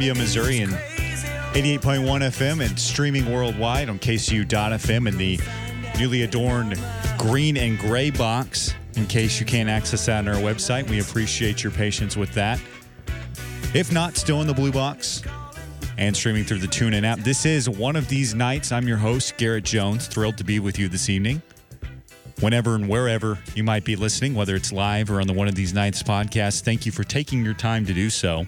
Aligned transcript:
Columbia, 0.00 0.24
Missouri, 0.24 0.60
and 0.60 0.72
88.1 1.52 2.06
FM 2.22 2.66
and 2.66 2.80
streaming 2.80 3.30
worldwide 3.30 3.90
on 3.90 3.98
KCOU.FM 3.98 5.06
and 5.06 5.18
the 5.18 5.38
newly 5.98 6.22
adorned 6.22 6.82
green 7.18 7.58
and 7.58 7.78
gray 7.78 8.08
box. 8.08 8.72
In 8.96 9.04
case 9.06 9.38
you 9.38 9.44
can't 9.44 9.68
access 9.68 10.06
that 10.06 10.26
on 10.26 10.28
our 10.28 10.40
website, 10.40 10.88
we 10.88 11.00
appreciate 11.00 11.62
your 11.62 11.70
patience 11.70 12.16
with 12.16 12.32
that. 12.32 12.58
If 13.74 13.92
not, 13.92 14.16
still 14.16 14.40
in 14.40 14.46
the 14.46 14.54
blue 14.54 14.72
box 14.72 15.22
and 15.98 16.16
streaming 16.16 16.44
through 16.44 16.60
the 16.60 16.66
TuneIn 16.66 17.04
app. 17.04 17.18
This 17.18 17.44
is 17.44 17.68
one 17.68 17.94
of 17.94 18.08
these 18.08 18.34
nights. 18.34 18.72
I'm 18.72 18.88
your 18.88 18.96
host, 18.96 19.36
Garrett 19.36 19.64
Jones. 19.64 20.06
Thrilled 20.06 20.38
to 20.38 20.44
be 20.44 20.60
with 20.60 20.78
you 20.78 20.88
this 20.88 21.10
evening. 21.10 21.42
Whenever 22.40 22.74
and 22.74 22.88
wherever 22.88 23.38
you 23.54 23.64
might 23.64 23.84
be 23.84 23.96
listening, 23.96 24.34
whether 24.34 24.56
it's 24.56 24.72
live 24.72 25.10
or 25.10 25.20
on 25.20 25.26
the 25.26 25.34
One 25.34 25.46
of 25.46 25.56
These 25.56 25.74
Nights 25.74 26.02
podcast, 26.02 26.62
thank 26.62 26.86
you 26.86 26.92
for 26.92 27.04
taking 27.04 27.44
your 27.44 27.52
time 27.52 27.84
to 27.84 27.92
do 27.92 28.08
so. 28.08 28.46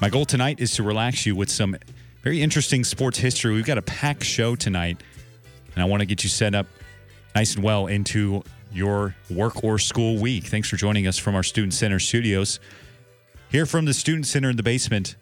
My 0.00 0.08
goal 0.08 0.24
tonight 0.24 0.60
is 0.60 0.72
to 0.76 0.82
relax 0.82 1.26
you 1.26 1.36
with 1.36 1.50
some 1.50 1.76
very 2.22 2.40
interesting 2.40 2.84
sports 2.84 3.18
history. 3.18 3.52
We've 3.52 3.66
got 3.66 3.76
a 3.76 3.82
packed 3.82 4.24
show 4.24 4.56
tonight, 4.56 5.02
and 5.74 5.82
I 5.82 5.84
want 5.84 6.00
to 6.00 6.06
get 6.06 6.24
you 6.24 6.30
set 6.30 6.54
up 6.54 6.66
nice 7.34 7.54
and 7.54 7.62
well 7.62 7.86
into 7.86 8.42
your 8.72 9.14
work 9.28 9.62
or 9.62 9.78
school 9.78 10.16
week. 10.16 10.44
Thanks 10.44 10.70
for 10.70 10.76
joining 10.76 11.06
us 11.06 11.18
from 11.18 11.34
our 11.34 11.42
Student 11.42 11.74
Center 11.74 11.98
studios. 11.98 12.60
Here 13.50 13.66
from 13.66 13.84
the 13.84 13.92
Student 13.92 14.26
Center 14.26 14.48
in 14.48 14.56
the 14.56 14.62
basement 14.62 15.16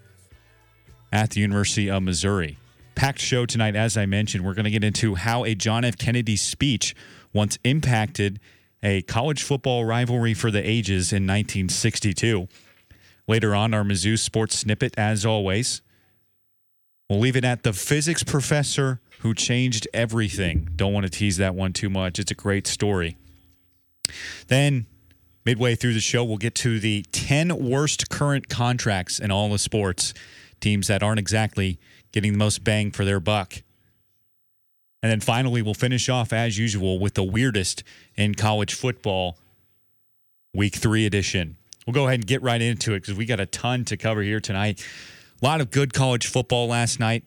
at 1.12 1.30
the 1.30 1.40
University 1.40 1.90
of 1.90 2.04
Missouri. 2.04 2.56
Packed 2.94 3.18
show 3.18 3.46
tonight, 3.46 3.74
as 3.74 3.96
I 3.96 4.06
mentioned. 4.06 4.44
We're 4.44 4.54
going 4.54 4.64
to 4.64 4.70
get 4.70 4.84
into 4.84 5.16
how 5.16 5.44
a 5.44 5.56
John 5.56 5.84
F. 5.84 5.98
Kennedy 5.98 6.36
speech 6.36 6.94
once 7.32 7.58
impacted 7.64 8.38
a 8.80 9.02
college 9.02 9.42
football 9.42 9.84
rivalry 9.84 10.34
for 10.34 10.52
the 10.52 10.60
ages 10.60 11.12
in 11.12 11.26
1962. 11.26 12.46
Later 13.28 13.54
on, 13.54 13.74
our 13.74 13.84
Mizzou 13.84 14.18
sports 14.18 14.58
snippet, 14.58 14.94
as 14.98 15.26
always. 15.26 15.82
We'll 17.08 17.20
leave 17.20 17.36
it 17.36 17.44
at 17.44 17.62
the 17.62 17.74
physics 17.74 18.24
professor 18.24 19.00
who 19.20 19.34
changed 19.34 19.86
everything. 19.92 20.70
Don't 20.74 20.94
want 20.94 21.04
to 21.04 21.10
tease 21.10 21.36
that 21.36 21.54
one 21.54 21.74
too 21.74 21.90
much. 21.90 22.18
It's 22.18 22.30
a 22.30 22.34
great 22.34 22.66
story. 22.66 23.18
Then, 24.46 24.86
midway 25.44 25.74
through 25.74 25.92
the 25.92 26.00
show, 26.00 26.24
we'll 26.24 26.38
get 26.38 26.54
to 26.56 26.80
the 26.80 27.04
10 27.12 27.68
worst 27.68 28.08
current 28.08 28.48
contracts 28.48 29.18
in 29.18 29.30
all 29.30 29.50
the 29.50 29.58
sports, 29.58 30.14
teams 30.60 30.86
that 30.88 31.02
aren't 31.02 31.20
exactly 31.20 31.78
getting 32.12 32.32
the 32.32 32.38
most 32.38 32.64
bang 32.64 32.90
for 32.90 33.04
their 33.04 33.20
buck. 33.20 33.62
And 35.02 35.12
then 35.12 35.20
finally, 35.20 35.60
we'll 35.60 35.74
finish 35.74 36.08
off 36.08 36.32
as 36.32 36.58
usual 36.58 36.98
with 36.98 37.14
the 37.14 37.22
weirdest 37.22 37.84
in 38.16 38.34
college 38.34 38.74
football 38.74 39.38
week 40.54 40.74
three 40.74 41.04
edition. 41.04 41.56
We'll 41.88 41.94
go 41.94 42.06
ahead 42.06 42.18
and 42.18 42.26
get 42.26 42.42
right 42.42 42.60
into 42.60 42.92
it 42.92 43.00
because 43.00 43.14
we 43.14 43.24
got 43.24 43.40
a 43.40 43.46
ton 43.46 43.86
to 43.86 43.96
cover 43.96 44.20
here 44.20 44.40
tonight. 44.40 44.86
A 45.40 45.46
lot 45.46 45.62
of 45.62 45.70
good 45.70 45.94
college 45.94 46.26
football 46.26 46.68
last 46.68 47.00
night, 47.00 47.24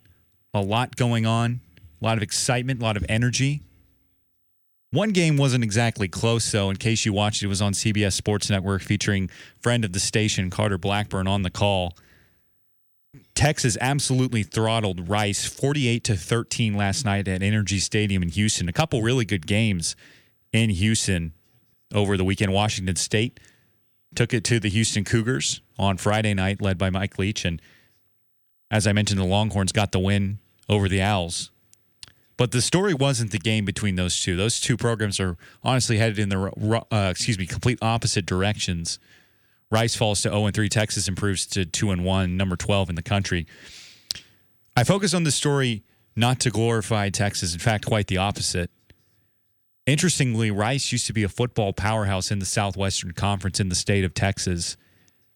a 0.54 0.62
lot 0.62 0.96
going 0.96 1.26
on, 1.26 1.62
a 2.00 2.06
lot 2.06 2.16
of 2.16 2.22
excitement, 2.22 2.80
a 2.80 2.84
lot 2.84 2.96
of 2.96 3.04
energy. 3.10 3.64
One 4.92 5.14
game 5.14 5.36
wasn't 5.36 5.64
exactly 5.64 6.08
close, 6.08 6.52
though. 6.52 6.70
In 6.70 6.76
case 6.76 7.08
you 7.08 7.12
watched, 7.12 7.42
it 7.42 7.48
was 7.48 7.60
on 7.60 7.74
CBS 7.74 8.14
Sports 8.14 8.52
Network 8.52 8.84
featuring 8.84 9.32
friend 9.60 9.84
of 9.84 9.94
the 9.94 10.00
station, 10.00 10.52
Carter 10.52 10.78
Blackburn, 10.78 11.28
on 11.28 11.42
the 11.42 11.50
call. 11.50 11.98
Texas 13.34 13.80
absolutely 13.82 14.44
throttled 14.44 15.10
Rice 15.10 15.44
48 15.44 16.04
to 16.04 16.16
13 16.16 16.76
last 16.76 17.04
night 17.04 17.28
at 17.28 17.42
NRG 17.42 17.80
Stadium 17.80 18.22
in 18.22 18.30
Houston. 18.30 18.70
A 18.70 18.74
couple 18.74 19.02
really 19.02 19.26
good 19.26 19.48
games 19.48 19.96
in 20.54 20.70
Houston 20.70 21.34
over 21.92 22.16
the 22.16 22.24
weekend. 22.24 22.54
Washington 22.54 22.96
State 22.96 23.40
took 24.16 24.34
it 24.34 24.44
to 24.46 24.60
the 24.60 24.70
Houston 24.70 25.04
Cougars 25.04 25.62
on 25.78 25.98
Friday 25.98 26.34
night, 26.34 26.62
led 26.62 26.78
by 26.78 26.90
Mike 26.90 27.18
Leach. 27.18 27.46
And 27.46 27.62
as 28.70 28.88
I 28.88 28.94
mentioned, 28.94 29.20
the 29.20 29.26
Longhorns 29.26 29.72
got 29.72 29.92
the 29.92 30.00
win 30.00 30.40
over 30.70 30.88
the 30.88 31.02
Owls. 31.02 31.52
But 32.38 32.52
the 32.52 32.62
story 32.62 32.94
wasn't 32.94 33.32
the 33.32 33.38
game 33.38 33.66
between 33.66 33.96
those 33.96 34.20
two. 34.20 34.36
Those 34.36 34.60
two 34.60 34.76
programs 34.76 35.20
are 35.20 35.38
honestly 35.64 35.98
headed 35.98 36.18
in 36.18 36.30
the 36.30 36.52
uh, 36.92 37.10
excuse 37.12 37.38
me 37.38 37.46
complete 37.46 37.78
opposite 37.82 38.26
directions. 38.26 38.98
Rice 39.70 39.96
falls 39.96 40.22
to 40.24 40.30
0 40.30 40.48
and 40.48 40.56
3. 40.56 40.68
Texas 40.68 41.08
improves 41.08 41.46
to 41.48 41.66
2 41.66 41.92
and 41.92 42.04
1, 42.04 42.36
number 42.36 42.56
12 42.56 42.90
in 42.90 42.96
the 42.96 43.02
country. 43.02 43.48
I 44.76 44.84
focus 44.84 45.14
on 45.14 45.24
the 45.24 45.32
story 45.32 45.84
not 46.16 46.40
to 46.42 46.50
glorify 46.50 47.10
Texas. 47.10 47.54
In 47.54 47.60
fact, 47.60 47.86
quite 47.86 48.08
the 48.08 48.18
opposite. 48.18 48.70
Interestingly, 49.92 50.52
Rice 50.52 50.94
used 50.94 51.06
to 51.08 51.14
be 51.14 51.24
a 51.24 51.28
football 51.28 51.74
powerhouse 51.74 52.32
in 52.32 52.40
the 52.40 52.46
Southwestern 52.46 53.12
Conference 53.12 53.60
in 53.60 53.68
the 53.68 53.76
state 53.76 54.06
of 54.06 54.14
Texas. 54.14 54.78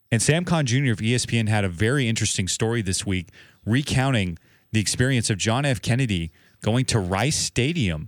And 0.09 0.21
Sam 0.21 0.45
Khan 0.45 0.66
Jr. 0.66 0.93
of 0.93 0.99
ESPN 0.99 1.49
had 1.49 1.66
a 1.66 1.67
very 1.67 2.07
interesting 2.07 2.47
story 2.47 2.81
this 2.81 3.05
week 3.05 3.31
recounting 3.65 4.38
the 4.71 4.79
experience 4.79 5.29
of 5.29 5.38
John 5.38 5.65
F. 5.65 5.81
Kennedy 5.81 6.31
going 6.61 6.85
to 6.85 6.99
Rice 6.99 7.35
Stadium 7.35 8.07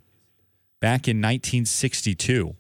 back 0.80 1.06
in 1.06 1.18
1962. 1.18 2.56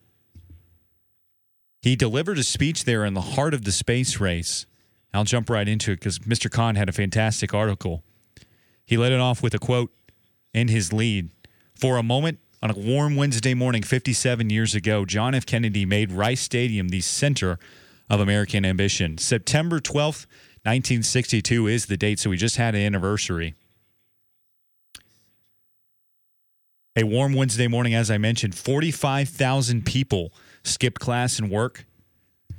He 1.81 1.95
delivered 1.95 2.39
a 2.39 2.43
speech 2.43 2.83
there 2.83 3.05
in 3.05 3.13
the 3.13 3.21
heart 3.21 3.53
of 3.53 3.63
the 3.63 3.71
space 3.71 4.19
race. 4.19 4.65
I'll 5.13 5.23
jump 5.23 5.49
right 5.49 5.65
into 5.65 5.93
it 5.93 6.01
because 6.01 6.19
Mr. 6.19 6.51
Khan 6.51 6.75
had 6.75 6.89
a 6.89 6.91
fantastic 6.91 7.53
article. 7.53 8.03
He 8.85 8.97
led 8.97 9.13
it 9.13 9.21
off 9.21 9.41
with 9.41 9.53
a 9.53 9.59
quote 9.59 9.93
in 10.53 10.67
his 10.67 10.91
lead. 10.91 11.29
For 11.73 11.95
a 11.95 12.03
moment, 12.03 12.39
on 12.61 12.71
a 12.71 12.73
warm 12.73 13.15
Wednesday 13.15 13.53
morning 13.53 13.83
57 13.83 14.49
years 14.49 14.73
ago, 14.73 15.05
John 15.05 15.35
F. 15.35 15.45
Kennedy 15.45 15.85
made 15.85 16.11
Rice 16.11 16.41
Stadium 16.41 16.89
the 16.89 17.01
center 17.01 17.59
of 18.09 18.19
American 18.19 18.65
ambition. 18.65 19.17
September 19.17 19.79
12th, 19.79 20.25
1962 20.63 21.67
is 21.67 21.85
the 21.85 21.97
date, 21.97 22.19
so 22.19 22.29
we 22.29 22.37
just 22.37 22.57
had 22.57 22.73
an 22.73 22.81
anniversary. 22.81 23.53
A 26.95 27.03
warm 27.03 27.33
Wednesday 27.33 27.67
morning, 27.67 27.93
as 27.93 28.09
I 28.09 28.17
mentioned, 28.17 28.55
45,000 28.55 29.85
people 29.85 30.33
skipped 30.63 30.99
class 30.99 31.37
and 31.37 31.51
work 31.51 31.85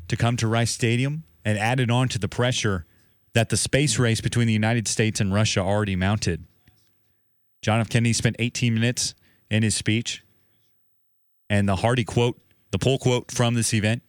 to 0.07 0.17
come 0.17 0.37
to 0.37 0.47
Rice 0.47 0.71
Stadium 0.71 1.25
and 1.45 1.59
added 1.59 1.91
on 1.91 2.09
to 2.11 2.21
the 2.21 2.29
pressure 2.29 2.87
that 3.33 3.49
the 3.49 3.57
space 3.57 3.99
race 3.99 4.21
between 4.21 4.47
the 4.47 4.53
United 4.53 4.87
States 4.87 5.21
and 5.21 5.35
Russia 5.35 5.61
already 5.61 5.97
mounted. 5.97 6.45
John 7.63 7.81
F. 7.81 7.89
Kennedy 7.89 8.13
spent 8.13 8.37
18 8.39 8.75
minutes 8.75 9.15
in 9.51 9.63
his 9.63 9.75
speech, 9.75 10.23
and 11.49 11.69
the 11.69 11.77
hearty 11.77 12.05
quote, 12.05 12.39
the 12.71 12.79
pull 12.79 12.99
quote 12.99 13.31
from 13.31 13.55
this 13.55 13.73
event. 13.73 14.03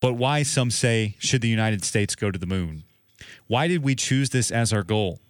But 0.00 0.14
why, 0.14 0.42
some 0.42 0.70
say, 0.70 1.14
should 1.18 1.42
the 1.42 1.48
United 1.48 1.84
States 1.84 2.16
go 2.16 2.30
to 2.30 2.38
the 2.38 2.46
moon? 2.46 2.82
Why 3.46 3.68
did 3.68 3.84
we 3.84 3.94
choose 3.94 4.30
this 4.30 4.50
as 4.50 4.72
our 4.72 4.82
goal? 4.82 5.20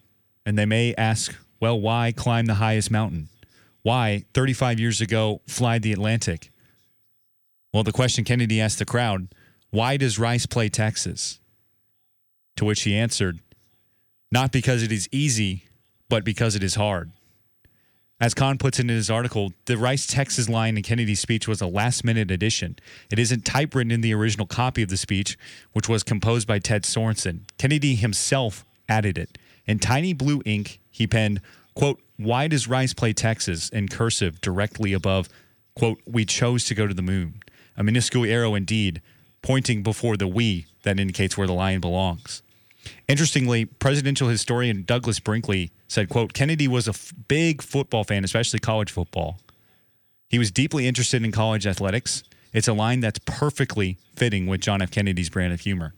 And 0.45 0.57
they 0.57 0.65
may 0.65 0.95
ask, 0.95 1.35
well, 1.59 1.79
why 1.79 2.11
climb 2.11 2.47
the 2.47 2.55
highest 2.55 2.89
mountain? 2.89 3.29
Why, 3.83 4.25
35 4.33 4.79
years 4.79 5.01
ago, 5.01 5.41
fly 5.47 5.77
the 5.77 5.93
Atlantic? 5.93 6.49
Well, 7.73 7.83
the 7.83 7.91
question 7.91 8.23
Kennedy 8.23 8.59
asked 8.61 8.79
the 8.79 8.85
crowd 8.85 9.27
why 9.69 9.97
does 9.97 10.19
Rice 10.19 10.45
play 10.45 10.69
Texas? 10.69 11.39
To 12.57 12.65
which 12.65 12.83
he 12.83 12.95
answered, 12.95 13.39
not 14.31 14.51
because 14.51 14.83
it 14.83 14.91
is 14.91 15.09
easy, 15.11 15.65
but 16.09 16.23
because 16.23 16.55
it 16.55 16.63
is 16.63 16.75
hard. 16.75 17.11
As 18.23 18.33
Khan 18.33 18.57
puts 18.57 18.79
it 18.79 18.83
in 18.83 18.87
his 18.87 19.09
article, 19.09 19.51
the 19.65 19.77
Rice 19.77 20.07
Texas 20.07 20.47
line 20.47 20.77
in 20.77 20.83
Kennedy's 20.83 21.19
speech 21.19 21.45
was 21.45 21.59
a 21.59 21.67
last 21.67 22.05
minute 22.05 22.31
addition. 22.31 22.77
It 23.11 23.19
isn't 23.19 23.43
typewritten 23.43 23.91
in 23.91 23.99
the 23.99 24.13
original 24.13 24.47
copy 24.47 24.81
of 24.81 24.87
the 24.87 24.95
speech, 24.95 25.37
which 25.73 25.89
was 25.89 26.03
composed 26.03 26.47
by 26.47 26.59
Ted 26.59 26.83
Sorensen. 26.83 27.41
Kennedy 27.57 27.95
himself 27.95 28.63
added 28.87 29.17
it. 29.17 29.37
In 29.67 29.77
tiny 29.77 30.13
blue 30.13 30.41
ink, 30.45 30.79
he 30.89 31.05
penned, 31.05 31.41
quote, 31.75 31.99
Why 32.15 32.47
does 32.47 32.65
Rice 32.65 32.93
play 32.93 33.11
Texas? 33.11 33.67
in 33.67 33.89
cursive 33.89 34.39
directly 34.39 34.93
above, 34.93 35.27
quote, 35.75 35.99
We 36.05 36.23
chose 36.23 36.63
to 36.67 36.75
go 36.75 36.87
to 36.87 36.93
the 36.93 37.01
moon. 37.01 37.43
A 37.75 37.83
minuscule 37.83 38.23
arrow 38.23 38.55
indeed, 38.55 39.01
pointing 39.41 39.83
before 39.83 40.15
the 40.15 40.29
we 40.29 40.67
that 40.83 40.97
indicates 40.97 41.37
where 41.37 41.47
the 41.47 41.51
line 41.51 41.81
belongs. 41.81 42.41
Interestingly, 43.09 43.65
presidential 43.65 44.29
historian 44.29 44.83
Douglas 44.83 45.19
Brinkley 45.19 45.71
said, 45.93 46.09
quote, 46.09 46.33
Kennedy 46.33 46.67
was 46.67 46.87
a 46.87 46.91
f- 46.91 47.13
big 47.27 47.61
football 47.61 48.03
fan, 48.03 48.23
especially 48.23 48.59
college 48.59 48.91
football. 48.91 49.39
He 50.29 50.39
was 50.39 50.51
deeply 50.51 50.87
interested 50.87 51.23
in 51.23 51.31
college 51.31 51.67
athletics. 51.67 52.23
It's 52.51 52.67
a 52.67 52.73
line 52.73 52.99
that's 52.99 53.19
perfectly 53.19 53.97
fitting 54.15 54.47
with 54.47 54.61
John 54.61 54.81
F. 54.81 54.89
Kennedy's 54.89 55.29
brand 55.29 55.53
of 55.53 55.61
humor. 55.61 55.93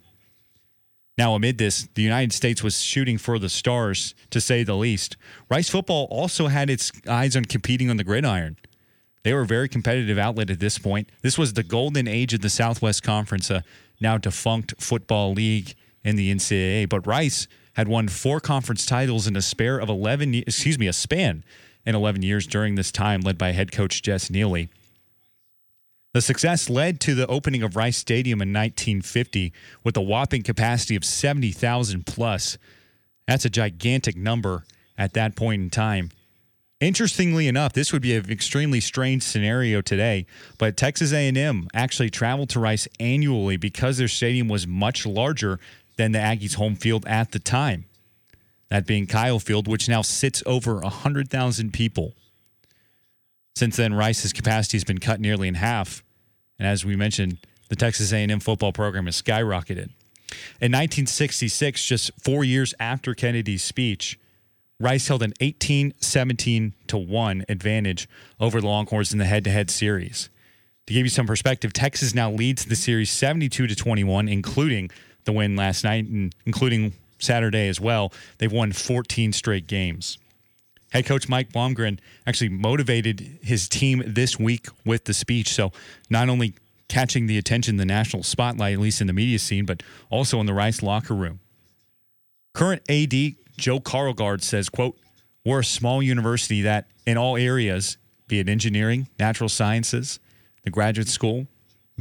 Now, 1.18 1.34
amid 1.34 1.58
this, 1.58 1.88
the 1.94 2.02
United 2.02 2.34
States 2.34 2.62
was 2.62 2.82
shooting 2.82 3.18
for 3.18 3.40
the 3.40 3.48
stars, 3.48 4.14
to 4.32 4.42
say 4.42 4.64
the 4.64 4.76
least. 4.76 5.16
Rice 5.50 5.70
football 5.70 6.08
also 6.12 6.48
had 6.48 6.70
its 6.70 6.92
eyes 7.08 7.38
on 7.38 7.46
competing 7.46 7.90
on 7.90 7.96
the 7.96 8.04
gridiron. 8.04 8.58
They 9.24 9.34
were 9.34 9.42
a 9.42 9.48
very 9.48 9.70
competitive 9.70 10.18
outlet 10.18 10.50
at 10.50 10.60
this 10.60 10.78
point. 10.78 11.10
This 11.22 11.38
was 11.38 11.54
the 11.54 11.64
golden 11.64 12.08
age 12.08 12.34
of 12.34 12.42
the 12.42 12.50
Southwest 12.50 13.02
Conference, 13.02 13.50
a 13.50 13.64
now 14.02 14.18
defunct 14.18 14.74
football 14.78 15.32
league 15.32 15.74
in 16.04 16.18
the 16.18 16.34
NCAA. 16.34 16.90
But 16.90 17.08
Rice 17.08 17.48
had 17.76 17.88
won 17.88 18.08
four 18.08 18.40
conference 18.40 18.86
titles 18.86 19.28
in 19.28 19.36
a 19.36 19.42
spare 19.42 19.78
of 19.78 19.90
11, 19.90 20.34
excuse 20.36 20.80
me, 20.80 20.88
a 20.88 20.94
span 20.94 21.44
in 21.86 21.96
11 21.96 22.24
years 22.24 22.48
during 22.48 22.76
this 22.76 22.92
time, 22.92 23.22
led 23.22 23.38
by 23.38 23.52
head 23.52 23.72
coach 23.72 24.02
Jess 24.02 24.30
Neely. 24.30 24.70
The 26.14 26.22
success 26.22 26.70
led 26.70 27.02
to 27.02 27.14
the 27.14 27.28
opening 27.28 27.62
of 27.62 27.76
Rice 27.76 27.98
Stadium 27.98 28.42
in 28.42 28.54
1950 28.54 29.52
with 29.84 29.98
a 29.98 30.02
whopping 30.02 30.44
capacity 30.44 30.96
of 30.96 31.04
70,000 31.04 32.06
plus. 32.06 32.58
That's 33.28 33.44
a 33.44 33.50
gigantic 33.50 34.16
number 34.16 34.64
at 34.98 35.14
that 35.14 35.36
point 35.36 35.62
in 35.62 35.70
time. 35.70 36.12
Interestingly 36.80 37.48
enough, 37.50 37.74
this 37.74 37.92
would 37.92 38.02
be 38.02 38.16
an 38.16 38.30
extremely 38.30 38.80
strange 38.80 39.24
scenario 39.24 39.82
today, 39.82 40.26
but 40.58 40.78
Texas 40.78 41.12
A&M 41.12 41.68
actually 41.74 42.10
traveled 42.10 42.50
to 42.50 42.60
Rice 42.60 42.88
annually 43.00 43.58
because 43.58 43.98
their 43.98 44.08
stadium 44.08 44.48
was 44.48 44.66
much 44.66 45.06
larger 45.06 45.60
than 45.98 46.12
the 46.12 46.20
Aggies' 46.20 46.56
home 46.56 46.76
field 46.76 47.06
at 47.08 47.32
the 47.32 47.40
time. 47.40 47.86
That 48.70 48.86
being 48.86 49.08
Kyle 49.08 49.40
Field, 49.40 49.68
which 49.68 49.88
now 49.88 50.02
sits 50.02 50.42
over 50.46 50.80
100,000 50.80 51.72
people. 51.72 52.14
Since 53.56 53.78
then, 53.78 53.94
Rice's 53.94 54.34
capacity 54.34 54.78
has 54.78 54.84
been 54.84 55.00
cut 55.00 55.20
nearly 55.20 55.48
in 55.48 55.56
half, 55.56 56.04
and 56.60 56.68
as 56.68 56.84
we 56.84 56.96
mentioned, 56.96 57.38
the 57.70 57.76
Texas 57.76 58.12
A&M 58.12 58.40
football 58.40 58.74
program 58.74 59.06
has 59.06 59.22
skyrocketed. 59.22 59.90
In 60.60 60.72
1966, 60.72 61.86
just 61.86 62.12
four 62.22 62.44
years 62.44 62.74
after 62.80 63.14
Kennedy's 63.14 63.64
speech, 63.64 64.20
Rice 64.80 65.08
held 65.08 65.24
an 65.24 65.34
18 65.40 65.94
17 66.00 66.74
to 66.88 66.98
1 66.98 67.46
advantage 67.48 68.10
over 68.40 68.60
the 68.60 68.68
Longhorns 68.68 69.14
in 69.14 69.20
the 69.20 69.26
head 69.26 69.44
to 69.46 69.50
head 69.50 69.70
series. 69.70 70.30
To 70.88 70.94
give 70.94 71.06
you 71.06 71.10
some 71.10 71.26
perspective, 71.26 71.74
Texas 71.74 72.14
now 72.14 72.30
leads 72.30 72.66
the 72.66 72.76
series 72.76 73.10
72 73.10 73.68
to 73.68 73.76
21, 73.76 74.28
including 74.28 74.92
the 75.26 75.34
win 75.34 75.56
last 75.56 75.84
night 75.84 76.06
and 76.06 76.34
including 76.46 76.94
Saturday 77.20 77.68
as 77.68 77.80
well. 77.80 78.12
They've 78.38 78.52
won 78.52 78.72
14 78.72 79.34
straight 79.34 79.68
games. 79.68 80.18
Head 80.92 81.06
coach 81.06 81.28
Mike 81.28 81.52
Bloomgren 81.52 82.00
actually 82.26 82.50
motivated 82.50 83.40
his 83.42 83.68
team 83.68 84.04
this 84.06 84.40
week 84.40 84.68
with 84.86 85.06
the 85.06 85.14
speech. 85.14 85.54
So 85.54 85.72
not 86.10 86.30
only 86.30 86.54
catching 86.88 87.28
the 87.28 87.38
attention, 87.38 87.78
the 87.78 87.86
national 87.86 88.24
spotlight, 88.24 88.74
at 88.74 88.80
least 88.80 89.02
in 89.02 89.08
the 89.08 89.14
media 89.14 89.40
scene, 89.40 89.66
but 89.66 89.84
also 90.10 90.40
in 90.40 90.46
the 90.46 90.54
Rice 90.54 90.82
locker 90.82 91.14
room. 91.14 91.40
Current 92.54 92.84
AD 92.90 93.14
Joe 93.58 93.80
Karlgaard 93.80 94.42
says, 94.42 94.70
quote, 94.70 94.98
we're 95.46 95.60
a 95.60 95.66
small 95.66 96.02
university 96.02 96.62
that 96.62 96.88
in 97.06 97.18
all 97.18 97.38
areas, 97.38 97.98
be 98.28 98.40
it 98.40 98.50
engineering, 98.50 99.08
natural 99.20 99.50
sciences, 99.50 100.20
the 100.64 100.72
graduate 100.72 101.08
school, 101.08 101.48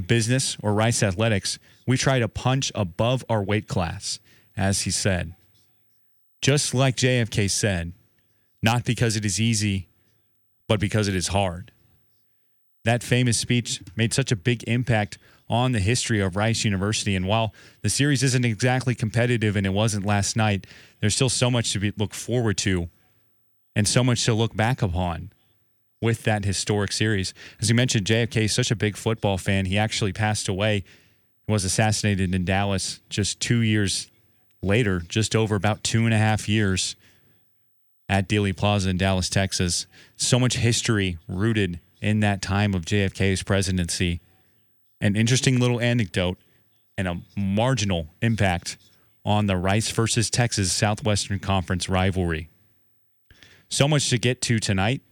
business, 0.07 0.57
or 0.63 0.73
Rice 0.73 1.03
athletics, 1.03 1.59
we 1.87 1.97
try 1.97 2.19
to 2.19 2.29
punch 2.29 2.73
above 2.75 3.25
our 3.29 3.43
weight 3.43 3.69
class, 3.69 4.19
as 4.57 4.83
he 4.83 4.91
said. 4.91 5.35
Just 6.41 6.75
like 6.75 6.97
JFK 6.97 7.51
said, 7.51 7.93
not 8.63 8.85
because 8.85 9.17
it 9.17 9.25
is 9.25 9.41
easy, 9.41 9.89
but 10.69 10.81
because 10.81 11.09
it 11.09 11.15
is 11.15 11.29
hard. 11.29 11.73
That 12.85 13.03
famous 13.03 13.39
speech 13.39 13.83
made 13.97 14.13
such 14.13 14.31
a 14.31 14.37
big 14.37 14.63
impact 14.65 15.19
on 15.49 15.73
the 15.73 15.81
history 15.81 16.21
of 16.21 16.37
Rice 16.37 16.65
University. 16.65 17.15
And 17.15 17.27
while 17.27 17.53
the 17.83 17.91
series 17.91 18.23
isn't 18.23 18.45
exactly 18.45 18.95
competitive 18.95 19.57
and 19.57 19.67
it 19.67 19.71
wasn't 19.71 20.07
last 20.07 20.37
night, 20.37 20.67
there's 21.01 21.15
still 21.15 21.29
so 21.29 21.51
much 21.51 21.73
to 21.73 21.79
be, 21.79 21.93
look 21.97 22.15
forward 22.15 22.57
to 22.59 22.89
and 23.77 23.87
so 23.87 24.05
much 24.05 24.25
to 24.25 24.35
look 24.35 24.57
back 24.57 24.83
upon 24.83 25.31
with 26.01 26.23
that 26.25 26.45
historic 26.45 26.93
series. 26.93 27.35
As 27.61 27.69
you 27.69 27.75
mentioned, 27.75 28.07
JFK 28.07 28.45
is 28.45 28.55
such 28.55 28.71
a 28.71 28.77
big 28.77 28.97
football 28.97 29.39
fan. 29.39 29.67
He 29.67 29.79
actually 29.79 30.13
passed 30.13 30.49
away, 30.49 30.85
was 31.47 31.65
assassinated 31.65 32.35
in 32.35 32.45
Dallas 32.45 33.01
just 33.09 33.41
two 33.41 33.61
years 33.61 34.11
later, 34.63 35.01
just 35.09 35.37
over 35.37 35.55
about 35.55 35.85
two 35.85 36.05
and 36.05 36.15
a 36.15 36.19
half 36.19 36.49
years 36.49 36.97
at 38.09 38.29
Dealey 38.29 38.57
Plaza 38.57 38.91
in 38.91 38.97
Dallas, 38.97 39.29
Texas. 39.29 39.87
So 40.17 40.39
much 40.39 40.57
history 40.57 41.19
rooted 41.29 41.81
in 42.01 42.21
that 42.21 42.43
time 42.43 42.75
of 42.75 42.85
JFK's 42.85 43.43
presidency 43.43 44.21
an 45.01 45.17
interesting 45.17 45.61
little 45.61 45.81
anecdote 45.81 46.39
and 46.97 47.07
a 47.07 47.21
marginal 47.37 48.09
impact 48.23 48.79
on 49.25 49.47
the 49.47 49.57
Rice 49.57 49.91
versus 49.91 50.31
Texas 50.31 50.73
Southwestern 50.73 51.39
Conference 51.39 51.89
rivalry. 51.91 52.49
So 53.69 53.87
much 53.87 54.09
to 54.11 54.19
get 54.19 54.41
to 54.43 54.59
tonight. 54.59 55.03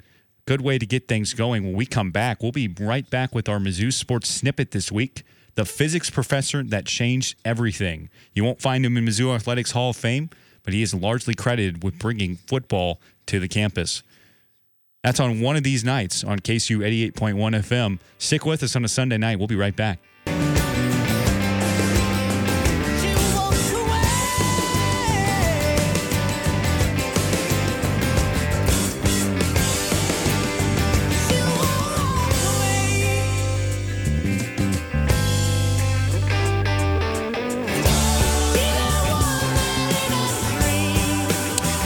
Good 0.47 0.63
way 0.63 0.79
to 0.79 0.87
get 0.87 1.09
things 1.09 1.35
going. 1.35 1.65
When 1.65 1.75
we 1.75 1.85
come 1.85 2.11
back, 2.11 2.43
we'll 2.43 2.53
be 2.53 2.75
right 2.81 3.09
back 3.09 3.35
with 3.35 3.49
our 3.49 3.59
Mizzou 3.59 3.93
Sports 3.93 4.31
Snippet 4.31 4.71
this 4.71 4.91
week. 4.91 5.25
The 5.55 5.65
physics 5.65 6.09
professor 6.09 6.63
that 6.63 6.87
changed 6.87 7.37
everything. 7.45 8.09
You 8.33 8.45
won't 8.45 8.61
find 8.61 8.87
him 8.87 8.97
in 8.97 9.05
Mizzou 9.05 9.35
Athletics 9.35 9.73
Hall 9.73 9.91
of 9.91 9.97
Fame, 9.97 10.31
but 10.63 10.73
he 10.73 10.83
is 10.83 10.95
largely 10.95 11.35
credited 11.35 11.83
with 11.83 11.99
bringing 11.99 12.37
football 12.37 13.01
to 13.27 13.39
the 13.39 13.49
campus. 13.49 14.03
That's 15.05 15.21
on 15.21 15.41
one 15.41 15.57
of 15.57 15.65
these 15.65 15.85
nights 15.85 16.23
on 16.23 16.39
KCOU 16.39 17.13
88.1 17.13 17.35
FM. 17.35 17.99
Stick 18.19 18.47
with 18.47 18.63
us 18.63 18.77
on 18.77 18.85
a 18.85 18.89
Sunday 18.89 19.19
night. 19.19 19.39
We'll 19.39 19.49
be 19.49 19.57
right 19.57 19.75
back. 19.75 19.99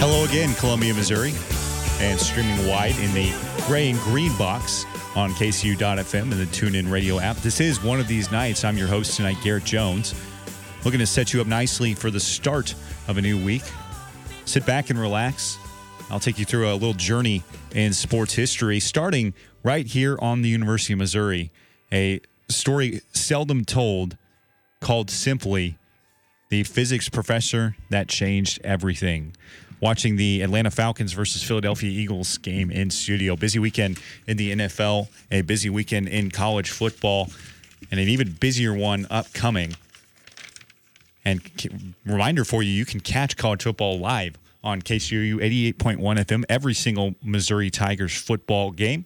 Hello 0.09 0.23
again, 0.23 0.55
Columbia, 0.55 0.95
Missouri 0.95 1.33
and 1.99 2.21
streaming 2.21 2.65
wide 2.69 2.97
in 3.01 3.13
the 3.13 3.35
gray 3.67 3.91
and 3.91 3.99
green 4.03 4.31
box 4.39 4.85
on 5.17 5.33
KCOU.FM 5.33 6.23
and 6.23 6.33
the 6.35 6.45
TuneIn 6.45 6.89
Radio 6.89 7.19
app. 7.19 7.35
This 7.39 7.61
is 7.61 7.83
one 7.83 7.99
of 7.99 8.07
these 8.07 8.31
nights. 8.31 8.63
I'm 8.63 8.79
your 8.79 8.87
host 8.87 9.17
tonight, 9.17 9.37
Garrett 9.43 9.65
Jones. 9.65 10.15
Looking 10.85 11.01
to 11.01 11.09
set 11.09 11.33
you 11.33 11.41
up 11.41 11.49
nicely 11.49 11.93
for 11.93 12.13
the 12.13 12.21
start 12.21 12.77
of 13.09 13.19
a 13.19 13.21
new 13.21 13.37
week. 13.45 13.65
Sit 14.45 14.65
back 14.65 14.91
and 14.91 14.99
relax. 15.01 15.59
I'll 16.09 16.21
take 16.21 16.39
you 16.39 16.45
through 16.45 16.71
a 16.71 16.75
little 16.75 16.95
journey 16.95 17.43
in 17.75 17.93
sports 17.93 18.33
history, 18.33 18.79
starting 18.79 19.35
right 19.65 19.89
here 19.89 20.17
on 20.23 20.41
the 20.41 20.49
University 20.49 20.93
of 20.93 21.01
Missouri. 21.01 21.51
A 21.93 22.21
story 22.49 23.01
seldom 23.13 23.65
told 23.65 24.17
called 24.81 25.11
simply 25.11 25.79
The 26.49 26.63
Physics 26.63 27.09
Professor 27.09 27.75
That 27.91 28.07
Changed 28.07 28.61
Everything 28.63 29.35
watching 29.81 30.17
the 30.17 30.43
Atlanta 30.43 30.71
Falcons 30.71 31.13
versus 31.13 31.43
Philadelphia 31.43 31.91
Eagles 31.91 32.39
game 32.39 32.71
in 32.71 32.91
studio. 32.91 33.37
Busy 33.37 33.59
weekend 33.59 33.99
in 34.27 34.37
the 34.37 34.53
NFL, 34.53 35.09
a 35.31 35.43
busy 35.43 35.71
weekend 35.71 36.09
in 36.09 36.31
college 36.31 36.71
football, 36.71 37.31
and 37.91 38.01
an 38.01 38.09
even 38.09 38.33
busier 38.33 38.75
one 38.75 39.07
upcoming. 39.11 39.75
And 41.25 41.95
reminder 42.05 42.45
for 42.45 42.63
you, 42.63 42.71
you 42.71 42.85
can 42.85 43.01
catch 43.01 43.37
college 43.37 43.65
football 43.65 43.99
live 43.99 44.37
on 44.63 44.83
KCOU 44.83 45.37
88.1 45.75 45.99
FM 45.99 46.45
every 46.49 46.75
single 46.75 47.15
Missouri 47.23 47.71
Tigers 47.71 48.17
football 48.17 48.71
game. 48.71 49.05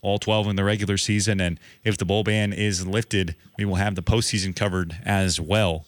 All 0.00 0.18
12 0.18 0.48
in 0.48 0.56
the 0.56 0.62
regular 0.62 0.96
season. 0.96 1.40
And 1.40 1.58
if 1.82 1.98
the 1.98 2.04
bowl 2.04 2.22
ban 2.22 2.52
is 2.52 2.86
lifted, 2.86 3.34
we 3.56 3.64
will 3.64 3.74
have 3.74 3.96
the 3.96 4.02
postseason 4.02 4.54
covered 4.54 4.96
as 5.04 5.40
well. 5.40 5.84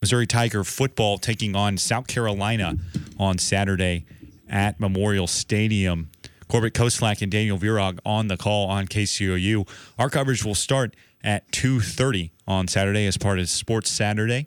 Missouri 0.00 0.26
Tiger 0.26 0.62
football 0.62 1.18
taking 1.18 1.56
on 1.56 1.76
South 1.76 2.06
Carolina 2.06 2.76
on 3.18 3.36
Saturday 3.38 4.06
at 4.48 4.78
Memorial 4.78 5.26
Stadium. 5.26 6.10
Corbett 6.46 6.72
Kostlak 6.72 7.20
and 7.20 7.30
Daniel 7.30 7.58
Virag 7.58 7.98
on 8.06 8.28
the 8.28 8.36
call 8.36 8.68
on 8.68 8.86
KCOU. 8.86 9.68
Our 9.98 10.08
coverage 10.08 10.44
will 10.44 10.54
start 10.54 10.94
at 11.22 11.50
2.30 11.50 12.30
on 12.46 12.68
Saturday 12.68 13.06
as 13.06 13.18
part 13.18 13.38
of 13.38 13.48
Sports 13.48 13.90
Saturday. 13.90 14.46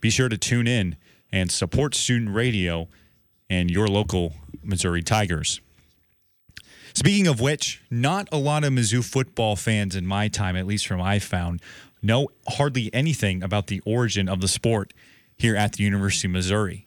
Be 0.00 0.10
sure 0.10 0.28
to 0.28 0.38
tune 0.38 0.66
in 0.66 0.96
and 1.32 1.50
support 1.50 1.94
student 1.94 2.34
radio 2.34 2.88
and 3.50 3.70
your 3.70 3.88
local 3.88 4.34
Missouri 4.62 5.02
Tigers. 5.02 5.60
Speaking 6.94 7.26
of 7.26 7.40
which, 7.40 7.82
not 7.90 8.28
a 8.32 8.38
lot 8.38 8.64
of 8.64 8.72
Mizzou 8.72 9.04
football 9.04 9.56
fans 9.56 9.96
in 9.96 10.06
my 10.06 10.28
time, 10.28 10.56
at 10.56 10.66
least 10.66 10.86
from 10.86 11.00
I 11.00 11.18
found, 11.18 11.62
know 12.02 12.28
hardly 12.48 12.92
anything 12.92 13.42
about 13.42 13.66
the 13.66 13.80
origin 13.84 14.28
of 14.28 14.40
the 14.40 14.48
sport 14.48 14.92
here 15.36 15.56
at 15.56 15.74
the 15.74 15.84
University 15.84 16.28
of 16.28 16.32
Missouri. 16.32 16.86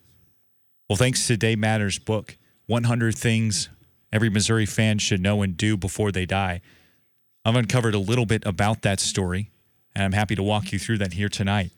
Well, 0.90 0.98
thanks 0.98 1.26
to 1.28 1.38
Dave 1.38 1.60
Matter's 1.60 2.00
book, 2.00 2.38
100 2.68 3.16
Things 3.16 3.70
Every 4.14 4.30
Missouri 4.30 4.66
Fan 4.66 4.98
Should 4.98 5.22
Know 5.22 5.42
and 5.42 5.56
Do 5.56 5.78
Before 5.78 6.12
They 6.12 6.26
Die, 6.26 6.62
I've 7.44 7.56
uncovered 7.56 7.96
a 7.96 8.00
little 8.00 8.26
bit 8.26 8.46
about 8.46 8.82
that 8.84 9.00
story, 9.00 9.50
and 9.96 10.04
I'm 10.04 10.12
happy 10.12 10.36
to 10.36 10.44
walk 10.44 10.72
you 10.72 10.80
through 10.80 11.00
that 11.00 11.14
here 11.14 11.30
tonight. 11.30 11.72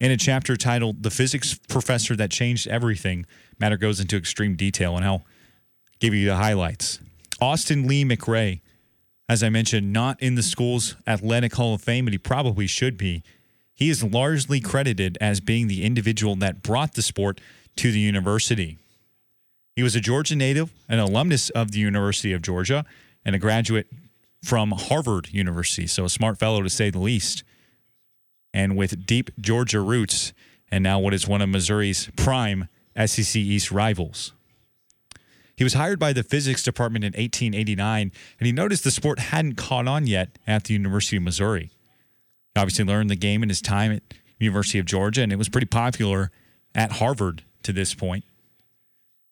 In 0.00 0.10
a 0.10 0.16
chapter 0.16 0.56
titled 0.56 1.02
The 1.02 1.10
Physics 1.10 1.54
Professor 1.68 2.16
That 2.16 2.30
Changed 2.30 2.66
Everything, 2.66 3.26
Matter 3.60 3.76
goes 3.76 4.00
into 4.00 4.16
extreme 4.16 4.56
detail, 4.56 4.96
and 4.96 5.04
I'll 5.04 5.24
give 6.00 6.14
you 6.14 6.26
the 6.26 6.36
highlights. 6.36 6.98
Austin 7.40 7.86
Lee 7.86 8.04
McRae 8.04 8.60
as 9.28 9.42
I 9.42 9.48
mentioned, 9.48 9.92
not 9.92 10.20
in 10.22 10.34
the 10.34 10.42
school's 10.42 10.96
athletic 11.06 11.54
hall 11.54 11.74
of 11.74 11.82
fame, 11.82 12.04
but 12.04 12.12
he 12.12 12.18
probably 12.18 12.66
should 12.66 12.98
be. 12.98 13.22
He 13.74 13.90
is 13.90 14.04
largely 14.04 14.60
credited 14.60 15.18
as 15.20 15.40
being 15.40 15.66
the 15.66 15.84
individual 15.84 16.36
that 16.36 16.62
brought 16.62 16.94
the 16.94 17.02
sport 17.02 17.40
to 17.76 17.90
the 17.90 17.98
university. 17.98 18.78
He 19.74 19.82
was 19.82 19.96
a 19.96 20.00
Georgia 20.00 20.36
native, 20.36 20.72
an 20.88 21.00
alumnus 21.00 21.50
of 21.50 21.72
the 21.72 21.80
University 21.80 22.32
of 22.32 22.42
Georgia, 22.42 22.84
and 23.24 23.34
a 23.34 23.38
graduate 23.38 23.88
from 24.42 24.72
Harvard 24.72 25.28
University, 25.32 25.86
so 25.86 26.04
a 26.04 26.10
smart 26.10 26.38
fellow 26.38 26.62
to 26.62 26.70
say 26.70 26.90
the 26.90 27.00
least. 27.00 27.42
And 28.52 28.76
with 28.76 29.06
deep 29.06 29.30
Georgia 29.40 29.80
roots, 29.80 30.32
and 30.70 30.84
now 30.84 31.00
what 31.00 31.14
is 31.14 31.26
one 31.26 31.40
of 31.40 31.48
Missouri's 31.48 32.10
prime 32.14 32.68
SEC 32.94 33.36
East 33.36 33.72
rivals. 33.72 34.32
He 35.56 35.64
was 35.64 35.74
hired 35.74 35.98
by 35.98 36.12
the 36.12 36.22
physics 36.22 36.62
department 36.62 37.04
in 37.04 37.12
1889, 37.12 38.12
and 38.40 38.46
he 38.46 38.52
noticed 38.52 38.84
the 38.84 38.90
sport 38.90 39.18
hadn't 39.18 39.54
caught 39.54 39.86
on 39.86 40.06
yet 40.06 40.38
at 40.46 40.64
the 40.64 40.74
University 40.74 41.16
of 41.16 41.22
Missouri. 41.22 41.70
He 42.54 42.60
obviously 42.60 42.84
learned 42.84 43.10
the 43.10 43.16
game 43.16 43.42
in 43.42 43.48
his 43.48 43.62
time 43.62 43.92
at 43.92 44.02
University 44.38 44.78
of 44.78 44.86
Georgia, 44.86 45.22
and 45.22 45.32
it 45.32 45.36
was 45.36 45.48
pretty 45.48 45.66
popular 45.66 46.30
at 46.74 46.92
Harvard 46.92 47.42
to 47.62 47.72
this 47.72 47.94
point. 47.94 48.24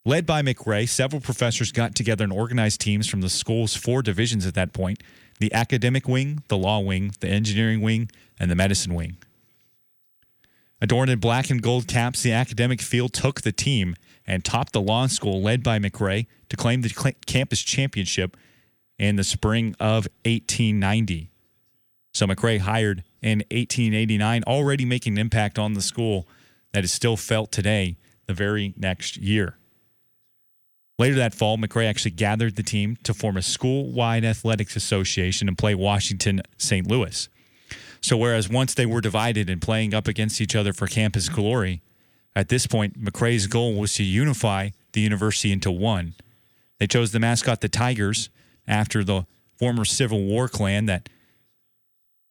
Led 0.05 0.27
by 0.27 0.43
McRae, 0.43 0.89
several 0.89 1.21
professors 1.21 1.71
got 1.71 1.95
together 1.95 2.25
and 2.25 2.33
organized 2.33 2.81
teams 2.81 3.09
from 3.09 3.21
the 3.21 3.29
school's 3.29 3.77
four 3.77 4.03
divisions 4.03 4.47
at 4.47 4.55
that 4.55 4.73
point 4.73 5.03
the 5.39 5.53
academic 5.53 6.07
wing, 6.07 6.41
the 6.47 6.57
law 6.57 6.79
wing, 6.79 7.13
the 7.19 7.27
engineering 7.27 7.81
wing, 7.81 8.09
and 8.39 8.49
the 8.49 8.55
medicine 8.55 8.95
wing. 8.95 9.17
Adorned 10.83 11.13
in 11.13 11.21
black 11.21 11.49
and 11.49 11.63
gold 11.63 11.87
caps, 11.87 12.25
the 12.25 12.33
academic 12.33 12.83
field 12.83 13.13
took 13.13 13.43
the 13.43 13.53
team 13.53 13.95
and 14.27 14.45
topped 14.45 14.73
the 14.73 14.81
law 14.81 15.07
school 15.07 15.41
led 15.41 15.63
by 15.63 15.79
McRae 15.79 16.27
to 16.49 16.57
claim 16.57 16.83
the 16.83 17.15
campus 17.25 17.63
championship 17.63 18.37
in 18.99 19.15
the 19.15 19.23
spring 19.23 19.77
of 19.79 20.09
1890. 20.25 21.31
So 22.13 22.27
McRae 22.27 22.59
hired 22.59 23.05
in 23.23 23.45
1889, 23.53 24.43
already 24.45 24.85
making 24.85 25.13
an 25.13 25.19
impact 25.19 25.57
on 25.57 25.75
the 25.75 25.81
school 25.81 26.27
that 26.73 26.83
is 26.83 26.93
still 26.93 27.17
felt 27.17 27.53
today 27.53 27.97
the 28.27 28.35
very 28.35 28.75
next 28.77 29.17
year. 29.17 29.57
Later 30.99 31.15
that 31.15 31.33
fall, 31.33 31.59
McRae 31.59 31.89
actually 31.89 32.11
gathered 32.11 32.57
the 32.57 32.63
team 32.65 32.97
to 33.05 33.15
form 33.15 33.37
a 33.37 33.43
school 33.43 33.93
wide 33.93 34.25
athletics 34.25 34.75
association 34.75 35.47
and 35.47 35.57
play 35.57 35.77
Washington 35.77 36.43
St. 36.59 36.89
Louis. 36.89 37.29
So, 38.03 38.17
whereas 38.17 38.49
once 38.49 38.75
they 38.75 38.85
were 38.85 39.01
divided 39.01 39.49
and 39.49 39.63
playing 39.63 39.95
up 39.95 40.09
against 40.09 40.41
each 40.41 40.57
other 40.57 40.73
for 40.73 40.87
campus 40.87 41.29
glory, 41.29 41.83
at 42.35 42.49
this 42.49 42.67
point, 42.67 43.03
McRae's 43.03 43.47
goal 43.47 43.75
was 43.75 43.95
to 43.95 44.03
unify 44.03 44.71
the 44.93 45.01
university 45.01 45.53
into 45.53 45.71
one. 45.71 46.15
They 46.79 46.87
chose 46.87 47.13
the 47.13 47.21
mascot, 47.21 47.61
the 47.61 47.69
Tigers, 47.69 48.29
after 48.67 49.05
the 49.05 49.27
former 49.57 49.85
Civil 49.85 50.25
War 50.25 50.49
clan 50.49 50.87
that 50.87 51.09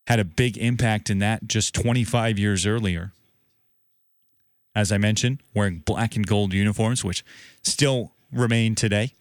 had 0.08 0.20
a 0.20 0.26
big 0.26 0.58
impact 0.58 1.10
in 1.10 1.20
that 1.20 1.48
just 1.48 1.74
25 1.74 2.38
years 2.38 2.66
earlier. 2.66 3.14
As 4.76 4.92
I 4.92 4.98
mentioned, 4.98 5.40
wearing 5.54 5.80
black 5.80 6.16
and 6.16 6.28
gold 6.28 6.54
uniforms, 6.54 7.04
which 7.04 7.24
still 7.62 8.12
remain 8.32 8.76
today. 8.76 9.14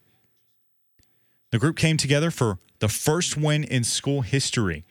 The 1.51 1.59
group 1.59 1.77
came 1.77 1.97
together 1.97 2.31
for 2.31 2.59
the 2.79 2.89
first 2.89 3.37
win 3.37 3.65
in 3.65 3.85
school 3.85 4.23
history, 4.23 4.85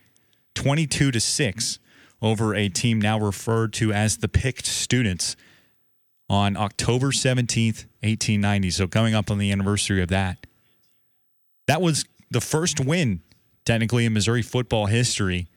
22 0.59 1.11
to 1.11 1.19
6 1.19 1.79
over 2.21 2.53
a 2.53 2.67
team 2.67 2.99
now 2.99 3.17
referred 3.17 3.71
to 3.73 3.93
as 3.93 4.17
the 4.17 4.27
Picked 4.27 4.65
Students 4.65 5.35
on 6.29 6.57
October 6.57 7.07
17th, 7.07 7.85
1890. 8.01 8.71
So 8.71 8.87
coming 8.87 9.15
up 9.15 9.31
on 9.31 9.37
the 9.37 9.51
anniversary 9.51 10.01
of 10.01 10.09
that. 10.09 10.45
That 11.67 11.81
was 11.81 12.05
the 12.29 12.41
first 12.41 12.79
win 12.79 13.21
technically 13.65 14.05
in 14.05 14.13
Missouri 14.13 14.41
football 14.41 14.87
history 14.87 15.47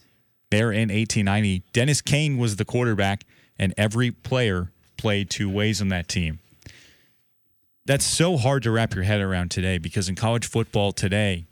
there 0.50 0.70
in 0.70 0.88
1890. 0.88 1.64
Dennis 1.72 2.00
Kane 2.00 2.38
was 2.38 2.56
the 2.56 2.64
quarterback 2.64 3.24
and 3.58 3.74
every 3.76 4.10
player 4.10 4.70
played 4.96 5.30
two 5.30 5.50
ways 5.50 5.80
on 5.80 5.88
that 5.88 6.06
team 6.06 6.38
that's 7.84 8.04
so 8.04 8.36
hard 8.36 8.62
to 8.62 8.70
wrap 8.70 8.94
your 8.94 9.04
head 9.04 9.20
around 9.20 9.50
today 9.50 9.78
because 9.78 10.08
in 10.08 10.14
college 10.14 10.46
football 10.46 10.92
today, 10.92 11.44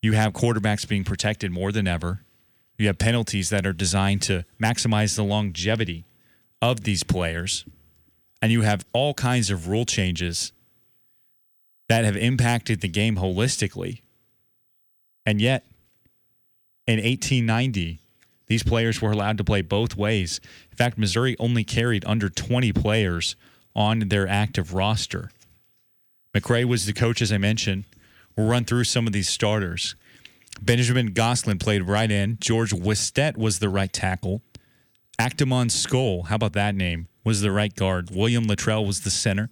you 0.00 0.12
have 0.12 0.32
quarterbacks 0.32 0.88
being 0.88 1.04
protected 1.04 1.52
more 1.52 1.70
than 1.72 1.86
ever. 1.86 2.22
You 2.82 2.88
have 2.88 2.98
penalties 2.98 3.50
that 3.50 3.64
are 3.64 3.72
designed 3.72 4.22
to 4.22 4.44
maximize 4.60 5.14
the 5.14 5.22
longevity 5.22 6.04
of 6.60 6.80
these 6.80 7.04
players. 7.04 7.64
And 8.42 8.50
you 8.50 8.62
have 8.62 8.84
all 8.92 9.14
kinds 9.14 9.50
of 9.50 9.68
rule 9.68 9.84
changes 9.84 10.50
that 11.88 12.04
have 12.04 12.16
impacted 12.16 12.80
the 12.80 12.88
game 12.88 13.18
holistically. 13.18 14.00
And 15.24 15.40
yet, 15.40 15.64
in 16.88 16.96
1890, 16.96 18.00
these 18.48 18.64
players 18.64 19.00
were 19.00 19.12
allowed 19.12 19.38
to 19.38 19.44
play 19.44 19.62
both 19.62 19.96
ways. 19.96 20.40
In 20.72 20.76
fact, 20.76 20.98
Missouri 20.98 21.36
only 21.38 21.62
carried 21.62 22.04
under 22.04 22.28
20 22.28 22.72
players 22.72 23.36
on 23.76 24.08
their 24.08 24.26
active 24.26 24.74
roster. 24.74 25.30
McRae 26.34 26.64
was 26.64 26.86
the 26.86 26.92
coach, 26.92 27.22
as 27.22 27.30
I 27.30 27.38
mentioned. 27.38 27.84
We'll 28.36 28.48
run 28.48 28.64
through 28.64 28.84
some 28.84 29.06
of 29.06 29.12
these 29.12 29.28
starters. 29.28 29.94
Benjamin 30.60 31.12
Goslin 31.12 31.58
played 31.58 31.82
right 31.82 32.10
end. 32.10 32.40
George 32.40 32.72
Wistett 32.72 33.36
was 33.36 33.58
the 33.58 33.68
right 33.68 33.92
tackle. 33.92 34.42
Actamon 35.18 35.70
Skoll, 35.70 36.26
how 36.26 36.36
about 36.36 36.52
that 36.52 36.74
name, 36.74 37.08
was 37.24 37.40
the 37.40 37.50
right 37.50 37.74
guard. 37.74 38.10
William 38.10 38.44
Luttrell 38.44 38.84
was 38.84 39.00
the 39.00 39.10
center. 39.10 39.50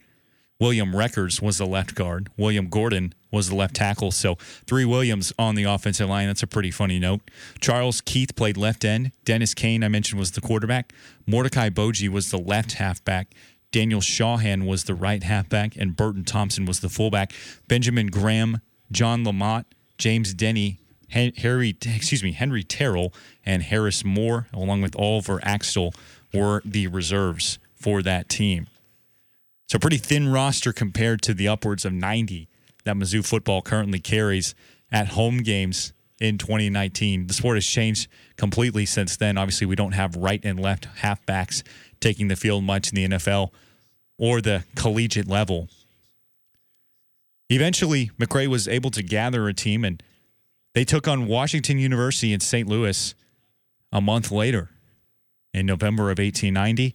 William 0.58 0.94
Records 0.94 1.40
was 1.40 1.58
the 1.58 1.66
left 1.66 1.94
guard. 1.94 2.28
William 2.36 2.68
Gordon 2.68 3.14
was 3.32 3.48
the 3.48 3.54
left 3.54 3.76
tackle. 3.76 4.10
So 4.10 4.34
three 4.66 4.84
Williams 4.84 5.32
on 5.38 5.54
the 5.54 5.64
offensive 5.64 6.08
line. 6.08 6.26
That's 6.26 6.42
a 6.42 6.46
pretty 6.46 6.70
funny 6.70 6.98
note. 6.98 7.22
Charles 7.60 8.02
Keith 8.02 8.36
played 8.36 8.58
left 8.58 8.84
end. 8.84 9.12
Dennis 9.24 9.54
Kane, 9.54 9.82
I 9.82 9.88
mentioned, 9.88 10.18
was 10.18 10.32
the 10.32 10.42
quarterback. 10.42 10.92
Mordecai 11.26 11.70
Boji 11.70 12.10
was 12.10 12.30
the 12.30 12.38
left 12.38 12.72
halfback. 12.72 13.34
Daniel 13.72 14.00
Shawhan 14.00 14.66
was 14.66 14.84
the 14.84 14.94
right 14.94 15.22
halfback, 15.22 15.76
and 15.76 15.96
Burton 15.96 16.24
Thompson 16.24 16.66
was 16.66 16.80
the 16.80 16.88
fullback. 16.88 17.32
Benjamin 17.68 18.08
Graham, 18.08 18.60
John 18.90 19.24
Lamont, 19.24 19.66
James 19.96 20.34
Denny, 20.34 20.80
Harry, 21.10 21.76
excuse 21.84 22.22
me, 22.22 22.32
Henry 22.32 22.62
Terrell, 22.62 23.12
and 23.44 23.62
Harris 23.62 24.04
Moore, 24.04 24.46
along 24.52 24.82
with 24.82 24.96
Oliver 24.96 25.40
Axel, 25.42 25.92
were 26.32 26.62
the 26.64 26.86
reserves 26.86 27.58
for 27.74 28.02
that 28.02 28.28
team. 28.28 28.66
So, 29.68 29.78
pretty 29.78 29.98
thin 29.98 30.28
roster 30.28 30.72
compared 30.72 31.22
to 31.22 31.34
the 31.34 31.48
upwards 31.48 31.84
of 31.84 31.92
90 31.92 32.48
that 32.84 32.96
Mizzou 32.96 33.24
football 33.24 33.62
currently 33.62 34.00
carries 34.00 34.54
at 34.90 35.08
home 35.08 35.38
games 35.38 35.92
in 36.20 36.38
2019. 36.38 37.26
The 37.26 37.34
sport 37.34 37.56
has 37.56 37.66
changed 37.66 38.08
completely 38.36 38.86
since 38.86 39.16
then. 39.16 39.38
Obviously, 39.38 39.66
we 39.66 39.76
don't 39.76 39.92
have 39.92 40.16
right 40.16 40.40
and 40.44 40.60
left 40.60 40.88
halfbacks 40.98 41.62
taking 42.00 42.28
the 42.28 42.36
field 42.36 42.64
much 42.64 42.92
in 42.92 42.96
the 42.96 43.16
NFL 43.16 43.50
or 44.18 44.40
the 44.40 44.64
collegiate 44.74 45.28
level. 45.28 45.68
Eventually, 47.48 48.10
McRae 48.18 48.46
was 48.46 48.68
able 48.68 48.90
to 48.90 49.02
gather 49.02 49.48
a 49.48 49.54
team 49.54 49.84
and 49.84 50.02
they 50.74 50.84
took 50.84 51.08
on 51.08 51.26
Washington 51.26 51.78
University 51.78 52.32
in 52.32 52.40
St. 52.40 52.68
Louis 52.68 53.14
a 53.92 54.00
month 54.00 54.30
later 54.30 54.70
in 55.52 55.66
November 55.66 56.04
of 56.04 56.18
1890. 56.18 56.94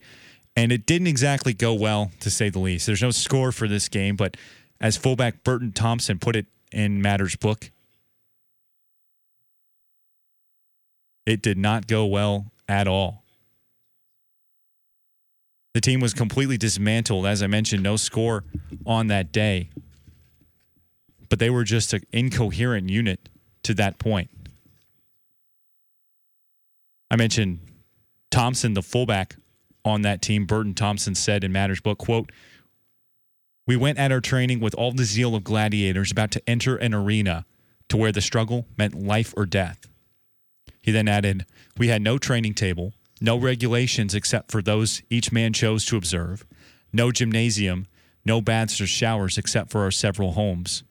And 0.56 0.72
it 0.72 0.86
didn't 0.86 1.08
exactly 1.08 1.54
go 1.54 1.74
well, 1.74 2.12
to 2.22 2.30
say 2.32 2.50
the 2.50 2.60
least. 2.60 2.86
There's 2.86 3.02
no 3.02 3.12
score 3.12 3.52
for 3.52 3.68
this 3.68 3.90
game, 3.90 4.16
but 4.16 4.38
as 4.80 4.96
fullback 4.96 5.44
Burton 5.44 5.74
Thompson 5.74 6.18
put 6.18 6.36
it 6.36 6.46
in 6.72 7.02
Matter's 7.02 7.36
book, 7.36 7.72
it 11.26 11.42
did 11.42 11.58
not 11.58 11.88
go 11.88 12.06
well 12.06 12.52
at 12.70 12.88
all. 12.88 13.24
The 15.74 15.82
team 15.82 16.00
was 16.00 16.14
completely 16.14 16.58
dismantled. 16.58 17.26
As 17.26 17.44
I 17.44 17.48
mentioned, 17.48 17.84
no 17.84 17.98
score 17.98 18.46
on 18.86 19.08
that 19.08 19.34
day. 19.34 19.70
But 21.28 21.40
they 21.40 21.50
were 21.50 21.66
just 21.66 21.92
an 21.92 22.04
incoherent 22.14 22.90
unit 22.90 23.28
to 23.66 23.74
that 23.76 24.00
point. 24.00 24.30
I 27.10 27.16
mentioned 27.16 27.60
Thompson, 28.32 28.74
the 28.74 28.82
fullback 28.82 29.36
on 29.84 30.02
that 30.02 30.22
team. 30.22 30.46
Burton 30.46 30.74
Thompson 30.74 31.16
said 31.16 31.44
in 31.44 31.52
Matter's 31.52 31.82
book, 31.82 31.98
quote, 31.98 32.32
We 33.68 33.76
went 33.76 33.98
at 34.00 34.12
our 34.12 34.22
training 34.22 34.60
with 34.60 34.76
all 34.76 34.92
the 34.92 35.04
zeal 35.04 35.36
of 35.36 35.44
gladiators 35.44 36.12
about 36.12 36.32
to 36.32 36.50
enter 36.50 36.76
an 36.76 36.94
arena 36.94 37.46
to 37.90 37.98
where 37.98 38.12
the 38.12 38.22
struggle 38.22 38.66
meant 38.78 38.96
life 38.96 39.34
or 39.38 39.46
death. 39.46 39.88
He 40.82 40.92
then 40.92 41.08
added, 41.08 41.46
We 41.78 41.88
had 41.88 42.02
no 42.02 42.18
training 42.18 42.54
table, 42.56 42.94
no 43.22 43.38
regulations 43.38 44.14
except 44.14 44.52
for 44.52 44.62
those 44.62 45.02
each 45.10 45.32
man 45.32 45.54
chose 45.54 45.86
to 45.86 45.98
observe, 45.98 46.46
no 46.92 47.12
gymnasium, 47.12 47.88
no 48.26 48.42
baths 48.42 48.82
or 48.82 48.88
showers 48.88 49.38
except 49.38 49.72
for 49.72 49.82
our 49.82 49.92
several 49.92 50.34
homes. 50.34 50.84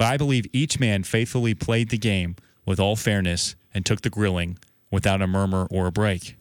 But 0.00 0.06
I 0.06 0.16
believe 0.16 0.46
each 0.54 0.80
man 0.80 1.02
faithfully 1.02 1.52
played 1.52 1.90
the 1.90 1.98
game 1.98 2.36
with 2.64 2.80
all 2.80 2.96
fairness 2.96 3.54
and 3.74 3.84
took 3.84 4.00
the 4.00 4.08
grilling 4.08 4.56
without 4.90 5.20
a 5.20 5.26
murmur 5.26 5.68
or 5.70 5.86
a 5.86 5.92
break. 5.92 6.38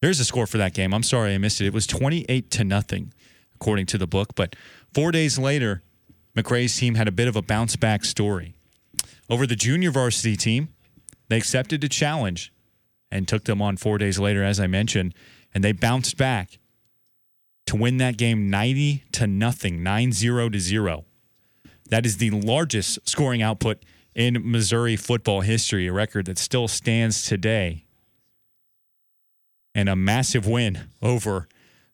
There's 0.00 0.18
a 0.18 0.24
score 0.24 0.46
for 0.46 0.56
that 0.56 0.72
game. 0.72 0.94
I'm 0.94 1.02
sorry 1.02 1.34
I 1.34 1.38
missed 1.38 1.60
it. 1.60 1.66
It 1.66 1.74
was 1.74 1.86
28 1.86 2.50
to 2.52 2.64
nothing, 2.64 3.12
according 3.54 3.84
to 3.88 3.98
the 3.98 4.06
book. 4.06 4.34
But 4.34 4.56
four 4.94 5.12
days 5.12 5.38
later, 5.38 5.82
McRae's 6.34 6.74
team 6.74 6.94
had 6.94 7.06
a 7.06 7.12
bit 7.12 7.28
of 7.28 7.36
a 7.36 7.42
bounce 7.42 7.76
back 7.76 8.02
story. 8.02 8.54
Over 9.28 9.46
the 9.46 9.56
junior 9.56 9.90
varsity 9.90 10.34
team, 10.34 10.68
they 11.28 11.36
accepted 11.36 11.84
a 11.84 11.88
challenge 11.90 12.50
and 13.10 13.28
took 13.28 13.44
them 13.44 13.60
on 13.60 13.76
four 13.76 13.98
days 13.98 14.18
later, 14.18 14.42
as 14.42 14.58
I 14.58 14.68
mentioned, 14.68 15.12
and 15.54 15.62
they 15.62 15.72
bounced 15.72 16.16
back 16.16 16.58
to 17.66 17.76
win 17.76 17.98
that 17.98 18.16
game 18.16 18.48
90 18.48 19.04
to 19.12 19.26
nothing, 19.26 19.82
9 19.82 20.12
0 20.12 20.48
to 20.48 20.58
0. 20.58 21.04
That 21.90 22.06
is 22.06 22.16
the 22.16 22.30
largest 22.30 22.98
scoring 23.08 23.42
output 23.42 23.82
in 24.14 24.50
Missouri 24.50 24.96
football 24.96 25.40
history, 25.40 25.86
a 25.86 25.92
record 25.92 26.26
that 26.26 26.38
still 26.38 26.68
stands 26.68 27.24
today. 27.24 27.84
And 29.74 29.88
a 29.88 29.96
massive 29.96 30.46
win 30.46 30.88
over 31.02 31.48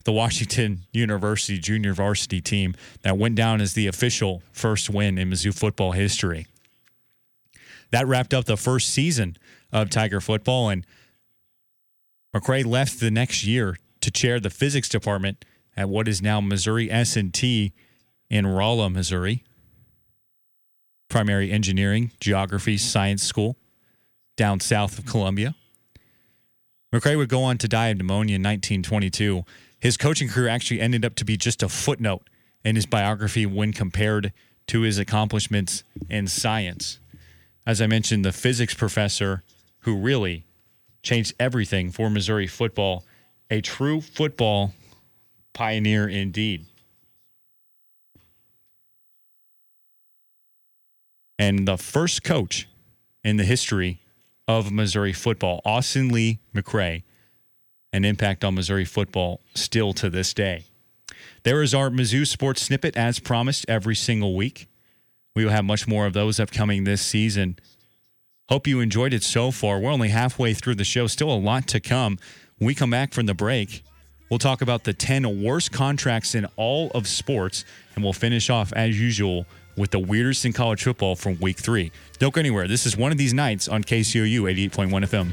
the 0.04 0.12
Washington 0.12 0.82
University 0.92 1.58
junior 1.58 1.94
varsity 1.94 2.40
team 2.40 2.74
that 3.02 3.18
went 3.18 3.34
down 3.34 3.60
as 3.60 3.74
the 3.74 3.86
official 3.86 4.42
first 4.52 4.90
win 4.90 5.18
in 5.18 5.30
Mizzou 5.30 5.56
football 5.56 5.92
history. 5.92 6.46
That 7.90 8.06
wrapped 8.06 8.32
up 8.32 8.44
the 8.44 8.56
first 8.56 8.90
season 8.90 9.36
of 9.72 9.90
Tiger 9.90 10.20
football, 10.20 10.68
and 10.68 10.86
McRae 12.34 12.64
left 12.64 13.00
the 13.00 13.10
next 13.10 13.44
year 13.44 13.76
to 14.00 14.10
chair 14.10 14.40
the 14.40 14.50
physics 14.50 14.88
department 14.88 15.44
at 15.76 15.88
what 15.88 16.08
is 16.08 16.22
now 16.22 16.40
Missouri 16.40 16.90
S&T 16.90 17.72
in 18.28 18.46
Rolla, 18.46 18.90
Missouri. 18.90 19.44
Primary 21.10 21.50
engineering, 21.50 22.12
geography, 22.20 22.78
science 22.78 23.22
school 23.22 23.56
down 24.36 24.60
south 24.60 24.98
of 24.98 25.04
Columbia. 25.04 25.54
McRae 26.94 27.18
would 27.18 27.28
go 27.28 27.42
on 27.42 27.58
to 27.58 27.68
die 27.68 27.88
of 27.88 27.98
pneumonia 27.98 28.36
in 28.36 28.42
1922. 28.42 29.44
His 29.78 29.96
coaching 29.96 30.28
career 30.28 30.48
actually 30.48 30.80
ended 30.80 31.04
up 31.04 31.16
to 31.16 31.24
be 31.24 31.36
just 31.36 31.62
a 31.62 31.68
footnote 31.68 32.30
in 32.64 32.76
his 32.76 32.86
biography 32.86 33.44
when 33.44 33.72
compared 33.72 34.32
to 34.68 34.80
his 34.82 34.98
accomplishments 34.98 35.84
in 36.08 36.26
science. 36.26 37.00
As 37.66 37.82
I 37.82 37.86
mentioned, 37.86 38.24
the 38.24 38.32
physics 38.32 38.72
professor 38.72 39.42
who 39.80 39.96
really 39.96 40.44
changed 41.02 41.34
everything 41.40 41.90
for 41.90 42.08
Missouri 42.08 42.46
football, 42.46 43.04
a 43.50 43.60
true 43.60 44.00
football 44.00 44.74
pioneer 45.52 46.08
indeed. 46.08 46.66
And 51.40 51.66
the 51.66 51.78
first 51.78 52.22
coach 52.22 52.68
in 53.24 53.38
the 53.38 53.44
history 53.44 53.98
of 54.46 54.70
Missouri 54.70 55.14
football, 55.14 55.62
Austin 55.64 56.10
Lee 56.10 56.38
McRae, 56.54 57.02
an 57.94 58.04
impact 58.04 58.44
on 58.44 58.56
Missouri 58.56 58.84
football 58.84 59.40
still 59.54 59.94
to 59.94 60.10
this 60.10 60.34
day. 60.34 60.64
There 61.42 61.62
is 61.62 61.72
our 61.72 61.88
Mizzou 61.88 62.26
sports 62.26 62.60
snippet 62.60 62.94
as 62.94 63.20
promised 63.20 63.64
every 63.70 63.96
single 63.96 64.36
week. 64.36 64.68
We 65.34 65.46
will 65.46 65.52
have 65.52 65.64
much 65.64 65.88
more 65.88 66.04
of 66.04 66.12
those 66.12 66.38
upcoming 66.38 66.84
this 66.84 67.00
season. 67.00 67.58
Hope 68.50 68.66
you 68.66 68.80
enjoyed 68.80 69.14
it 69.14 69.22
so 69.22 69.50
far. 69.50 69.80
We're 69.80 69.92
only 69.92 70.10
halfway 70.10 70.52
through 70.52 70.74
the 70.74 70.84
show, 70.84 71.06
still 71.06 71.32
a 71.32 71.40
lot 71.40 71.66
to 71.68 71.80
come. 71.80 72.18
When 72.58 72.66
we 72.66 72.74
come 72.74 72.90
back 72.90 73.14
from 73.14 73.24
the 73.24 73.32
break, 73.32 73.82
we'll 74.28 74.38
talk 74.38 74.60
about 74.60 74.84
the 74.84 74.92
10 74.92 75.42
worst 75.42 75.72
contracts 75.72 76.34
in 76.34 76.44
all 76.56 76.90
of 76.90 77.08
sports, 77.08 77.64
and 77.94 78.04
we'll 78.04 78.12
finish 78.12 78.50
off, 78.50 78.74
as 78.74 79.00
usual, 79.00 79.46
with 79.80 79.90
the 79.90 79.98
weirdest 79.98 80.44
in 80.44 80.52
college 80.52 80.84
football 80.84 81.16
from 81.16 81.38
week 81.40 81.58
three. 81.58 81.90
Don't 82.18 82.34
go 82.34 82.38
anywhere. 82.38 82.68
This 82.68 82.86
is 82.86 82.96
one 82.96 83.10
of 83.10 83.18
these 83.18 83.34
nights 83.34 83.66
on 83.66 83.82
KCOU 83.82 84.42
88.1 84.70 84.90
FM. 85.06 85.30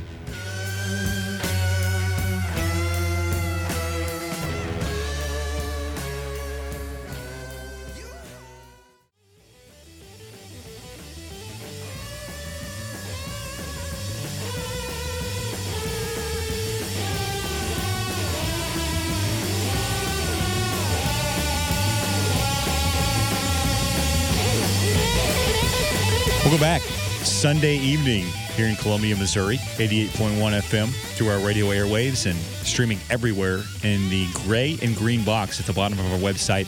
Sunday 27.37 27.77
evening 27.77 28.25
here 28.55 28.65
in 28.65 28.75
Columbia, 28.77 29.15
Missouri, 29.15 29.57
88.1 29.57 30.59
FM 30.59 30.87
through 31.15 31.27
our 31.27 31.37
radio 31.37 31.67
airwaves 31.67 32.25
and 32.25 32.35
streaming 32.65 32.97
everywhere 33.11 33.61
in 33.83 34.09
the 34.09 34.25
gray 34.33 34.79
and 34.81 34.95
green 34.95 35.23
box 35.23 35.59
at 35.59 35.67
the 35.67 35.71
bottom 35.71 35.99
of 35.99 36.11
our 36.11 36.17
website 36.17 36.65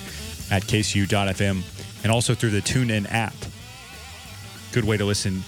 at 0.51 0.61
kcou.fm 0.61 1.63
and 2.03 2.11
also 2.11 2.35
through 2.35 2.51
the 2.51 2.61
TuneIn 2.61 3.11
app. 3.11 3.33
Good 4.71 4.83
way 4.83 4.95
to 4.97 5.05
listen 5.05 5.41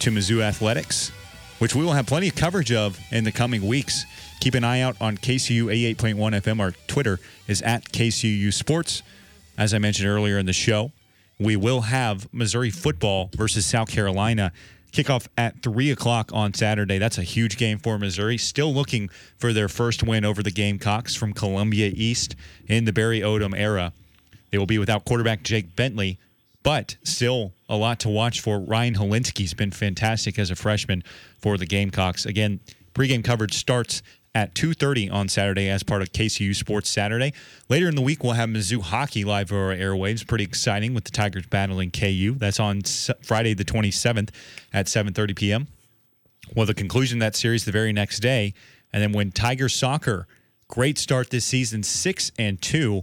to 0.00 0.10
Mizzou 0.10 0.42
Athletics, 0.42 1.10
which 1.58 1.74
we 1.74 1.82
will 1.82 1.94
have 1.94 2.04
plenty 2.04 2.28
of 2.28 2.34
coverage 2.34 2.70
of 2.70 3.00
in 3.10 3.24
the 3.24 3.32
coming 3.32 3.66
weeks. 3.66 4.04
Keep 4.40 4.56
an 4.56 4.64
eye 4.64 4.82
out 4.82 4.94
on 5.00 5.16
KCOU 5.16 5.94
88.1 5.96 6.16
FM. 6.42 6.60
Our 6.60 6.72
Twitter 6.86 7.18
is 7.48 7.62
at 7.62 7.90
KCOU 7.92 8.52
Sports. 8.52 9.02
As 9.56 9.72
I 9.72 9.78
mentioned 9.78 10.06
earlier 10.06 10.36
in 10.36 10.44
the 10.44 10.52
show, 10.52 10.92
we 11.40 11.56
will 11.56 11.80
have 11.80 12.32
Missouri 12.32 12.70
football 12.70 13.30
versus 13.34 13.64
South 13.64 13.88
Carolina 13.88 14.52
kickoff 14.92 15.26
at 15.38 15.62
3 15.62 15.90
o'clock 15.90 16.30
on 16.34 16.52
Saturday. 16.52 16.98
That's 16.98 17.16
a 17.16 17.22
huge 17.22 17.56
game 17.56 17.78
for 17.78 17.98
Missouri. 17.98 18.36
Still 18.36 18.74
looking 18.74 19.08
for 19.38 19.52
their 19.52 19.68
first 19.68 20.02
win 20.02 20.24
over 20.24 20.42
the 20.42 20.50
Gamecocks 20.50 21.16
from 21.16 21.32
Columbia 21.32 21.90
East 21.94 22.36
in 22.66 22.84
the 22.84 22.92
Barry 22.92 23.20
Odom 23.20 23.56
era. 23.56 23.92
They 24.50 24.58
will 24.58 24.66
be 24.66 24.78
without 24.78 25.04
quarterback 25.04 25.42
Jake 25.42 25.74
Bentley, 25.74 26.18
but 26.62 26.96
still 27.04 27.52
a 27.68 27.76
lot 27.76 28.00
to 28.00 28.08
watch 28.10 28.40
for. 28.40 28.60
Ryan 28.60 28.94
Hilinski's 28.96 29.54
been 29.54 29.70
fantastic 29.70 30.38
as 30.38 30.50
a 30.50 30.56
freshman 30.56 31.02
for 31.38 31.56
the 31.56 31.66
Gamecocks. 31.66 32.26
Again, 32.26 32.60
pregame 32.94 33.24
coverage 33.24 33.54
starts 33.54 34.02
at 34.34 34.54
2.30 34.54 35.12
on 35.12 35.28
Saturday 35.28 35.68
as 35.68 35.82
part 35.82 36.02
of 36.02 36.12
KCOU 36.12 36.54
Sports 36.54 36.88
Saturday. 36.88 37.32
Later 37.68 37.88
in 37.88 37.96
the 37.96 38.02
week, 38.02 38.22
we'll 38.22 38.34
have 38.34 38.48
Mizzou 38.48 38.80
Hockey 38.80 39.24
live 39.24 39.52
over 39.52 39.74
airwaves. 39.74 40.26
Pretty 40.26 40.44
exciting 40.44 40.94
with 40.94 41.04
the 41.04 41.10
Tigers 41.10 41.46
battling 41.46 41.90
KU. 41.90 42.36
That's 42.38 42.60
on 42.60 42.82
Friday 43.22 43.54
the 43.54 43.64
27th 43.64 44.30
at 44.72 44.86
7.30 44.86 45.36
p.m. 45.36 45.68
Well, 46.54 46.66
the 46.66 46.74
conclusion 46.74 47.18
of 47.18 47.20
that 47.20 47.36
series 47.36 47.64
the 47.64 47.72
very 47.72 47.92
next 47.92 48.20
day. 48.20 48.54
And 48.92 49.02
then 49.02 49.12
when 49.12 49.32
Tiger 49.32 49.68
Soccer, 49.68 50.26
great 50.68 50.98
start 50.98 51.30
this 51.30 51.44
season, 51.44 51.82
6 51.82 52.32
and 52.38 52.60
2, 52.60 53.02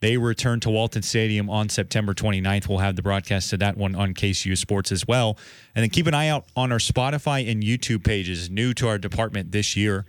they 0.00 0.16
return 0.16 0.60
to 0.60 0.70
Walton 0.70 1.02
Stadium 1.02 1.50
on 1.50 1.68
September 1.68 2.14
29th. 2.14 2.68
We'll 2.68 2.78
have 2.78 2.94
the 2.94 3.02
broadcast 3.02 3.52
of 3.52 3.58
that 3.58 3.76
one 3.76 3.96
on 3.96 4.14
KCOU 4.14 4.56
Sports 4.56 4.92
as 4.92 5.08
well. 5.08 5.36
And 5.74 5.82
then 5.82 5.90
keep 5.90 6.06
an 6.06 6.14
eye 6.14 6.28
out 6.28 6.44
on 6.54 6.70
our 6.70 6.78
Spotify 6.78 7.50
and 7.50 7.64
YouTube 7.64 8.04
pages, 8.04 8.48
new 8.48 8.72
to 8.74 8.86
our 8.86 8.98
department 8.98 9.50
this 9.50 9.76
year 9.76 10.06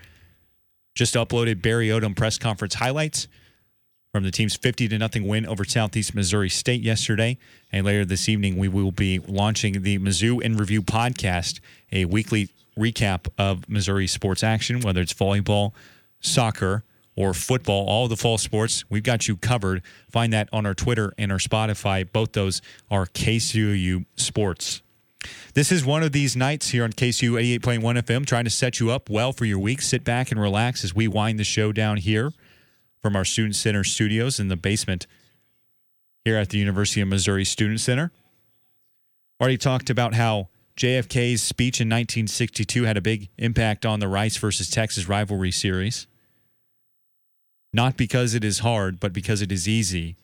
just 0.96 1.16
uploaded 1.16 1.62
Barry 1.62 1.88
Odom 1.88 2.16
press 2.16 2.38
conference 2.38 2.76
highlights 2.76 3.28
from 4.12 4.24
the 4.24 4.32
team's 4.32 4.56
50 4.56 4.88
to 4.88 4.98
nothing 4.98 5.28
win 5.28 5.46
over 5.46 5.64
Southeast 5.64 6.16
Missouri 6.16 6.50
State 6.50 6.82
yesterday. 6.82 7.38
And 7.72 7.86
later 7.86 8.06
this 8.06 8.28
evening, 8.28 8.58
we 8.58 8.68
will 8.68 8.92
be 8.92 9.20
launching 9.20 9.84
the 9.84 10.00
Mizzou 10.00 10.42
in 10.42 10.58
Review 10.58 10.82
podcast, 10.82 11.60
a 11.92 12.06
weekly 12.06 12.50
recap 12.78 13.28
of 13.38 13.70
Missouri 13.70 14.08
sports 14.08 14.44
action, 14.44 14.82
whether 14.82 15.02
it's 15.02 15.14
volleyball, 15.14 15.74
soccer, 16.22 16.84
or 17.16 17.34
football, 17.34 17.86
all 17.88 18.08
the 18.08 18.16
fall 18.16 18.38
sports. 18.38 18.86
We've 18.90 19.04
got 19.04 19.28
you 19.28 19.36
covered. 19.36 19.84
Find 20.10 20.32
that 20.34 20.50
on 20.54 20.66
our 20.66 20.74
Twitter 20.74 21.14
and 21.18 21.32
our 21.32 21.38
Spotify. 21.38 22.10
Both 22.10 22.32
those 22.32 22.62
are 22.90 23.06
KCOU 23.06 24.06
Sports. 24.16 24.82
This 25.60 25.74
is 25.74 25.84
one 25.84 26.04
of 26.04 26.14
these 26.14 26.38
nights 26.38 26.70
here 26.70 26.86
on 26.86 26.94
KCOU 26.94 27.60
88.1 27.60 27.82
FM, 28.02 28.26
trying 28.26 28.46
to 28.46 28.50
set 28.50 28.80
you 28.80 28.92
up 28.92 29.10
well 29.10 29.34
for 29.34 29.44
your 29.44 29.60
week. 29.60 29.82
Sit 29.82 30.06
back 30.06 30.32
and 30.32 30.40
relax 30.40 30.86
as 30.86 30.96
we 30.96 31.06
wind 31.06 31.38
the 31.38 31.44
show 31.44 31.74
down 31.74 31.98
here 31.98 32.32
from 33.02 33.14
our 33.14 33.26
Student 33.26 33.58
Center 33.58 33.84
studios 33.84 34.40
in 34.40 34.48
the 34.48 34.56
basement 34.56 35.06
here 36.24 36.38
at 36.38 36.48
the 36.48 36.60
University 36.60 37.02
of 37.02 37.10
Missouri 37.10 37.44
Student 37.44 37.82
Center. 37.82 38.14
Already 39.42 39.58
talked 39.58 39.90
about 39.90 40.14
how 40.14 40.48
JFK's 40.78 41.42
speech 41.42 41.82
in 41.82 41.90
1962 41.90 42.86
had 42.86 42.96
a 42.96 43.02
big 43.02 43.28
impact 43.38 43.86
on 43.86 44.00
the 44.00 44.08
Rice 44.08 44.38
versus 44.38 44.70
Texas 44.70 45.10
rivalry 45.10 45.52
series. 45.52 46.08
Not 47.74 47.98
because 47.98 48.34
it 48.34 48.46
is 48.46 48.60
hard, 48.60 48.98
but 48.98 49.12
because 49.12 49.42
it 49.42 49.52
is 49.52 49.68
easy. 49.68 50.16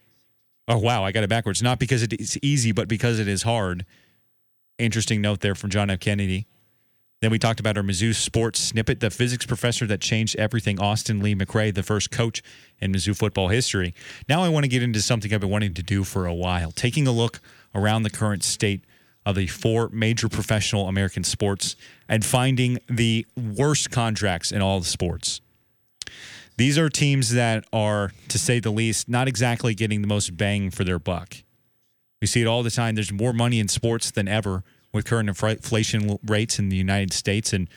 Oh, 0.70 0.78
wow, 0.78 1.04
I 1.04 1.12
got 1.12 1.26
it 1.26 1.30
backwards. 1.30 1.62
Not 1.62 1.78
because 1.78 2.04
it 2.04 2.14
is 2.14 2.40
easy, 2.42 2.72
but 2.72 2.88
because 2.88 3.20
it 3.20 3.28
is 3.28 3.44
hard. 3.44 3.86
Interesting 4.78 5.22
note 5.22 5.40
there 5.40 5.56
from 5.56 5.70
John 5.70 5.90
F. 5.90 6.00
Kennedy. 6.00 6.48
Then 7.22 7.32
we 7.32 7.40
talked 7.40 7.62
about 7.62 7.78
our 7.78 7.84
Mizzou 7.84 8.14
sports 8.14 8.60
snippet, 8.60 9.00
the 9.00 9.10
physics 9.10 9.46
professor 9.46 9.88
that 9.88 10.02
changed 10.02 10.36
everything, 10.36 10.80
Austin 10.80 11.22
Lee 11.22 11.34
McRae, 11.34 11.74
the 11.74 11.82
first 11.82 12.12
coach 12.12 12.44
in 12.80 12.92
Mizzou 12.92 13.18
football 13.18 13.48
history. 13.48 13.96
Now 14.28 14.44
I 14.44 14.50
want 14.50 14.66
to 14.66 14.68
get 14.68 14.84
into 14.84 15.02
something 15.02 15.34
I've 15.34 15.40
been 15.40 15.50
wanting 15.50 15.74
to 15.76 15.84
do 15.84 16.04
for 16.04 16.26
a 16.26 16.34
while, 16.34 16.72
taking 16.72 17.08
a 17.08 17.12
look 17.12 17.40
around 17.74 18.04
the 18.04 18.10
current 18.10 18.44
state 18.44 18.84
of 19.26 19.36
the 19.36 19.48
four 19.48 19.90
major 19.90 20.28
professional 20.28 20.88
American 20.90 21.24
sports 21.24 21.78
and 22.10 22.26
finding 22.26 22.78
the 22.90 23.26
worst 23.36 23.92
contracts 23.92 24.52
in 24.52 24.62
all 24.62 24.80
the 24.80 24.86
sports. 24.86 25.40
These 26.58 26.78
are 26.78 26.90
teams 26.90 27.32
that 27.32 27.66
are, 27.74 28.12
to 28.28 28.38
say 28.38 28.60
the 28.60 28.72
least, 28.72 29.10
not 29.10 29.28
exactly 29.28 29.74
getting 29.74 30.02
the 30.02 30.08
most 30.08 30.38
bang 30.38 30.70
for 30.70 30.84
their 30.84 31.00
buck. 31.00 31.38
We 32.26 32.28
see 32.28 32.42
it 32.42 32.48
all 32.48 32.64
the 32.64 32.72
time. 32.72 32.96
There's 32.96 33.12
more 33.12 33.34
money 33.34 33.60
in 33.60 33.68
sports 33.68 34.10
than 34.10 34.28
ever 34.28 34.64
with 34.92 35.06
current 35.06 35.30
inflation 35.30 36.18
rates 36.26 36.58
in 36.58 36.70
the 36.70 36.76
United 36.76 37.14
States 37.14 37.54
and 37.54 37.70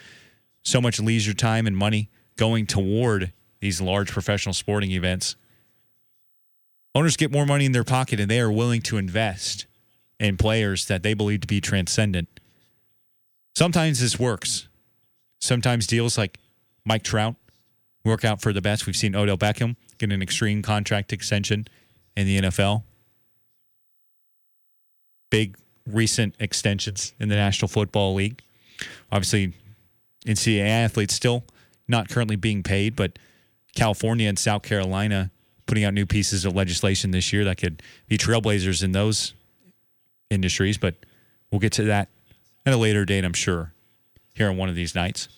so 0.62 0.80
much 0.80 0.98
leisure 0.98 1.34
time 1.34 1.66
and 1.66 1.76
money 1.76 2.08
going 2.36 2.64
toward 2.64 3.34
these 3.60 3.82
large 3.82 4.10
professional 4.10 4.54
sporting 4.54 4.90
events. 4.90 5.36
Owners 6.94 7.18
get 7.18 7.30
more 7.30 7.44
money 7.44 7.66
in 7.66 7.72
their 7.72 7.84
pocket 7.84 8.20
and 8.20 8.30
they 8.30 8.40
are 8.40 8.50
willing 8.50 8.80
to 8.80 8.96
invest 8.96 9.66
in 10.18 10.38
players 10.38 10.86
that 10.86 11.02
they 11.02 11.12
believe 11.12 11.42
to 11.42 11.46
be 11.46 11.60
transcendent. 11.60 12.40
Sometimes 13.54 14.00
this 14.00 14.18
works. 14.18 14.66
Sometimes 15.42 15.86
deals 15.86 16.16
like 16.16 16.38
Mike 16.86 17.02
Trout, 17.02 17.34
work 18.02 18.24
out 18.24 18.40
for 18.40 18.54
the 18.54 18.62
best. 18.62 18.86
We've 18.86 18.96
seen 18.96 19.14
Odell 19.14 19.36
Beckham 19.36 19.76
get 19.98 20.10
an 20.10 20.22
extreme 20.22 20.62
contract 20.62 21.12
extension 21.12 21.68
in 22.16 22.26
the 22.26 22.40
NFL. 22.40 22.84
Big 25.30 25.56
recent 25.86 26.34
extensions 26.38 27.14
in 27.18 27.28
the 27.28 27.36
National 27.36 27.68
Football 27.68 28.14
League. 28.14 28.42
Obviously, 29.10 29.54
NCAA 30.26 30.66
athletes 30.66 31.14
still 31.14 31.44
not 31.86 32.08
currently 32.08 32.36
being 32.36 32.62
paid, 32.62 32.94
but 32.94 33.18
California 33.74 34.28
and 34.28 34.38
South 34.38 34.62
Carolina 34.62 35.30
putting 35.66 35.84
out 35.84 35.94
new 35.94 36.06
pieces 36.06 36.44
of 36.44 36.54
legislation 36.54 37.10
this 37.10 37.32
year 37.32 37.44
that 37.44 37.58
could 37.58 37.82
be 38.08 38.18
trailblazers 38.18 38.82
in 38.82 38.92
those 38.92 39.34
industries. 40.30 40.78
But 40.78 40.94
we'll 41.50 41.60
get 41.60 41.72
to 41.74 41.84
that 41.84 42.08
at 42.66 42.74
a 42.74 42.76
later 42.76 43.04
date, 43.04 43.24
I'm 43.24 43.32
sure, 43.32 43.72
here 44.34 44.48
on 44.48 44.56
one 44.56 44.68
of 44.68 44.74
these 44.74 44.94
nights. 44.94 45.28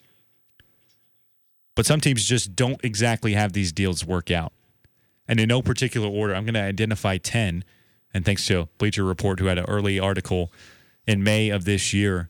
But 1.74 1.86
some 1.86 2.00
teams 2.00 2.24
just 2.24 2.56
don't 2.56 2.82
exactly 2.84 3.34
have 3.34 3.52
these 3.52 3.72
deals 3.72 4.04
work 4.04 4.30
out. 4.30 4.52
And 5.28 5.38
in 5.38 5.48
no 5.48 5.62
particular 5.62 6.08
order, 6.08 6.34
I'm 6.34 6.44
going 6.44 6.54
to 6.54 6.60
identify 6.60 7.16
10. 7.16 7.64
And 8.12 8.24
thanks 8.24 8.46
to 8.46 8.68
Bleacher 8.78 9.04
Report, 9.04 9.38
who 9.38 9.46
had 9.46 9.58
an 9.58 9.66
early 9.66 9.98
article 9.98 10.52
in 11.06 11.22
May 11.22 11.50
of 11.50 11.64
this 11.64 11.92
year 11.92 12.28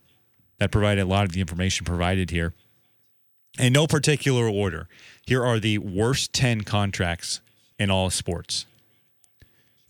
that 0.59 0.71
provided 0.71 1.01
a 1.01 1.05
lot 1.05 1.25
of 1.25 1.31
the 1.31 1.41
information 1.41 1.85
provided 1.85 2.29
here. 2.29 2.53
In 3.59 3.73
no 3.73 3.87
particular 3.87 4.47
order, 4.47 4.87
here 5.25 5.43
are 5.43 5.59
the 5.59 5.77
worst 5.79 6.33
10 6.33 6.61
contracts 6.61 7.41
in 7.79 7.89
all 7.89 8.09
sports. 8.09 8.65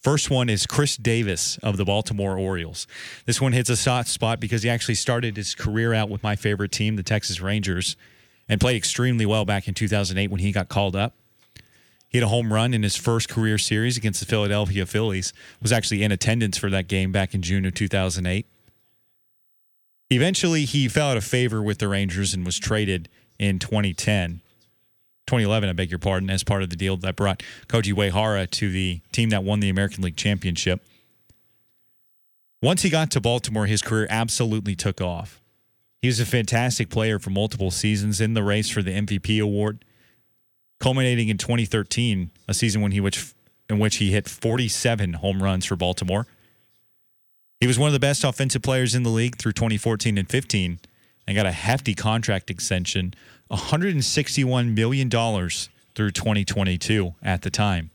First 0.01 0.31
one 0.31 0.49
is 0.49 0.65
Chris 0.65 0.97
Davis 0.97 1.59
of 1.61 1.77
the 1.77 1.85
Baltimore 1.85 2.35
Orioles. 2.35 2.87
This 3.25 3.39
one 3.39 3.53
hits 3.53 3.69
a 3.69 3.75
soft 3.75 4.09
spot 4.09 4.39
because 4.39 4.63
he 4.63 4.69
actually 4.69 4.95
started 4.95 5.37
his 5.37 5.53
career 5.53 5.93
out 5.93 6.09
with 6.09 6.23
my 6.23 6.35
favorite 6.35 6.71
team, 6.71 6.95
the 6.95 7.03
Texas 7.03 7.39
Rangers, 7.39 7.95
and 8.49 8.59
played 8.59 8.75
extremely 8.75 9.27
well 9.27 9.45
back 9.45 9.67
in 9.67 9.75
2008 9.75 10.31
when 10.31 10.39
he 10.39 10.51
got 10.51 10.69
called 10.69 10.95
up. 10.95 11.13
He 12.11 12.17
had 12.17 12.25
a 12.25 12.29
home 12.29 12.51
run 12.51 12.73
in 12.73 12.83
his 12.83 12.97
first 12.97 13.29
career 13.29 13.57
series 13.57 13.95
against 13.95 14.19
the 14.19 14.25
Philadelphia 14.25 14.85
Phillies. 14.85 15.31
Was 15.61 15.71
actually 15.71 16.03
in 16.03 16.11
attendance 16.11 16.57
for 16.57 16.69
that 16.69 16.89
game 16.89 17.13
back 17.13 17.33
in 17.33 17.41
June 17.41 17.65
of 17.65 17.73
2008. 17.73 18.45
Eventually, 20.09 20.65
he 20.65 20.89
fell 20.89 21.11
out 21.11 21.17
of 21.17 21.23
favor 21.23 21.61
with 21.61 21.77
the 21.77 21.87
Rangers 21.87 22.33
and 22.33 22.45
was 22.45 22.59
traded 22.59 23.07
in 23.39 23.59
2010. 23.59 24.41
2011, 25.25 25.69
I 25.69 25.71
beg 25.71 25.89
your 25.89 25.99
pardon, 25.99 26.29
as 26.29 26.43
part 26.43 26.63
of 26.63 26.69
the 26.69 26.75
deal 26.75 26.97
that 26.97 27.15
brought 27.15 27.43
Koji 27.69 27.93
Uehara 27.93 28.49
to 28.51 28.69
the 28.69 28.99
team 29.13 29.29
that 29.29 29.45
won 29.45 29.61
the 29.61 29.69
American 29.69 30.03
League 30.03 30.17
Championship. 30.17 30.83
Once 32.61 32.81
he 32.81 32.89
got 32.89 33.09
to 33.11 33.21
Baltimore, 33.21 33.67
his 33.67 33.81
career 33.81 34.05
absolutely 34.09 34.75
took 34.75 34.99
off. 34.99 35.39
He 36.01 36.09
was 36.09 36.19
a 36.19 36.25
fantastic 36.25 36.89
player 36.89 37.19
for 37.19 37.29
multiple 37.29 37.71
seasons 37.71 38.19
in 38.19 38.33
the 38.33 38.43
race 38.43 38.69
for 38.69 38.81
the 38.81 38.91
MVP 38.91 39.41
award, 39.41 39.85
culminating 40.81 41.29
in 41.29 41.37
2013, 41.37 42.31
a 42.47 42.53
season 42.53 42.81
when 42.81 42.91
he 42.91 42.99
which 42.99 43.33
in 43.69 43.79
which 43.79 43.97
he 43.97 44.11
hit 44.11 44.27
47 44.27 45.13
home 45.13 45.41
runs 45.41 45.65
for 45.65 45.77
Baltimore. 45.77 46.27
He 47.61 47.67
was 47.67 47.79
one 47.79 47.87
of 47.87 47.93
the 47.93 47.99
best 47.99 48.25
offensive 48.25 48.61
players 48.61 48.93
in 48.93 49.03
the 49.03 49.09
league 49.09 49.37
through 49.37 49.53
2014 49.53 50.17
and 50.17 50.29
15 50.29 50.79
and 51.25 51.35
got 51.35 51.45
a 51.45 51.51
hefty 51.51 51.93
contract 51.93 52.49
extension, 52.49 53.13
$161 53.49 54.75
million 54.75 55.09
through 55.09 56.11
2022 56.11 57.13
at 57.23 57.43
the 57.43 57.49
time. 57.49 57.91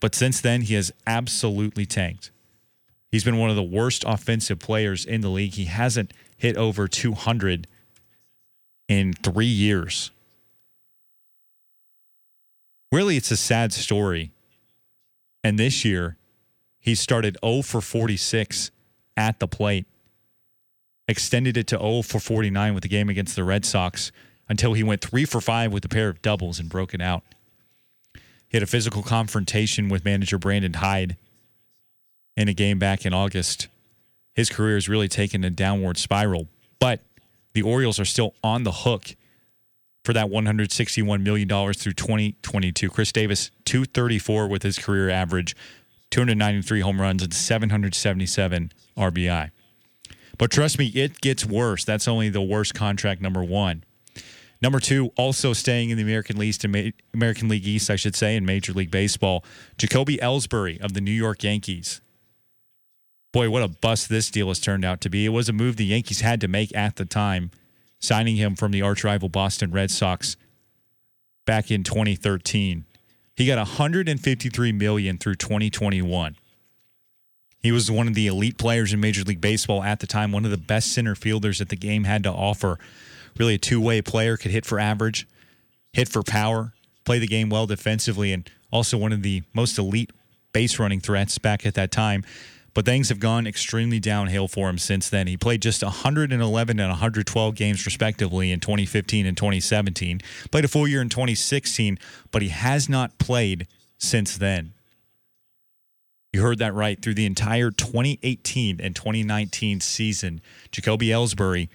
But 0.00 0.16
since 0.16 0.40
then, 0.40 0.62
he 0.62 0.74
has 0.74 0.90
absolutely 1.06 1.86
tanked. 1.86 2.30
He's 3.12 3.22
been 3.22 3.38
one 3.38 3.50
of 3.50 3.56
the 3.56 3.62
worst 3.62 4.02
offensive 4.04 4.58
players 4.58 5.04
in 5.04 5.20
the 5.20 5.28
league. 5.28 5.54
He 5.54 5.66
hasn't 5.66 6.12
hit 6.36 6.56
over 6.56 6.88
200 6.88 7.68
in 8.88 9.12
three 9.12 9.46
years. 9.46 10.10
Really, 12.92 13.16
it's 13.16 13.30
a 13.30 13.36
sad 13.36 13.72
story. 13.72 14.30
And 15.42 15.58
this 15.58 15.84
year, 15.84 16.16
he 16.78 16.94
started 16.94 17.36
0 17.44 17.62
for 17.62 17.80
46 17.80 18.70
at 19.16 19.40
the 19.40 19.48
plate 19.48 19.86
extended 21.08 21.56
it 21.56 21.66
to 21.68 21.78
0 21.78 22.02
for 22.02 22.18
49 22.18 22.74
with 22.74 22.82
the 22.82 22.88
game 22.88 23.08
against 23.08 23.36
the 23.36 23.44
Red 23.44 23.64
Sox 23.64 24.12
until 24.48 24.72
he 24.72 24.82
went 24.82 25.00
3 25.00 25.24
for 25.24 25.40
5 25.40 25.72
with 25.72 25.84
a 25.84 25.88
pair 25.88 26.08
of 26.08 26.22
doubles 26.22 26.58
and 26.58 26.68
broken 26.68 27.00
out. 27.00 27.22
He 28.48 28.56
had 28.56 28.62
a 28.62 28.66
physical 28.66 29.02
confrontation 29.02 29.88
with 29.88 30.04
manager 30.04 30.38
Brandon 30.38 30.74
Hyde 30.74 31.16
in 32.36 32.48
a 32.48 32.54
game 32.54 32.78
back 32.78 33.06
in 33.06 33.14
August. 33.14 33.68
His 34.34 34.48
career 34.48 34.74
has 34.74 34.88
really 34.88 35.08
taken 35.08 35.44
a 35.44 35.50
downward 35.50 35.98
spiral, 35.98 36.48
but 36.78 37.00
the 37.52 37.62
Orioles 37.62 38.00
are 38.00 38.04
still 38.04 38.34
on 38.42 38.64
the 38.64 38.72
hook 38.72 39.14
for 40.04 40.12
that 40.12 40.26
$161 40.26 41.22
million 41.22 41.48
through 41.48 41.92
2022. 41.92 42.90
Chris 42.90 43.12
Davis, 43.12 43.50
234 43.64 44.48
with 44.48 44.62
his 44.62 44.78
career 44.78 45.10
average, 45.10 45.56
293 46.10 46.80
home 46.80 47.00
runs, 47.00 47.22
and 47.22 47.32
777 47.32 48.72
RBI. 48.96 49.50
But 50.38 50.50
trust 50.50 50.78
me, 50.78 50.86
it 50.88 51.20
gets 51.20 51.46
worse. 51.46 51.84
That's 51.84 52.08
only 52.08 52.28
the 52.28 52.42
worst 52.42 52.74
contract, 52.74 53.20
number 53.20 53.44
one. 53.44 53.84
Number 54.60 54.78
two, 54.78 55.10
also 55.16 55.52
staying 55.52 55.90
in 55.90 55.96
the 55.96 56.04
American 56.04 56.38
League, 56.38 56.94
American 57.12 57.48
League 57.48 57.66
East, 57.66 57.90
I 57.90 57.96
should 57.96 58.14
say, 58.14 58.36
in 58.36 58.46
Major 58.46 58.72
League 58.72 58.92
Baseball, 58.92 59.44
Jacoby 59.76 60.18
Ellsbury 60.18 60.80
of 60.80 60.92
the 60.92 61.00
New 61.00 61.12
York 61.12 61.42
Yankees. 61.42 62.00
Boy, 63.32 63.50
what 63.50 63.62
a 63.62 63.68
bust 63.68 64.08
this 64.08 64.30
deal 64.30 64.48
has 64.48 64.60
turned 64.60 64.84
out 64.84 65.00
to 65.00 65.10
be. 65.10 65.24
It 65.26 65.30
was 65.30 65.48
a 65.48 65.52
move 65.52 65.76
the 65.76 65.86
Yankees 65.86 66.20
had 66.20 66.40
to 66.42 66.48
make 66.48 66.74
at 66.76 66.96
the 66.96 67.04
time, 67.04 67.50
signing 68.02 68.36
him 68.36 68.54
from 68.56 68.72
the 68.72 68.82
arch 68.82 69.04
rival 69.04 69.28
Boston 69.28 69.70
Red 69.70 69.90
Sox 69.90 70.36
back 71.46 71.70
in 71.70 71.84
2013. 71.84 72.84
He 73.36 73.46
got 73.46 73.56
153 73.56 74.72
million 74.72 75.16
through 75.16 75.36
2021. 75.36 76.36
He 77.62 77.72
was 77.72 77.90
one 77.90 78.08
of 78.08 78.14
the 78.14 78.26
elite 78.26 78.58
players 78.58 78.92
in 78.92 79.00
Major 79.00 79.22
League 79.22 79.40
Baseball 79.40 79.82
at 79.82 80.00
the 80.00 80.06
time, 80.06 80.32
one 80.32 80.44
of 80.44 80.50
the 80.50 80.56
best 80.56 80.92
center 80.92 81.14
fielders 81.14 81.60
that 81.60 81.68
the 81.68 81.76
game 81.76 82.04
had 82.04 82.24
to 82.24 82.30
offer. 82.30 82.78
Really 83.38 83.54
a 83.54 83.58
two 83.58 83.80
way 83.80 84.02
player, 84.02 84.36
could 84.36 84.50
hit 84.50 84.66
for 84.66 84.80
average, 84.80 85.26
hit 85.92 86.08
for 86.08 86.22
power, 86.22 86.72
play 87.04 87.18
the 87.18 87.28
game 87.28 87.48
well 87.48 87.66
defensively, 87.66 88.32
and 88.32 88.50
also 88.72 88.98
one 88.98 89.12
of 89.12 89.22
the 89.22 89.42
most 89.54 89.78
elite 89.78 90.10
base 90.52 90.78
running 90.78 91.00
threats 91.00 91.38
back 91.38 91.64
at 91.64 91.74
that 91.74 91.92
time. 91.92 92.24
But 92.74 92.86
things 92.86 93.10
have 93.10 93.20
gone 93.20 93.46
extremely 93.46 94.00
downhill 94.00 94.48
for 94.48 94.70
him 94.70 94.78
since 94.78 95.08
then. 95.10 95.26
He 95.26 95.36
played 95.36 95.60
just 95.60 95.82
111 95.82 96.80
and 96.80 96.88
112 96.88 97.54
games, 97.54 97.84
respectively, 97.84 98.50
in 98.50 98.60
2015 98.60 99.26
and 99.26 99.36
2017. 99.36 100.20
Played 100.50 100.64
a 100.64 100.68
full 100.68 100.88
year 100.88 101.02
in 101.02 101.10
2016, 101.10 101.98
but 102.30 102.40
he 102.40 102.48
has 102.48 102.88
not 102.88 103.18
played 103.18 103.66
since 103.98 104.38
then. 104.38 104.72
You 106.32 106.40
heard 106.40 106.58
that 106.58 106.72
right. 106.72 107.00
Through 107.00 107.14
the 107.14 107.26
entire 107.26 107.70
2018 107.70 108.80
and 108.80 108.96
2019 108.96 109.80
season, 109.80 110.40
Jacoby 110.70 111.08
Ellsbury, 111.08 111.68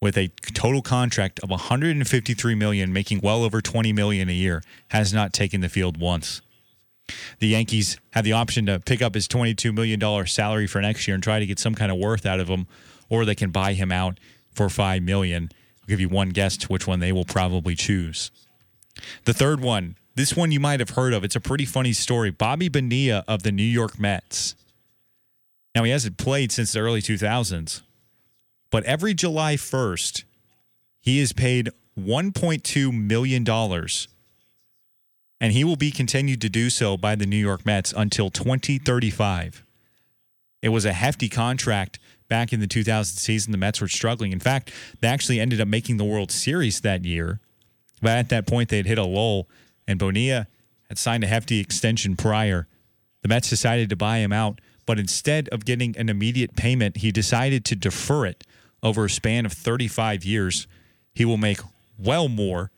with 0.00 0.16
a 0.16 0.28
total 0.52 0.80
contract 0.80 1.40
of 1.40 1.50
153 1.50 2.54
million, 2.54 2.92
making 2.92 3.20
well 3.20 3.42
over 3.42 3.60
20 3.60 3.92
million 3.92 4.28
a 4.28 4.32
year, 4.32 4.62
has 4.88 5.12
not 5.12 5.32
taken 5.32 5.60
the 5.60 5.68
field 5.68 5.96
once. 5.96 6.40
The 7.38 7.48
Yankees 7.48 7.98
have 8.10 8.24
the 8.24 8.32
option 8.32 8.66
to 8.66 8.80
pick 8.80 9.02
up 9.02 9.14
his 9.14 9.28
22 9.28 9.72
million 9.72 10.00
dollar 10.00 10.26
salary 10.26 10.66
for 10.66 10.80
next 10.80 11.06
year 11.06 11.14
and 11.14 11.22
try 11.22 11.38
to 11.38 11.46
get 11.46 11.58
some 11.58 11.74
kind 11.74 11.92
of 11.92 11.98
worth 11.98 12.24
out 12.24 12.40
of 12.40 12.48
him, 12.48 12.66
or 13.08 13.24
they 13.24 13.34
can 13.34 13.50
buy 13.50 13.74
him 13.74 13.92
out 13.92 14.18
for 14.54 14.68
five 14.68 15.02
million. 15.02 15.50
I'll 15.82 15.88
give 15.88 16.00
you 16.00 16.08
one 16.08 16.30
guess 16.30 16.56
to 16.58 16.68
which 16.68 16.86
one 16.86 17.00
they 17.00 17.12
will 17.12 17.24
probably 17.24 17.74
choose. 17.74 18.30
The 19.24 19.34
third 19.34 19.60
one 19.60 19.96
this 20.16 20.36
one 20.36 20.52
you 20.52 20.60
might 20.60 20.80
have 20.80 20.90
heard 20.90 21.12
of. 21.12 21.24
It's 21.24 21.36
a 21.36 21.40
pretty 21.40 21.64
funny 21.64 21.92
story. 21.92 22.30
Bobby 22.30 22.68
Bonilla 22.68 23.24
of 23.26 23.42
the 23.42 23.50
New 23.52 23.64
York 23.64 23.98
Mets. 23.98 24.54
Now, 25.74 25.82
he 25.82 25.90
hasn't 25.90 26.18
played 26.18 26.52
since 26.52 26.72
the 26.72 26.80
early 26.80 27.02
2000s, 27.02 27.82
but 28.70 28.84
every 28.84 29.12
July 29.12 29.56
1st, 29.56 30.22
he 31.00 31.18
is 31.18 31.32
paid 31.32 31.70
$1.2 31.98 32.92
million, 32.92 33.44
and 35.44 35.52
he 35.52 35.62
will 35.62 35.76
be 35.76 35.90
continued 35.90 36.40
to 36.40 36.48
do 36.48 36.70
so 36.70 36.96
by 36.96 37.14
the 37.14 37.26
New 37.26 37.36
York 37.36 37.66
Mets 37.66 37.92
until 37.94 38.30
2035. 38.30 39.62
It 40.62 40.70
was 40.70 40.86
a 40.86 40.94
hefty 40.94 41.28
contract 41.28 41.98
back 42.28 42.54
in 42.54 42.60
the 42.60 42.66
2000 42.66 43.18
season. 43.18 43.52
The 43.52 43.58
Mets 43.58 43.78
were 43.78 43.88
struggling. 43.88 44.32
In 44.32 44.40
fact, 44.40 44.72
they 45.00 45.08
actually 45.08 45.40
ended 45.40 45.60
up 45.60 45.68
making 45.68 45.98
the 45.98 46.04
World 46.06 46.30
Series 46.30 46.80
that 46.80 47.04
year. 47.04 47.40
But 48.00 48.12
at 48.12 48.30
that 48.30 48.46
point, 48.46 48.70
they 48.70 48.78
had 48.78 48.86
hit 48.86 48.96
a 48.96 49.04
lull 49.04 49.46
and 49.86 49.98
Bonilla 49.98 50.46
had 50.88 50.96
signed 50.96 51.24
a 51.24 51.26
hefty 51.26 51.60
extension 51.60 52.16
prior. 52.16 52.66
The 53.20 53.28
Mets 53.28 53.50
decided 53.50 53.90
to 53.90 53.96
buy 53.96 54.20
him 54.20 54.32
out, 54.32 54.62
but 54.86 54.98
instead 54.98 55.50
of 55.50 55.66
getting 55.66 55.94
an 55.98 56.08
immediate 56.08 56.56
payment, 56.56 56.96
he 56.96 57.12
decided 57.12 57.66
to 57.66 57.76
defer 57.76 58.24
it 58.24 58.44
over 58.82 59.04
a 59.04 59.10
span 59.10 59.44
of 59.44 59.52
35 59.52 60.24
years. 60.24 60.66
He 61.14 61.26
will 61.26 61.36
make 61.36 61.60
well 61.98 62.30
more 62.30 62.70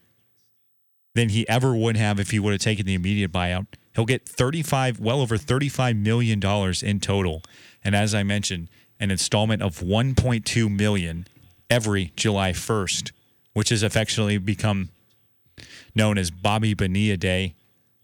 than 1.17 1.31
he 1.31 1.49
ever 1.49 1.75
would 1.75 1.97
have 1.97 2.21
if 2.21 2.31
he 2.31 2.39
would 2.39 2.53
have 2.53 2.61
taken 2.61 2.85
the 2.85 2.95
immediate 2.95 3.33
buyout. 3.33 3.67
He'll 3.95 4.05
get 4.05 4.29
35 4.29 5.01
well 5.01 5.23
over 5.23 5.39
35 5.39 5.97
million 5.97 6.39
dollars 6.39 6.83
in 6.83 7.01
total. 7.01 7.43
And 7.83 7.97
as 7.97 8.15
I 8.15 8.23
mentioned, 8.23 8.69
an 9.01 9.11
installment 9.11 9.63
of 9.63 9.81
1.2 9.81 10.77
million 10.77 11.27
every 11.71 12.13
July 12.17 12.53
1st, 12.53 13.13
which 13.55 13.71
has 13.71 13.83
affectionately 13.83 14.37
become 14.37 14.91
known 15.95 16.19
as 16.19 16.31
Bobby 16.31 16.75
Bonilla 16.75 17.17
Day, 17.17 17.55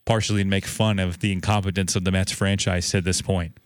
partially 0.07 0.42
to 0.42 0.48
make 0.48 0.64
fun 0.64 0.98
of 0.98 1.20
the 1.20 1.33
incompetence 1.33 1.94
of 1.94 2.05
the 2.05 2.11
Mets 2.11 2.33
franchise 2.33 2.90
to 2.90 3.03
this 3.03 3.20
point. 3.20 3.59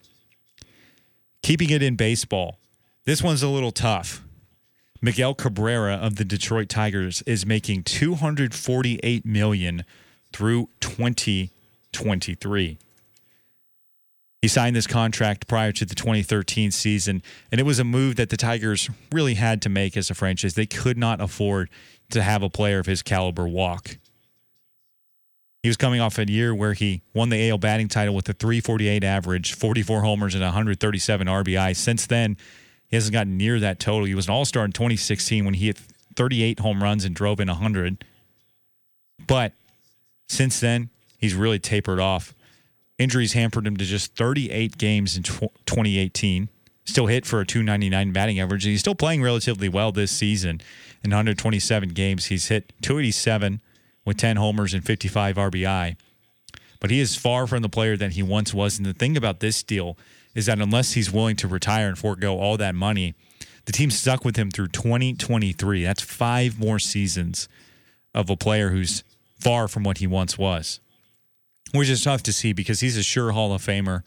Keeping 1.43 1.71
it 1.71 1.83
in 1.83 1.95
baseball, 1.95 2.59
this 3.05 3.23
one's 3.23 3.45
a 3.45 3.49
little 3.49 3.71
tough. 3.71 4.26
Miguel 5.01 5.35
Cabrera 5.35 5.95
of 5.95 6.17
the 6.17 6.25
Detroit 6.25 6.69
Tigers 6.69 7.23
is 7.23 7.47
making 7.47 7.85
248 7.85 9.25
million 9.25 9.85
through 10.33 10.69
2023. 10.81 12.79
He 14.43 14.49
signed 14.49 14.77
this 14.77 14.87
contract 14.87 15.49
prior 15.49 15.73
to 15.73 15.85
the 15.85 15.95
2013 15.95 16.71
season, 16.71 17.23
and 17.51 17.61
it 17.61 17.65
was 17.65 17.79
a 17.79 17.85
move 17.85 18.17
that 18.17 18.31
the 18.31 18.37
Tigers 18.37 18.89
really 19.11 19.35
had 19.35 19.61
to 19.63 19.69
make 19.69 19.97
as 19.97 20.11
a 20.11 20.15
franchise. 20.15 20.55
They 20.55 20.67
could 20.67 20.97
not 20.97 21.21
afford 21.21 21.69
to 22.11 22.23
have 22.23 22.43
a 22.43 22.51
player 22.51 22.79
of 22.79 22.87
his 22.87 23.03
caliber 23.03 23.49
walk. 23.49 23.99
He 25.63 25.69
was 25.69 25.77
coming 25.77 26.01
off 26.01 26.19
a 26.19 26.31
year 26.31 26.55
where 26.55 26.75
he 26.75 27.03
won 27.13 27.29
the 27.29 27.51
AL 27.51 27.59
batting 27.59 27.89
title 27.89 28.15
with 28.15 28.29
a 28.29 28.33
348 28.35 29.03
average, 29.03 29.55
44 29.55 30.03
homers, 30.03 30.35
and 30.37 30.45
137 30.45 31.27
RBI. 31.27 31.75
Since 31.75 32.07
then, 32.07 32.37
he 32.89 32.97
hasn't 32.97 33.13
gotten 33.13 33.37
near 33.37 33.59
that 33.61 33.81
total. 33.81 34.07
He 34.07 34.15
was 34.15 34.29
an 34.29 34.35
all 34.35 34.45
star 34.45 34.65
in 34.65 34.73
2016 34.73 35.45
when 35.45 35.55
he 35.55 35.67
hit 35.67 35.79
38 36.15 36.61
home 36.61 36.83
runs 36.83 37.05
and 37.05 37.15
drove 37.15 37.41
in 37.41 37.49
100. 37.49 38.05
But 39.27 39.53
since 40.29 40.61
then, 40.61 40.91
he's 41.19 41.35
really 41.35 41.59
tapered 41.59 42.01
off. 42.01 42.35
Injuries 42.99 43.35
hampered 43.35 43.67
him 43.67 43.77
to 43.77 43.85
just 43.85 44.15
38 44.17 44.79
games 44.79 45.17
in 45.17 45.23
2018. 45.23 46.49
Still 46.85 47.07
hit 47.07 47.27
for 47.27 47.41
a 47.41 47.47
299 47.47 48.13
batting 48.13 48.41
average. 48.41 48.65
He's 48.65 48.81
still 48.81 48.95
playing 48.95 49.23
relatively 49.23 49.69
well 49.69 49.93
this 49.93 50.13
season. 50.13 50.61
In 51.03 51.11
127 51.11 51.91
games, 51.91 52.27
he's 52.27 52.49
hit 52.49 52.73
287 52.83 53.61
with 54.05 54.17
10 54.17 54.37
homers 54.37 54.73
and 54.73 54.85
55 54.85 55.37
RBI. 55.37 55.97
But 56.81 56.91
he 56.91 57.01
is 57.01 57.17
far 57.17 57.47
from 57.47 57.63
the 57.63 57.69
player 57.69 57.97
that 57.97 58.13
he 58.13 58.23
once 58.23 58.55
was. 58.55 58.79
And 58.79 58.87
the 58.87 58.95
thing 58.95 59.17
about 59.17 59.41
this 59.41 59.63
deal 59.63 59.99
is 60.37 60.47
that 60.47 60.61
unless 60.61 60.93
he's 60.93 61.11
willing 61.11 61.35
to 61.35 61.49
retire 61.49 61.89
and 61.89 61.99
forego 61.99 62.39
all 62.39 62.59
that 62.59 62.75
money, 62.75 63.15
the 63.65 63.73
team 63.73 63.91
stuck 63.91 64.23
with 64.23 64.37
him 64.37 64.51
through 64.51 64.69
2023. 64.69 65.83
That's 65.83 66.03
five 66.03 66.61
more 66.61 66.79
seasons 66.79 67.49
of 68.15 68.29
a 68.29 68.37
player 68.37 68.69
who's 68.69 69.03
far 69.41 69.67
from 69.67 69.83
what 69.83 69.99
he 69.99 70.07
once 70.07 70.37
was, 70.37 70.79
which 71.73 71.89
is 71.89 72.05
tough 72.05 72.23
to 72.25 72.35
see 72.35 72.53
because 72.53 72.81
he's 72.81 72.99
a 72.99 73.03
sure 73.03 73.33
Hall 73.33 73.55
of 73.55 73.63
Famer, 73.65 74.03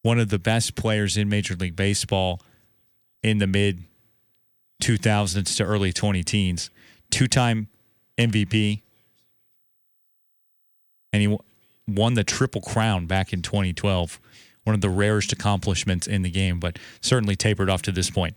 one 0.00 0.18
of 0.18 0.30
the 0.30 0.38
best 0.38 0.74
players 0.74 1.18
in 1.18 1.28
Major 1.28 1.54
League 1.54 1.76
Baseball 1.76 2.40
in 3.22 3.36
the 3.38 3.46
mid 3.46 3.84
2000s 4.82 5.54
to 5.58 5.64
early 5.64 5.92
20 5.92 6.22
teens, 6.24 6.70
two 7.10 7.28
time 7.28 7.68
MVP. 8.16 8.80
And 11.12 11.20
he 11.22 11.38
won 11.86 12.14
the 12.14 12.24
Triple 12.24 12.62
Crown 12.62 13.04
back 13.04 13.34
in 13.34 13.42
2012. 13.42 14.18
One 14.64 14.74
of 14.74 14.80
the 14.80 14.90
rarest 14.90 15.32
accomplishments 15.32 16.06
in 16.06 16.22
the 16.22 16.30
game, 16.30 16.60
but 16.60 16.78
certainly 17.00 17.36
tapered 17.36 17.70
off 17.70 17.82
to 17.82 17.92
this 17.92 18.10
point. 18.10 18.36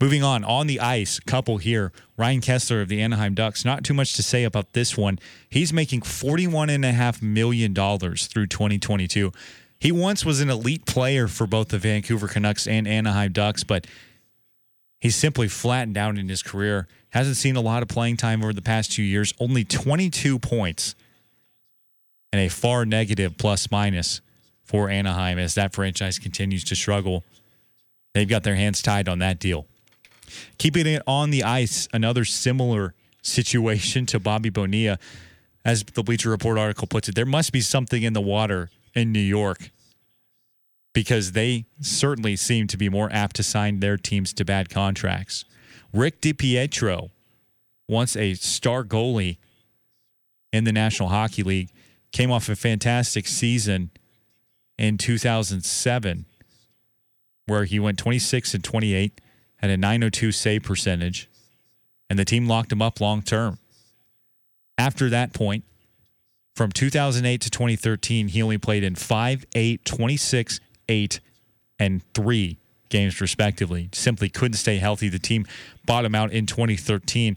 Moving 0.00 0.22
on, 0.22 0.44
on 0.44 0.66
the 0.66 0.80
ice, 0.80 1.20
couple 1.20 1.58
here. 1.58 1.92
Ryan 2.16 2.40
Kesler 2.40 2.82
of 2.82 2.88
the 2.88 3.00
Anaheim 3.00 3.34
Ducks. 3.34 3.64
Not 3.64 3.84
too 3.84 3.94
much 3.94 4.14
to 4.14 4.22
say 4.22 4.44
about 4.44 4.72
this 4.72 4.96
one. 4.96 5.18
He's 5.48 5.72
making 5.72 6.00
$41.5 6.00 7.22
million 7.22 7.74
through 7.74 8.46
2022. 8.46 9.32
He 9.78 9.92
once 9.92 10.24
was 10.24 10.40
an 10.40 10.50
elite 10.50 10.86
player 10.86 11.28
for 11.28 11.46
both 11.46 11.68
the 11.68 11.78
Vancouver 11.78 12.28
Canucks 12.28 12.66
and 12.66 12.86
Anaheim 12.86 13.32
Ducks, 13.32 13.64
but 13.64 13.86
he's 14.98 15.16
simply 15.16 15.48
flattened 15.48 15.96
out 15.96 16.18
in 16.18 16.28
his 16.28 16.42
career. 16.42 16.86
Hasn't 17.10 17.36
seen 17.36 17.56
a 17.56 17.60
lot 17.60 17.82
of 17.82 17.88
playing 17.88 18.16
time 18.18 18.42
over 18.42 18.52
the 18.52 18.62
past 18.62 18.92
two 18.92 19.02
years. 19.02 19.32
Only 19.40 19.64
22 19.64 20.38
points 20.38 20.94
and 22.32 22.40
a 22.42 22.48
far 22.48 22.84
negative 22.84 23.38
plus 23.38 23.70
minus 23.70 24.20
for 24.70 24.88
Anaheim 24.88 25.36
as 25.36 25.56
that 25.56 25.74
franchise 25.74 26.20
continues 26.20 26.62
to 26.62 26.76
struggle. 26.76 27.24
They've 28.14 28.28
got 28.28 28.44
their 28.44 28.54
hands 28.54 28.80
tied 28.80 29.08
on 29.08 29.18
that 29.18 29.40
deal. 29.40 29.66
Keeping 30.58 30.86
it 30.86 31.02
on 31.08 31.30
the 31.30 31.42
ice, 31.42 31.88
another 31.92 32.24
similar 32.24 32.94
situation 33.20 34.06
to 34.06 34.20
Bobby 34.20 34.48
Bonilla. 34.48 34.96
As 35.64 35.82
the 35.82 36.04
Bleacher 36.04 36.30
Report 36.30 36.56
article 36.56 36.86
puts 36.86 37.08
it, 37.08 37.16
there 37.16 37.26
must 37.26 37.52
be 37.52 37.60
something 37.60 38.04
in 38.04 38.12
the 38.12 38.20
water 38.20 38.70
in 38.94 39.10
New 39.10 39.18
York 39.18 39.70
because 40.92 41.32
they 41.32 41.64
certainly 41.80 42.36
seem 42.36 42.68
to 42.68 42.76
be 42.76 42.88
more 42.88 43.10
apt 43.12 43.34
to 43.36 43.42
sign 43.42 43.80
their 43.80 43.96
teams 43.96 44.32
to 44.34 44.44
bad 44.44 44.70
contracts. 44.70 45.44
Rick 45.92 46.20
DiPietro, 46.20 47.10
once 47.88 48.16
a 48.16 48.34
star 48.34 48.84
goalie 48.84 49.38
in 50.52 50.62
the 50.62 50.72
National 50.72 51.08
Hockey 51.08 51.42
League, 51.42 51.70
came 52.12 52.30
off 52.30 52.48
a 52.48 52.54
fantastic 52.54 53.26
season 53.26 53.90
in 54.80 54.96
2007 54.96 56.24
where 57.46 57.64
he 57.64 57.78
went 57.78 57.98
26 57.98 58.54
and 58.54 58.64
28, 58.64 59.20
had 59.56 59.70
a 59.70 59.76
902 59.76 60.32
save 60.32 60.62
percentage, 60.62 61.28
and 62.08 62.18
the 62.18 62.24
team 62.24 62.46
locked 62.46 62.72
him 62.72 62.80
up 62.80 63.00
long 63.00 63.20
term. 63.22 63.58
After 64.78 65.10
that 65.10 65.34
point, 65.34 65.64
from 66.54 66.72
2008 66.72 67.40
to 67.42 67.50
2013, 67.50 68.28
he 68.28 68.42
only 68.42 68.56
played 68.56 68.82
in 68.82 68.94
5, 68.94 69.44
8, 69.54 69.84
26, 69.84 70.60
8, 70.88 71.20
and 71.78 72.02
3 72.14 72.56
games, 72.88 73.20
respectively. 73.20 73.90
Simply 73.92 74.28
couldn't 74.28 74.56
stay 74.56 74.78
healthy. 74.78 75.08
The 75.08 75.18
team 75.18 75.46
bottomed 75.84 76.16
out 76.16 76.32
in 76.32 76.46
2013. 76.46 77.36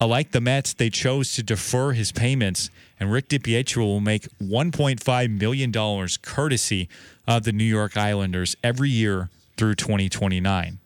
Like 0.00 0.32
the 0.32 0.40
Mets, 0.40 0.74
they 0.74 0.90
chose 0.90 1.32
to 1.34 1.42
defer 1.42 1.92
his 1.92 2.12
payments, 2.12 2.70
and 3.00 3.12
Rick 3.12 3.28
DiPietro 3.28 3.78
will 3.78 4.00
make 4.00 4.28
$1.5 4.40 5.38
million 5.38 6.08
courtesy 6.22 6.88
of 7.26 7.44
the 7.44 7.52
New 7.52 7.64
York 7.64 7.96
Islanders 7.96 8.56
every 8.62 8.90
year 8.90 9.30
through 9.56 9.74
2029. 9.74 10.78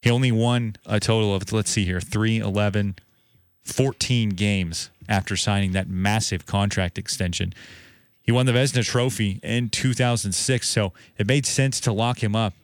He 0.00 0.10
only 0.10 0.32
won 0.32 0.76
a 0.84 0.98
total 0.98 1.34
of, 1.34 1.52
let's 1.52 1.70
see 1.70 1.84
here, 1.84 2.00
3, 2.00 2.38
11, 2.38 2.96
14 3.62 4.30
games 4.30 4.90
after 5.08 5.36
signing 5.36 5.72
that 5.72 5.88
massive 5.88 6.44
contract 6.44 6.98
extension. 6.98 7.52
He 8.20 8.32
won 8.32 8.46
the 8.46 8.52
Vezina 8.52 8.84
Trophy 8.84 9.38
in 9.42 9.68
2006, 9.68 10.68
so 10.68 10.92
it 11.18 11.26
made 11.26 11.46
sense 11.46 11.78
to 11.80 11.92
lock 11.92 12.22
him 12.22 12.34
up. 12.34 12.54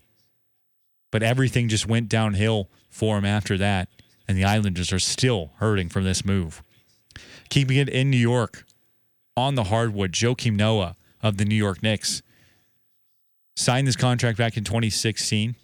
But 1.10 1.22
everything 1.22 1.68
just 1.68 1.86
went 1.86 2.08
downhill 2.08 2.68
for 2.90 3.18
him 3.18 3.24
after 3.24 3.56
that, 3.58 3.88
and 4.28 4.36
the 4.36 4.44
Islanders 4.44 4.92
are 4.92 4.98
still 4.98 5.50
hurting 5.56 5.88
from 5.88 6.04
this 6.04 6.24
move. 6.24 6.62
Keeping 7.48 7.78
it 7.78 7.88
in 7.88 8.10
New 8.10 8.18
York 8.18 8.64
on 9.36 9.54
the 9.54 9.64
hardwood, 9.64 10.12
Joakim 10.12 10.54
Noah 10.54 10.96
of 11.22 11.38
the 11.38 11.44
New 11.44 11.54
York 11.54 11.82
Knicks 11.82 12.22
signed 13.56 13.88
this 13.88 13.96
contract 13.96 14.38
back 14.38 14.56
in 14.56 14.64
2016, 14.64 15.56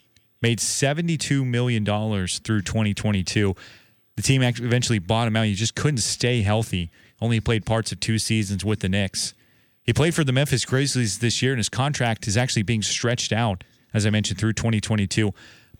made 0.42 0.58
$72 0.58 1.46
million 1.46 1.84
through 1.84 2.62
2022. 2.62 3.54
The 4.16 4.22
team 4.22 4.42
actually 4.42 4.66
eventually 4.66 4.98
bought 4.98 5.28
him 5.28 5.36
out. 5.36 5.46
He 5.46 5.54
just 5.54 5.74
couldn't 5.74 5.98
stay 5.98 6.42
healthy. 6.42 6.90
Only 7.20 7.40
played 7.40 7.64
parts 7.64 7.92
of 7.92 8.00
two 8.00 8.18
seasons 8.18 8.64
with 8.64 8.80
the 8.80 8.88
Knicks. 8.88 9.34
He 9.82 9.92
played 9.92 10.14
for 10.14 10.24
the 10.24 10.32
Memphis 10.32 10.64
Grizzlies 10.64 11.18
this 11.18 11.42
year, 11.42 11.52
and 11.52 11.58
his 11.58 11.68
contract 11.68 12.26
is 12.26 12.36
actually 12.36 12.62
being 12.62 12.82
stretched 12.82 13.32
out, 13.32 13.64
as 13.92 14.06
I 14.06 14.10
mentioned, 14.10 14.40
through 14.40 14.54
2022. 14.54 15.32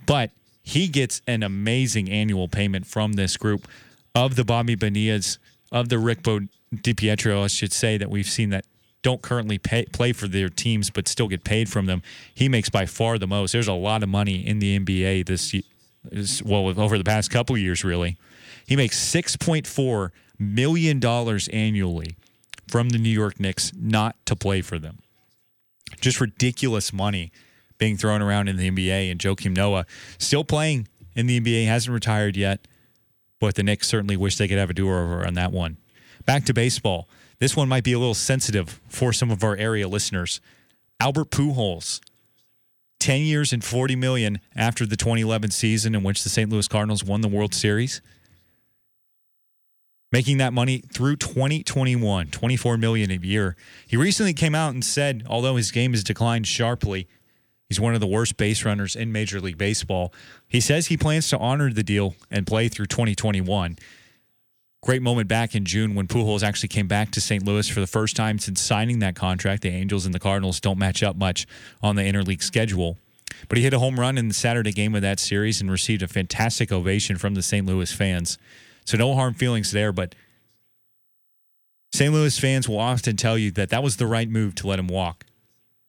But 0.06 0.30
he 0.64 0.88
gets 0.88 1.20
an 1.29 1.42
amazing 1.42 2.11
annual 2.11 2.48
payment 2.48 2.87
from 2.87 3.12
this 3.12 3.37
group 3.37 3.68
of 4.14 4.35
the 4.35 4.44
Bobby 4.44 4.74
Bonillas, 4.74 5.38
of 5.70 5.90
the 5.90 5.98
Rick 5.98 6.22
Bo 6.22 6.40
DiPietro, 6.74 7.44
I 7.44 7.46
should 7.48 7.72
say, 7.72 7.98
that 7.98 8.11
we've 8.11 8.27
seen 8.27 8.50
that 8.50 8.64
don't 9.03 9.20
currently 9.20 9.59
pay, 9.59 9.85
play 9.85 10.12
for 10.12 10.27
their 10.27 10.48
teams 10.48 10.88
but 10.88 11.07
still 11.07 11.29
get 11.29 11.44
paid 11.44 11.68
from 11.68 11.85
them. 11.85 12.03
He 12.35 12.48
makes 12.48 12.70
by 12.70 12.87
far 12.87 13.18
the 13.18 13.27
most. 13.27 13.53
There's 13.53 13.68
a 13.68 13.74
lot 13.74 14.03
of 14.03 14.09
money 14.09 14.44
in 14.44 14.59
the 14.59 14.79
NBA 14.79 15.27
this 15.27 16.42
well 16.42 16.68
over 16.81 16.96
the 16.96 17.05
past 17.05 17.31
couple 17.31 17.57
years 17.59 17.85
really. 17.85 18.16
He 18.66 18.77
makes 18.77 18.98
6.4 18.98 20.11
million 20.38 20.98
dollars 20.98 21.48
annually 21.48 22.16
from 22.66 22.88
the 22.88 22.98
New 22.98 23.11
York 23.11 23.38
Knicks 23.38 23.72
not 23.79 24.16
to 24.24 24.35
play 24.35 24.62
for 24.62 24.79
them. 24.79 25.00
Just 26.00 26.20
ridiculous 26.20 26.92
money 26.92 27.31
being 27.78 27.96
thrown 27.96 28.22
around 28.22 28.48
in 28.48 28.56
the 28.56 28.70
NBA. 28.70 29.10
And 29.10 29.20
Joakim 29.20 29.56
Noah 29.56 29.87
still 30.18 30.44
playing 30.44 30.88
in 31.14 31.26
the 31.26 31.40
NBA, 31.40 31.66
hasn't 31.66 31.94
retired 31.94 32.37
yet, 32.37 32.66
but 33.38 33.54
the 33.54 33.62
Knicks 33.62 33.87
certainly 33.87 34.16
wish 34.16 34.37
they 34.37 34.48
could 34.48 34.58
have 34.58 34.70
a 34.70 34.74
do 34.74 34.88
over 34.88 35.26
on 35.26 35.34
that 35.34 35.52
one. 35.52 35.76
Back 36.26 36.44
to 36.46 36.54
baseball. 36.54 37.08
This 37.38 37.56
one 37.56 37.68
might 37.68 37.84
be 37.84 37.92
a 37.92 37.98
little 37.98 38.14
sensitive 38.14 38.80
for 38.88 39.12
some 39.12 39.30
of 39.30 39.44
our 39.44 39.56
area 39.56 39.87
listeners. 39.87 40.40
Albert 41.00 41.30
Pujols, 41.30 42.00
10 43.00 43.20
years 43.22 43.52
and 43.52 43.62
40 43.62 43.96
million 43.96 44.40
after 44.56 44.87
the 44.87 44.96
2011 44.96 45.50
season 45.50 45.94
in 45.94 46.02
which 46.02 46.22
the 46.22 46.30
St. 46.30 46.50
Louis 46.50 46.66
Cardinals 46.68 47.04
won 47.04 47.20
the 47.20 47.28
World 47.28 47.54
Series 47.54 48.00
making 50.14 50.38
that 50.38 50.52
money 50.52 50.78
through 50.92 51.16
2021, 51.16 52.28
24 52.28 52.78
million 52.78 53.10
a 53.10 53.14
year. 53.14 53.56
He 53.84 53.96
recently 53.96 54.32
came 54.32 54.54
out 54.54 54.72
and 54.72 54.84
said, 54.84 55.24
although 55.28 55.56
his 55.56 55.72
game 55.72 55.90
has 55.90 56.04
declined 56.04 56.46
sharply, 56.46 57.08
he's 57.74 57.80
one 57.80 57.94
of 57.94 58.00
the 58.00 58.06
worst 58.06 58.37
base 58.37 58.64
runners 58.64 58.94
in 58.94 59.10
Major 59.10 59.40
League 59.40 59.58
Baseball. 59.58 60.12
He 60.46 60.60
says 60.60 60.87
he 60.87 60.96
plans 60.96 61.28
to 61.30 61.38
honor 61.38 61.72
the 61.72 61.82
deal 61.82 62.14
and 62.30 62.46
play 62.46 62.68
through 62.68 62.87
2021. 62.87 63.76
great 64.80 65.02
moment 65.02 65.26
back 65.26 65.56
in 65.56 65.64
June 65.64 65.96
when 65.96 66.06
Pujols 66.06 66.44
actually 66.44 66.68
came 66.68 66.87
back 66.87 67.10
to 67.10 67.20
St. 67.20 67.44
Louis 67.44 67.68
for 67.68 67.80
the 67.80 67.88
first 67.88 68.14
time 68.14 68.38
since 68.38 68.60
signing 68.60 69.00
that 69.00 69.16
contract. 69.16 69.62
The 69.62 69.70
Angels 69.70 70.06
and 70.06 70.14
the 70.14 70.20
Cardinals 70.20 70.60
don't 70.60 70.78
match 70.78 71.02
up 71.02 71.16
much 71.16 71.48
on 71.82 71.96
the 71.96 72.02
interleague 72.02 72.44
schedule. 72.44 72.96
But 73.48 73.58
he 73.58 73.64
hit 73.64 73.74
a 73.74 73.80
home 73.80 73.98
run 73.98 74.18
in 74.18 74.28
the 74.28 74.34
Saturday 74.34 74.70
game 74.70 74.94
of 74.94 75.02
that 75.02 75.18
series 75.18 75.60
and 75.60 75.68
received 75.68 76.02
a 76.02 76.06
fantastic 76.06 76.70
ovation 76.70 77.16
from 77.16 77.34
the 77.34 77.42
St. 77.42 77.66
Louis 77.66 77.90
fans. 77.92 78.38
So 78.84 78.96
no 78.96 79.14
harm 79.14 79.34
feelings 79.34 79.72
there, 79.72 79.90
but 79.90 80.14
St. 81.92 82.12
Louis 82.12 82.38
fans 82.38 82.68
will 82.68 82.78
often 82.78 83.16
tell 83.16 83.37
you 83.37 83.50
that 83.52 83.70
that 83.70 83.82
was 83.82 83.96
the 83.96 84.06
right 84.06 84.28
move 84.28 84.54
to 84.56 84.68
let 84.68 84.78
him 84.78 84.87
walk 84.87 85.24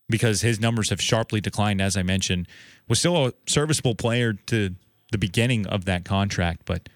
because 0.09 0.41
his 0.41 0.59
numbers 0.59 0.89
have 0.89 1.01
sharply 1.01 1.41
declined, 1.41 1.81
as 1.81 1.97
I 1.97 2.03
mentioned. 2.03 2.47
Was 2.87 2.99
still 2.99 3.27
a 3.27 3.33
serviceable 3.47 3.95
player 3.95 4.33
to 4.33 4.75
the 5.11 5.17
beginning 5.17 5.65
of 5.67 5.85
that 5.85 6.05
contract, 6.05 6.61
but 6.65 6.89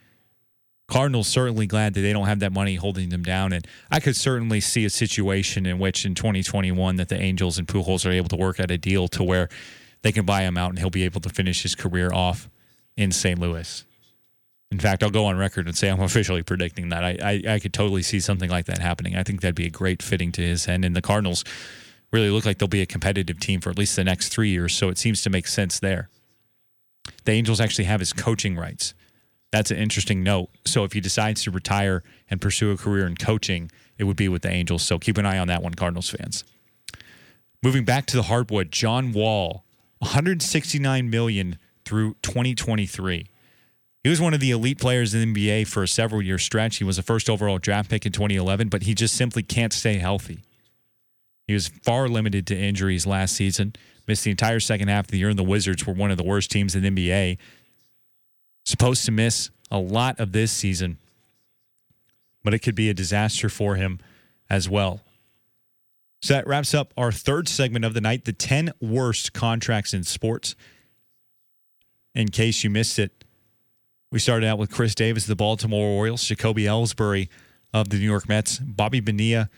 Cardinals 0.90 1.28
certainly 1.28 1.68
glad 1.68 1.94
that 1.94 2.02
they 2.02 2.12
don't 2.12 2.26
have 2.26 2.40
that 2.40 2.52
money 2.52 2.76
holding 2.76 3.10
them 3.10 3.24
down. 3.24 3.54
And 3.54 3.66
I 3.92 4.00
could 4.00 4.16
certainly 4.16 4.60
see 4.60 4.86
a 4.86 4.90
situation 4.90 5.66
in 5.66 5.80
which 5.80 6.06
in 6.06 6.16
2021 6.16 6.96
that 6.98 7.10
the 7.10 7.20
Angels 7.20 7.58
and 7.58 7.68
Pujols 7.68 8.06
are 8.06 8.12
able 8.12 8.30
to 8.30 8.36
work 8.36 8.60
out 8.60 8.72
a 8.72 8.78
deal 8.78 9.08
to 9.10 9.24
where 9.24 9.50
they 10.02 10.12
can 10.12 10.26
buy 10.26 10.42
him 10.42 10.58
out 10.58 10.72
and 10.72 10.80
he'll 10.80 10.90
be 10.90 11.04
able 11.04 11.22
to 11.22 11.30
finish 11.30 11.62
his 11.62 11.76
career 11.76 12.12
off 12.12 12.50
in 12.98 13.12
St. 13.12 13.40
Louis. 13.40 13.86
In 14.72 14.80
fact, 14.80 15.04
I'll 15.04 15.10
go 15.10 15.26
on 15.26 15.38
record 15.38 15.68
and 15.68 15.78
say 15.78 15.90
I'm 15.90 16.00
officially 16.02 16.44
predicting 16.44 16.90
that. 16.90 17.04
I, 17.04 17.18
I, 17.22 17.54
I 17.56 17.60
could 17.60 17.74
totally 17.74 18.02
see 18.02 18.20
something 18.20 18.50
like 18.50 18.66
that 18.66 18.80
happening. 18.80 19.16
I 19.16 19.24
think 19.24 19.42
that'd 19.42 19.56
be 19.56 19.68
a 19.68 19.72
great 19.72 20.02
fitting 20.02 20.32
to 20.34 20.42
his 20.42 20.68
end. 20.68 20.84
And 20.84 20.96
the 20.96 21.02
Cardinals 21.02 21.44
really 22.12 22.30
look 22.30 22.46
like 22.46 22.58
they'll 22.58 22.68
be 22.68 22.82
a 22.82 22.86
competitive 22.86 23.40
team 23.40 23.62
for 23.62 23.70
at 23.70 23.78
least 23.78 23.96
the 23.96 24.04
next 24.04 24.30
three 24.30 24.50
years. 24.50 24.76
So 24.76 24.90
it 24.90 24.98
seems 24.98 25.22
to 25.24 25.30
make 25.30 25.48
sense 25.48 25.80
there. 25.80 26.10
The 27.26 27.32
Angels 27.32 27.60
actually 27.60 27.86
have 27.86 28.00
his 28.00 28.14
coaching 28.14 28.56
rights. 28.56 28.94
That's 29.52 29.72
an 29.72 29.78
interesting 29.78 30.24
note. 30.24 30.50
So 30.66 30.84
if 30.84 30.94
he 30.94 31.02
decides 31.02 31.44
to 31.44 31.52
retire 31.52 32.04
and 32.30 32.40
pursue 32.40 32.72
a 32.72 32.78
career 32.78 33.08
in 33.08 33.16
coaching, 33.16 33.72
it 33.98 34.04
would 34.04 34.18
be 34.18 34.28
with 34.28 34.44
the 34.44 34.50
Angels. 34.50 34.84
So 34.84 35.00
keep 35.00 35.18
an 35.18 35.26
eye 35.26 35.38
on 35.38 35.48
that 35.48 35.64
one, 35.64 35.74
Cardinals 35.74 36.10
fans. 36.10 36.44
Moving 37.62 37.84
back 37.84 38.06
to 38.08 38.16
the 38.16 38.24
hardwood, 38.24 38.72
John 38.72 39.12
Wall, 39.12 39.66
169 40.00 41.10
million 41.10 41.58
through 41.84 42.16
2023. 42.22 43.28
He 44.04 44.10
was 44.10 44.22
one 44.22 44.34
of 44.34 44.40
the 44.40 44.52
elite 44.52 44.80
players 44.80 45.14
in 45.14 45.34
the 45.34 45.50
NBA 45.50 45.68
for 45.68 45.84
a 45.84 45.88
several 45.88 46.22
year 46.22 46.38
stretch. 46.38 46.78
He 46.78 46.86
was 46.86 46.98
a 46.98 47.04
first 47.04 47.30
overall 47.30 47.58
draft 47.58 47.90
pick 47.90 48.06
in 48.06 48.14
2011, 48.14 48.70
but 48.70 48.84
he 48.84 48.94
just 48.94 49.16
simply 49.16 49.44
can't 49.44 49.74
stay 49.74 49.98
healthy. 49.98 50.40
He 51.50 51.54
was 51.54 51.68
far 51.68 52.08
limited 52.08 52.46
to 52.46 52.56
injuries 52.56 53.08
last 53.08 53.36
season, 53.36 53.74
missed 54.08 54.24
the 54.24 54.30
entire 54.30 54.60
second 54.60 54.90
half 54.90 55.06
of 55.06 55.12
the 55.12 55.18
year, 55.18 55.30
and 55.30 55.40
the 55.40 55.42
Wizards 55.42 55.84
were 55.84 55.94
one 55.94 56.12
of 56.12 56.18
the 56.18 56.24
worst 56.24 56.52
teams 56.52 56.76
in 56.76 56.84
the 56.84 56.92
NBA. 56.92 57.40
Supposed 58.66 59.04
to 59.06 59.12
miss 59.12 59.50
a 59.72 59.80
lot 59.80 60.20
of 60.20 60.32
this 60.32 60.52
season, 60.52 61.00
but 62.44 62.54
it 62.54 62.60
could 62.60 62.76
be 62.76 62.88
a 62.88 62.94
disaster 62.94 63.50
for 63.50 63.78
him 63.78 63.98
as 64.48 64.70
well. 64.70 65.02
So 66.22 66.36
that 66.36 66.46
wraps 66.46 66.76
up 66.76 66.94
our 66.96 67.12
third 67.12 67.48
segment 67.48 67.84
of 67.84 67.96
the 67.96 68.02
night 68.02 68.26
the 68.26 68.32
10 68.32 68.74
worst 68.80 69.34
contracts 69.34 69.92
in 69.92 70.04
sports. 70.04 70.54
In 72.14 72.28
case 72.28 72.64
you 72.64 72.70
missed 72.70 73.00
it, 73.00 73.24
we 74.12 74.20
started 74.20 74.46
out 74.46 74.60
with 74.60 74.70
Chris 74.70 74.94
Davis 74.94 75.26
the 75.26 75.36
Baltimore 75.36 75.88
Orioles, 75.88 76.24
Jacoby 76.26 76.66
Ellsbury 76.66 77.28
of 77.74 77.90
the 77.90 77.98
New 77.98 78.06
York 78.06 78.30
Mets, 78.30 78.60
Bobby 78.60 79.00
Bonilla 79.00 79.50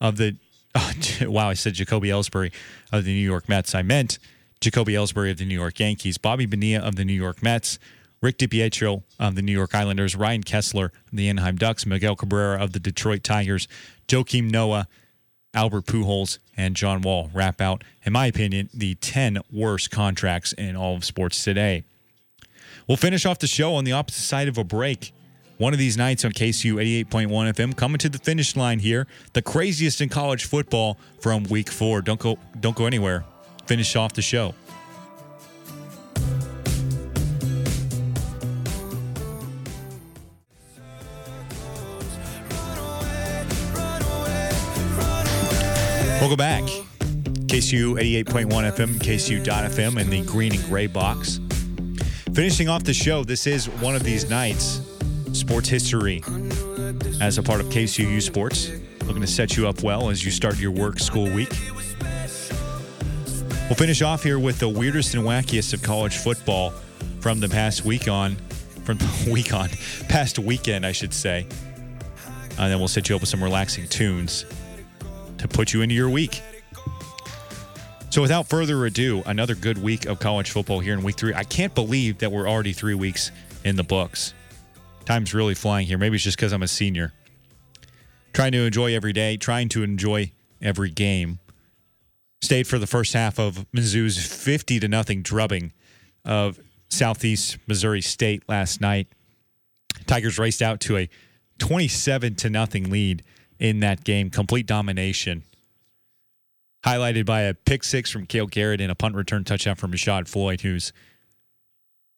of 0.00 0.18
the. 0.18 0.36
Oh, 0.74 0.92
wow, 1.22 1.48
I 1.48 1.54
said 1.54 1.74
Jacoby 1.74 2.08
Ellsbury 2.08 2.52
of 2.92 3.04
the 3.04 3.12
New 3.12 3.24
York 3.24 3.48
Mets. 3.48 3.74
I 3.74 3.82
meant 3.82 4.18
Jacoby 4.60 4.94
Ellsbury 4.94 5.30
of 5.30 5.38
the 5.38 5.44
New 5.44 5.58
York 5.58 5.78
Yankees, 5.80 6.18
Bobby 6.18 6.46
Bonilla 6.46 6.84
of 6.86 6.96
the 6.96 7.04
New 7.04 7.12
York 7.12 7.42
Mets, 7.42 7.78
Rick 8.20 8.38
DiPietro 8.38 9.02
of 9.18 9.34
the 9.34 9.42
New 9.42 9.52
York 9.52 9.74
Islanders, 9.74 10.14
Ryan 10.14 10.44
Kesler 10.44 10.86
of 10.86 10.92
the 11.12 11.28
Anaheim 11.28 11.56
Ducks, 11.56 11.84
Miguel 11.84 12.14
Cabrera 12.14 12.62
of 12.62 12.72
the 12.72 12.78
Detroit 12.78 13.24
Tigers, 13.24 13.66
Joakim 14.06 14.50
Noah, 14.50 14.86
Albert 15.54 15.86
Pujols, 15.86 16.38
and 16.56 16.76
John 16.76 17.02
Wall 17.02 17.30
wrap 17.34 17.60
out, 17.60 17.82
in 18.04 18.12
my 18.12 18.26
opinion, 18.26 18.70
the 18.72 18.94
10 18.94 19.40
worst 19.52 19.90
contracts 19.90 20.52
in 20.52 20.76
all 20.76 20.94
of 20.94 21.04
sports 21.04 21.42
today. 21.42 21.84
We'll 22.86 22.96
finish 22.96 23.26
off 23.26 23.38
the 23.38 23.46
show 23.46 23.74
on 23.74 23.84
the 23.84 23.92
opposite 23.92 24.22
side 24.22 24.48
of 24.48 24.56
a 24.56 24.64
break. 24.64 25.12
One 25.58 25.72
of 25.72 25.78
these 25.78 25.96
nights 25.96 26.24
on 26.24 26.32
KCOU 26.32 27.06
88.1 27.06 27.28
FM, 27.28 27.76
coming 27.76 27.98
to 27.98 28.08
the 28.08 28.18
finish 28.18 28.56
line 28.56 28.78
here. 28.78 29.06
The 29.32 29.42
craziest 29.42 30.00
in 30.00 30.08
college 30.08 30.46
football 30.46 30.98
from 31.20 31.44
week 31.44 31.70
four. 31.70 32.02
Don't 32.02 32.18
go, 32.18 32.38
don't 32.58 32.76
go 32.76 32.86
anywhere. 32.86 33.24
Finish 33.66 33.94
off 33.94 34.12
the 34.14 34.22
show. 34.22 34.54
Welcome 46.20 46.36
back. 46.36 46.62
KCOU 47.52 48.24
88.1 48.24 48.46
FM, 48.48 48.94
KCOU.FM, 49.00 50.00
and 50.00 50.08
the 50.08 50.22
green 50.22 50.54
and 50.54 50.64
gray 50.64 50.86
box. 50.86 51.40
Finishing 52.32 52.68
off 52.68 52.84
the 52.84 52.94
show, 52.94 53.24
this 53.24 53.46
is 53.46 53.68
one 53.68 53.94
of 53.94 54.04
these 54.04 54.30
nights, 54.30 54.78
sports 55.32 55.68
history, 55.68 56.22
as 57.20 57.38
a 57.38 57.42
part 57.42 57.60
of 57.60 57.66
KCOU 57.68 58.22
Sports. 58.22 58.70
Looking 59.04 59.22
to 59.22 59.26
set 59.26 59.56
you 59.56 59.66
up 59.68 59.82
well 59.82 60.10
as 60.10 60.24
you 60.24 60.30
start 60.30 60.58
your 60.58 60.70
work 60.70 60.98
school 60.98 61.24
week. 61.32 61.50
We'll 63.68 63.76
finish 63.76 64.02
off 64.02 64.22
here 64.22 64.38
with 64.38 64.58
the 64.58 64.68
weirdest 64.68 65.14
and 65.14 65.24
wackiest 65.24 65.72
of 65.72 65.82
college 65.82 66.18
football 66.18 66.70
from 67.20 67.40
the 67.40 67.48
past 67.48 67.84
week 67.84 68.08
on, 68.08 68.36
from 68.84 68.98
the 68.98 69.30
week 69.32 69.52
on, 69.52 69.70
past 70.08 70.38
weekend, 70.38 70.84
I 70.84 70.92
should 70.92 71.14
say. 71.14 71.46
And 72.58 72.70
then 72.70 72.78
we'll 72.78 72.88
set 72.88 73.08
you 73.08 73.14
up 73.14 73.22
with 73.22 73.30
some 73.30 73.42
relaxing 73.42 73.88
tunes 73.88 74.44
to 75.38 75.48
put 75.48 75.72
you 75.72 75.82
into 75.82 75.94
your 75.94 76.10
week. 76.10 76.42
So, 78.10 78.20
without 78.20 78.46
further 78.46 78.84
ado, 78.84 79.22
another 79.24 79.54
good 79.54 79.78
week 79.78 80.04
of 80.04 80.20
college 80.20 80.50
football 80.50 80.80
here 80.80 80.92
in 80.92 81.02
week 81.02 81.16
three. 81.16 81.32
I 81.32 81.44
can't 81.44 81.74
believe 81.74 82.18
that 82.18 82.30
we're 82.30 82.46
already 82.46 82.74
three 82.74 82.94
weeks 82.94 83.30
in 83.64 83.76
the 83.76 83.82
books. 83.82 84.34
Time's 85.04 85.34
really 85.34 85.54
flying 85.54 85.86
here. 85.86 85.98
Maybe 85.98 86.16
it's 86.16 86.24
just 86.24 86.36
because 86.36 86.52
I'm 86.52 86.62
a 86.62 86.68
senior. 86.68 87.12
Trying 88.32 88.52
to 88.52 88.58
enjoy 88.58 88.94
every 88.94 89.12
day, 89.12 89.36
trying 89.36 89.68
to 89.70 89.82
enjoy 89.82 90.32
every 90.60 90.90
game. 90.90 91.38
Stayed 92.40 92.66
for 92.66 92.78
the 92.78 92.86
first 92.86 93.12
half 93.12 93.38
of 93.38 93.66
Mizzou's 93.72 94.24
50 94.26 94.80
to 94.80 94.88
nothing 94.88 95.22
drubbing 95.22 95.72
of 96.24 96.58
Southeast 96.88 97.58
Missouri 97.66 98.00
State 98.00 98.42
last 98.48 98.80
night. 98.80 99.08
Tigers 100.06 100.38
raced 100.38 100.62
out 100.62 100.80
to 100.80 100.96
a 100.96 101.08
27 101.58 102.34
to 102.36 102.50
nothing 102.50 102.90
lead 102.90 103.22
in 103.58 103.80
that 103.80 104.02
game, 104.02 104.30
complete 104.30 104.66
domination 104.66 105.44
highlighted 106.84 107.24
by 107.24 107.42
a 107.42 107.54
pick 107.54 107.84
six 107.84 108.10
from 108.10 108.26
Cale 108.26 108.46
Garrett 108.46 108.80
and 108.80 108.90
a 108.90 108.94
punt 108.94 109.14
return 109.14 109.44
touchdown 109.44 109.76
from 109.76 109.92
Richaud 109.92 110.28
Floyd, 110.28 110.62
who's 110.62 110.92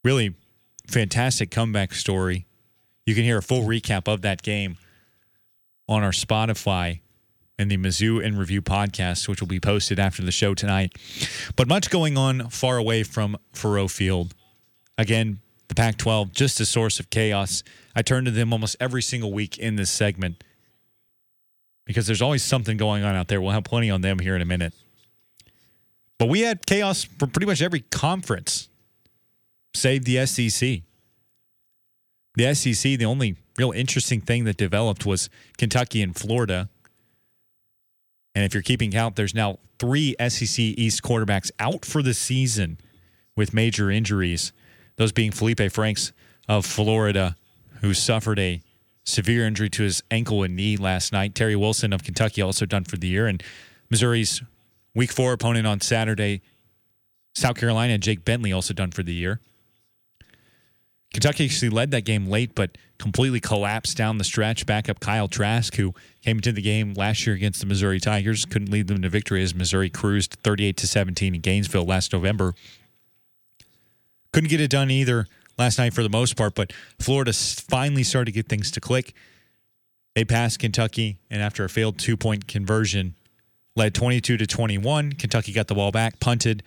really 0.03 0.35
fantastic 0.87 1.50
comeback 1.50 1.94
story. 1.94 2.46
You 3.07 3.15
can 3.15 3.25
hear 3.25 3.38
a 3.38 3.42
full 3.42 3.63
recap 3.63 4.13
of 4.13 4.23
that 4.23 4.42
game 4.42 4.79
on 5.88 6.02
our 6.02 6.11
Spotify 6.11 7.00
and 7.59 7.71
the 7.71 7.77
Mizzou 7.77 8.23
in 8.23 8.37
Review 8.37 8.63
podcast, 8.63 9.29
which 9.29 9.40
will 9.40 9.48
be 9.48 9.61
posted 9.61 9.98
after 9.98 10.23
the 10.23 10.33
show 10.33 10.55
tonight. 10.55 10.96
But 11.55 11.69
much 11.69 11.90
going 11.90 12.17
on 12.17 12.48
far 12.48 12.79
away 12.79 13.02
from 13.02 13.37
Faurot 13.52 13.90
Field. 13.90 14.35
Again, 14.96 15.40
the 15.69 15.75
Pac 15.75 15.98
12, 15.98 16.33
just 16.33 16.61
a 16.61 16.67
source 16.67 16.98
of 16.98 17.11
chaos. 17.11 17.63
I 17.94 18.02
turn 18.02 18.25
to 18.25 18.31
them 18.31 18.52
almost 18.52 18.77
every 18.81 19.02
single 19.02 19.33
week 19.33 19.59
in 19.59 19.77
this 19.77 19.90
segment 19.90 20.42
because 21.85 22.07
there's 22.07 22.23
always 22.23 22.42
something 22.42 22.77
going 22.77 23.05
on 23.05 23.15
out 23.15 23.29
there. 23.29 23.40
We'll 23.40 23.52
have 23.52 23.65
plenty 23.65 23.90
on 23.90 24.00
them 24.00 24.19
here 24.19 24.35
in 24.35 24.42
a 24.42 24.46
minute. 24.46 24.73
But 26.19 26.29
we 26.29 26.40
had 26.40 26.65
chaos 26.67 27.05
for 27.05 27.27
pretty 27.27 27.46
much 27.46 27.61
every 27.61 27.81
conference, 27.81 28.69
save 29.75 30.05
the 30.05 30.25
SEC. 30.27 30.81
The 32.35 32.54
SEC, 32.54 32.98
the 32.98 33.04
only 33.04 33.37
real 33.56 33.72
interesting 33.72 34.20
thing 34.20 34.44
that 34.44 34.56
developed 34.56 35.06
was 35.06 35.28
Kentucky 35.56 36.02
and 36.02 36.16
Florida. 36.16 36.68
And 38.35 38.44
if 38.44 38.54
you're 38.54 38.62
keeping 38.62 38.90
count, 38.90 39.16
there's 39.16 39.35
now 39.35 39.58
three 39.78 40.16
SEC 40.28 40.58
East 40.58 41.02
quarterbacks 41.02 41.50
out 41.58 41.85
for 41.85 42.02
the 42.02 42.14
season 42.14 42.78
with 43.37 43.54
major 43.54 43.90
injuries. 43.90 44.52
Those 44.96 45.12
being 45.12 45.30
Felipe 45.30 45.70
Franks 45.70 46.12
of 46.48 46.66
Florida, 46.66 47.37
who 47.80 47.94
suffered 47.94 48.38
a 48.38 48.62
severe 49.04 49.46
injury 49.46 49.70
to 49.70 49.82
his 49.82 50.02
ankle 50.10 50.42
and 50.42 50.56
knee 50.56 50.76
last 50.76 51.12
night. 51.12 51.35
Terry 51.35 51.56
Wilson 51.56 51.92
of 51.92 52.02
Kentucky 52.02 52.42
also 52.42 52.66
done 52.66 52.85
for 52.85 52.96
the 52.96 53.06
year. 53.06 53.26
And 53.26 53.42
Missouri's 53.90 54.42
week 54.94 55.12
four 55.12 55.32
opponent 55.32 55.66
on 55.66 55.80
Saturday, 55.80 56.42
South 57.35 57.56
Carolina, 57.56 57.98
Jake 57.98 58.24
Bentley 58.24 58.52
also 58.52 58.74
done 58.74 58.90
for 58.90 59.02
the 59.02 59.12
year. 59.12 59.40
Kentucky 61.15 61.44
actually 61.44 61.69
led 61.69 61.92
that 61.92 62.04
game 62.04 62.27
late, 62.27 62.56
but 62.56 62.77
completely 62.98 63.38
collapsed 63.38 63.96
down 63.96 64.19
the 64.19 64.25
stretch. 64.25 64.67
Backup 64.67 64.98
Kyle 64.98 65.29
Trask, 65.29 65.77
who 65.77 65.94
came 66.23 66.38
into 66.38 66.50
the 66.50 66.60
game 66.60 66.92
last 66.94 67.25
year 67.25 67.37
against 67.37 67.60
the 67.60 67.67
Missouri 67.67 68.00
Tigers, 68.00 68.44
couldn't 68.44 68.71
lead 68.71 68.88
them 68.88 69.00
to 69.00 69.08
victory 69.08 69.40
as 69.40 69.54
Missouri 69.54 69.88
cruised 69.88 70.37
38 70.42 70.77
to 70.77 70.88
17 70.88 71.37
in 71.37 71.40
Gainesville 71.40 71.85
last 71.85 72.12
November. 72.12 72.54
Couldn't 74.33 74.50
get 74.50 74.60
it 74.60 74.71
done 74.71 74.90
either 74.90 75.29
last 75.56 75.79
night 75.79 75.94
for 75.94 76.02
the 76.02 76.08
most 76.08 76.37
part, 76.37 76.56
but 76.56 76.73
Florida 76.98 77.33
finally 77.33 78.02
started 78.02 78.27
to 78.27 78.33
get 78.33 78.48
things 78.48 78.73
to 78.73 78.81
click. 78.81 79.15
They 80.17 80.25
passed 80.25 80.58
Kentucky, 80.58 81.19
and 81.31 81.40
after 81.40 81.65
a 81.65 81.69
failed 81.69 81.96
two 81.96 82.17
point 82.17 82.48
conversion, 82.48 83.15
led 83.77 83.94
22 83.94 84.37
to 84.37 84.46
21. 84.48 85.12
Kentucky 85.12 85.52
got 85.52 85.69
the 85.69 85.77
ball 85.77 85.92
back, 85.92 86.19
punted, 86.19 86.65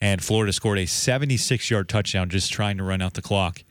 and 0.00 0.24
Florida 0.24 0.54
scored 0.54 0.78
a 0.78 0.86
76 0.86 1.70
yard 1.70 1.90
touchdown 1.90 2.30
just 2.30 2.50
trying 2.50 2.78
to 2.78 2.84
run 2.84 3.02
out 3.02 3.12
the 3.12 3.20
clock. 3.20 3.62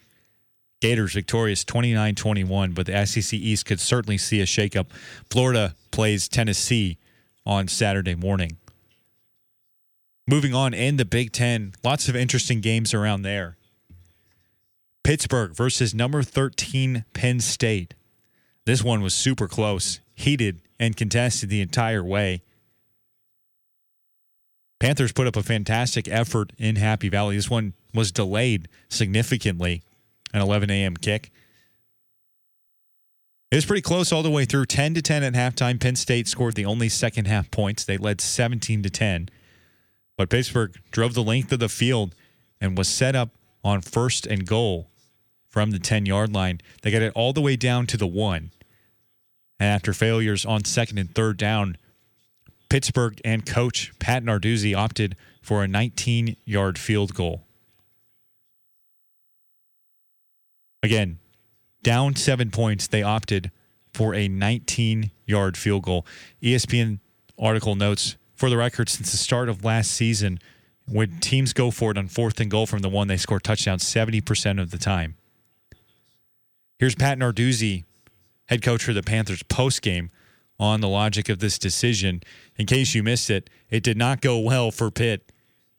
Gators 0.81 1.13
victorious 1.13 1.63
29 1.63 2.15
21, 2.15 2.71
but 2.73 2.87
the 2.87 3.05
SEC 3.05 3.33
East 3.33 3.65
could 3.65 3.79
certainly 3.79 4.17
see 4.17 4.41
a 4.41 4.45
shakeup. 4.45 4.87
Florida 5.29 5.75
plays 5.91 6.27
Tennessee 6.27 6.97
on 7.45 7.67
Saturday 7.67 8.15
morning. 8.15 8.57
Moving 10.27 10.53
on 10.53 10.73
in 10.73 10.97
the 10.97 11.05
Big 11.05 11.31
Ten, 11.31 11.73
lots 11.83 12.09
of 12.09 12.15
interesting 12.15 12.61
games 12.61 12.93
around 12.93 13.21
there. 13.21 13.57
Pittsburgh 15.03 15.55
versus 15.55 15.93
number 15.93 16.23
13 16.23 17.05
Penn 17.13 17.39
State. 17.39 17.93
This 18.65 18.83
one 18.83 19.01
was 19.01 19.13
super 19.13 19.47
close, 19.47 19.99
heated, 20.15 20.61
and 20.79 20.95
contested 20.95 21.49
the 21.49 21.61
entire 21.61 22.03
way. 22.03 22.41
Panthers 24.79 25.11
put 25.11 25.27
up 25.27 25.35
a 25.35 25.43
fantastic 25.43 26.07
effort 26.07 26.53
in 26.57 26.75
Happy 26.75 27.09
Valley. 27.09 27.35
This 27.35 27.49
one 27.49 27.73
was 27.93 28.11
delayed 28.11 28.67
significantly, 28.89 29.83
an 30.33 30.41
11 30.41 30.69
a.m. 30.69 30.95
kick. 30.95 31.31
It 33.51 33.55
was 33.55 33.65
pretty 33.65 33.81
close 33.81 34.13
all 34.13 34.23
the 34.23 34.31
way 34.31 34.45
through 34.45 34.65
10 34.67 34.93
to 34.93 35.01
10 35.01 35.23
at 35.23 35.33
halftime. 35.33 35.79
Penn 35.79 35.97
State 35.97 36.27
scored 36.27 36.55
the 36.55 36.65
only 36.65 36.87
second 36.87 37.25
half 37.25 37.51
points. 37.51 37.83
They 37.83 37.97
led 37.97 38.21
17 38.21 38.81
to 38.83 38.89
10. 38.89 39.27
But 40.17 40.29
Pittsburgh 40.29 40.73
drove 40.91 41.13
the 41.13 41.23
length 41.23 41.51
of 41.51 41.59
the 41.59 41.67
field 41.67 42.15
and 42.61 42.77
was 42.77 42.87
set 42.87 43.15
up 43.15 43.31
on 43.63 43.81
first 43.81 44.25
and 44.25 44.47
goal 44.47 44.87
from 45.49 45.71
the 45.71 45.79
10 45.79 46.05
yard 46.05 46.33
line. 46.33 46.61
They 46.81 46.91
got 46.91 47.01
it 47.01 47.11
all 47.13 47.33
the 47.33 47.41
way 47.41 47.57
down 47.57 47.87
to 47.87 47.97
the 47.97 48.07
one. 48.07 48.51
And 49.59 49.67
after 49.67 49.93
failures 49.93 50.45
on 50.45 50.63
second 50.63 50.97
and 50.97 51.13
third 51.13 51.37
down, 51.37 51.77
Pittsburgh 52.69 53.19
and 53.25 53.45
coach 53.45 53.91
Pat 53.99 54.23
Narduzzi 54.23 54.73
opted 54.73 55.17
for 55.41 55.61
a 55.61 55.67
19 55.67 56.37
yard 56.45 56.79
field 56.79 57.13
goal. 57.13 57.43
Again, 60.83 61.19
down 61.83 62.15
seven 62.15 62.51
points, 62.51 62.87
they 62.87 63.03
opted 63.03 63.51
for 63.93 64.15
a 64.15 64.27
19 64.27 65.11
yard 65.25 65.57
field 65.57 65.83
goal. 65.83 66.05
ESPN 66.41 66.99
article 67.37 67.75
notes 67.75 68.17
for 68.35 68.49
the 68.49 68.57
record, 68.57 68.89
since 68.89 69.11
the 69.11 69.17
start 69.17 69.49
of 69.49 69.63
last 69.63 69.91
season, 69.91 70.39
when 70.87 71.19
teams 71.19 71.53
go 71.53 71.71
for 71.71 71.91
it 71.91 71.97
on 71.97 72.07
fourth 72.07 72.39
and 72.39 72.49
goal 72.49 72.65
from 72.65 72.79
the 72.79 72.89
one, 72.89 73.07
they 73.07 73.17
score 73.17 73.39
touchdowns 73.39 73.83
70% 73.83 74.61
of 74.61 74.71
the 74.71 74.77
time. 74.77 75.15
Here's 76.79 76.95
Pat 76.95 77.19
Narduzzi, 77.19 77.83
head 78.47 78.61
coach 78.61 78.83
for 78.83 78.93
the 78.93 79.03
Panthers, 79.03 79.43
post 79.43 79.81
game 79.81 80.09
on 80.59 80.81
the 80.81 80.87
logic 80.87 81.29
of 81.29 81.39
this 81.39 81.59
decision. 81.59 82.21
In 82.55 82.65
case 82.65 82.95
you 82.95 83.03
missed 83.03 83.29
it, 83.29 83.49
it 83.69 83.83
did 83.83 83.97
not 83.97 84.21
go 84.21 84.39
well 84.39 84.71
for 84.71 84.89
Pitt. 84.89 85.31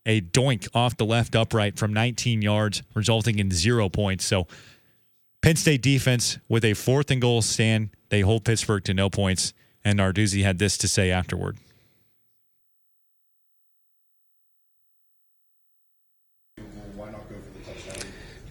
A 0.07 0.21
doink 0.21 0.69
off 0.75 0.97
the 0.97 1.05
left 1.05 1.37
upright 1.37 1.79
from 1.79 1.93
19 1.93 2.43
yards, 2.43 2.83
resulting 2.95 3.39
in 3.39 3.51
zero 3.51 3.89
points. 3.89 4.25
So 4.25 4.47
Penn 5.43 5.57
State 5.57 5.83
defense 5.83 6.39
with 6.49 6.65
a 6.65 6.75
fourth 6.75 7.11
and 7.11 7.21
goal 7.21 7.43
stand, 7.43 7.91
they 8.09 8.21
hold 8.21 8.45
Pittsburgh 8.45 8.85
to 8.85 8.95
no 8.95 9.11
points. 9.11 9.53
And 9.85 9.99
Narduzzi 9.99 10.45
had 10.45 10.59
this 10.61 10.79
to 10.79 10.89
say 10.89 11.11
afterward. 11.11 11.59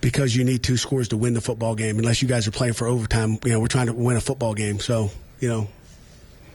because 0.02 0.36
you 0.36 0.44
need 0.44 0.64
two 0.64 0.78
scores 0.78 1.10
to 1.10 1.18
win 1.18 1.34
the 1.34 1.42
football 1.42 1.76
game. 1.76 1.98
Unless 2.00 2.22
you 2.22 2.28
guys 2.28 2.48
are 2.48 2.52
playing 2.52 2.74
for 2.74 2.88
overtime, 2.88 3.38
you 3.46 3.52
know, 3.52 3.60
we're 3.60 3.68
trying 3.68 3.86
to 3.86 3.94
win 3.94 4.18
a 4.18 4.22
football 4.22 4.54
game. 4.54 4.80
So, 4.80 5.12
you 5.39 5.48
know. 5.48 5.68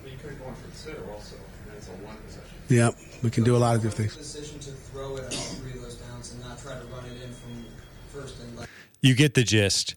But 0.03 0.13
you 0.13 0.19
could 0.19 0.31
have 0.31 0.59
for 0.59 0.91
the 0.91 1.13
also, 1.13 1.37
and 1.37 1.73
that's 1.73 1.87
a 1.87 1.93
one 1.93 2.17
possession. 2.27 2.49
Yeah, 2.69 2.91
we 3.23 3.31
can 3.31 3.45
do 3.45 3.57
a 3.57 3.59
lot 3.59 3.77
of 3.77 3.83
good 3.83 3.95
things. 3.95 4.17
Decision 4.17 4.59
to 4.59 4.71
throw 4.71 5.17
it 5.17 5.25
at 5.25 5.33
three 5.33 5.71
of 5.73 5.83
those 5.83 5.95
downs 5.95 6.33
and 6.33 6.43
not 6.43 6.61
try 6.61 6.73
to 6.73 6.85
run 6.87 7.05
it 7.05 7.23
in 7.23 7.33
from 7.33 7.65
first 8.13 8.41
and. 8.41 8.67
You 9.01 9.15
get 9.15 9.35
the 9.35 9.45
gist. 9.45 9.95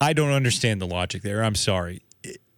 I 0.00 0.12
don't 0.12 0.30
understand 0.30 0.80
the 0.80 0.86
logic 0.86 1.22
there. 1.22 1.44
I'm 1.44 1.54
sorry. 1.54 2.02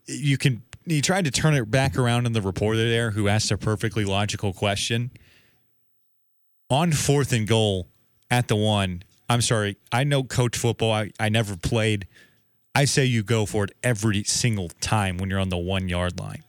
You 0.07 0.38
can 0.38 0.62
you 0.84 1.01
tried 1.01 1.24
to 1.24 1.30
turn 1.30 1.55
it 1.55 1.70
back 1.70 1.97
around 1.97 2.26
on 2.26 2.32
the 2.32 2.43
reporter 2.43 2.88
there 2.88 3.12
who 3.12 3.28
asked 3.28 3.51
a 3.51 3.59
perfectly 3.59 4.05
logical 4.05 4.53
question. 4.53 5.11
On 6.70 6.90
fourth 6.93 7.32
and 7.32 7.47
goal 7.47 7.88
at 8.30 8.49
the 8.49 8.57
one, 8.57 9.03
I'm 9.28 9.43
sorry, 9.43 9.76
I 9.93 10.05
know 10.05 10.24
coach 10.24 10.57
football. 10.57 10.93
I, 10.93 11.11
I 11.20 11.28
never 11.28 11.57
played. 11.57 12.07
I 12.74 12.86
say 12.86 13.05
you 13.05 13.22
go 13.22 13.47
for 13.47 13.64
it 13.64 13.72
every 13.82 14.24
single 14.24 14.70
time 14.80 15.18
when 15.18 15.28
you're 15.28 15.38
on 15.38 15.51
the 15.51 15.59
one 15.59 15.88
yard 15.88 16.18
line. 16.18 16.43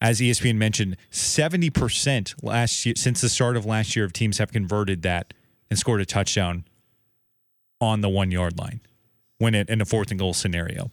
As 0.00 0.20
ESPN 0.20 0.56
mentioned, 0.56 0.96
70% 1.10 2.34
last 2.42 2.84
year 2.84 2.94
since 2.96 3.22
the 3.22 3.30
start 3.30 3.56
of 3.56 3.64
last 3.64 3.96
year 3.96 4.04
of 4.04 4.12
teams 4.12 4.38
have 4.38 4.52
converted 4.52 5.02
that 5.02 5.32
and 5.70 5.78
scored 5.78 6.02
a 6.02 6.06
touchdown 6.06 6.64
on 7.80 8.02
the 8.02 8.08
one 8.08 8.30
yard 8.30 8.58
line 8.58 8.80
when 9.38 9.54
it 9.54 9.68
in 9.68 9.80
a 9.80 9.84
fourth 9.84 10.10
and 10.10 10.18
goal 10.18 10.34
scenario. 10.34 10.90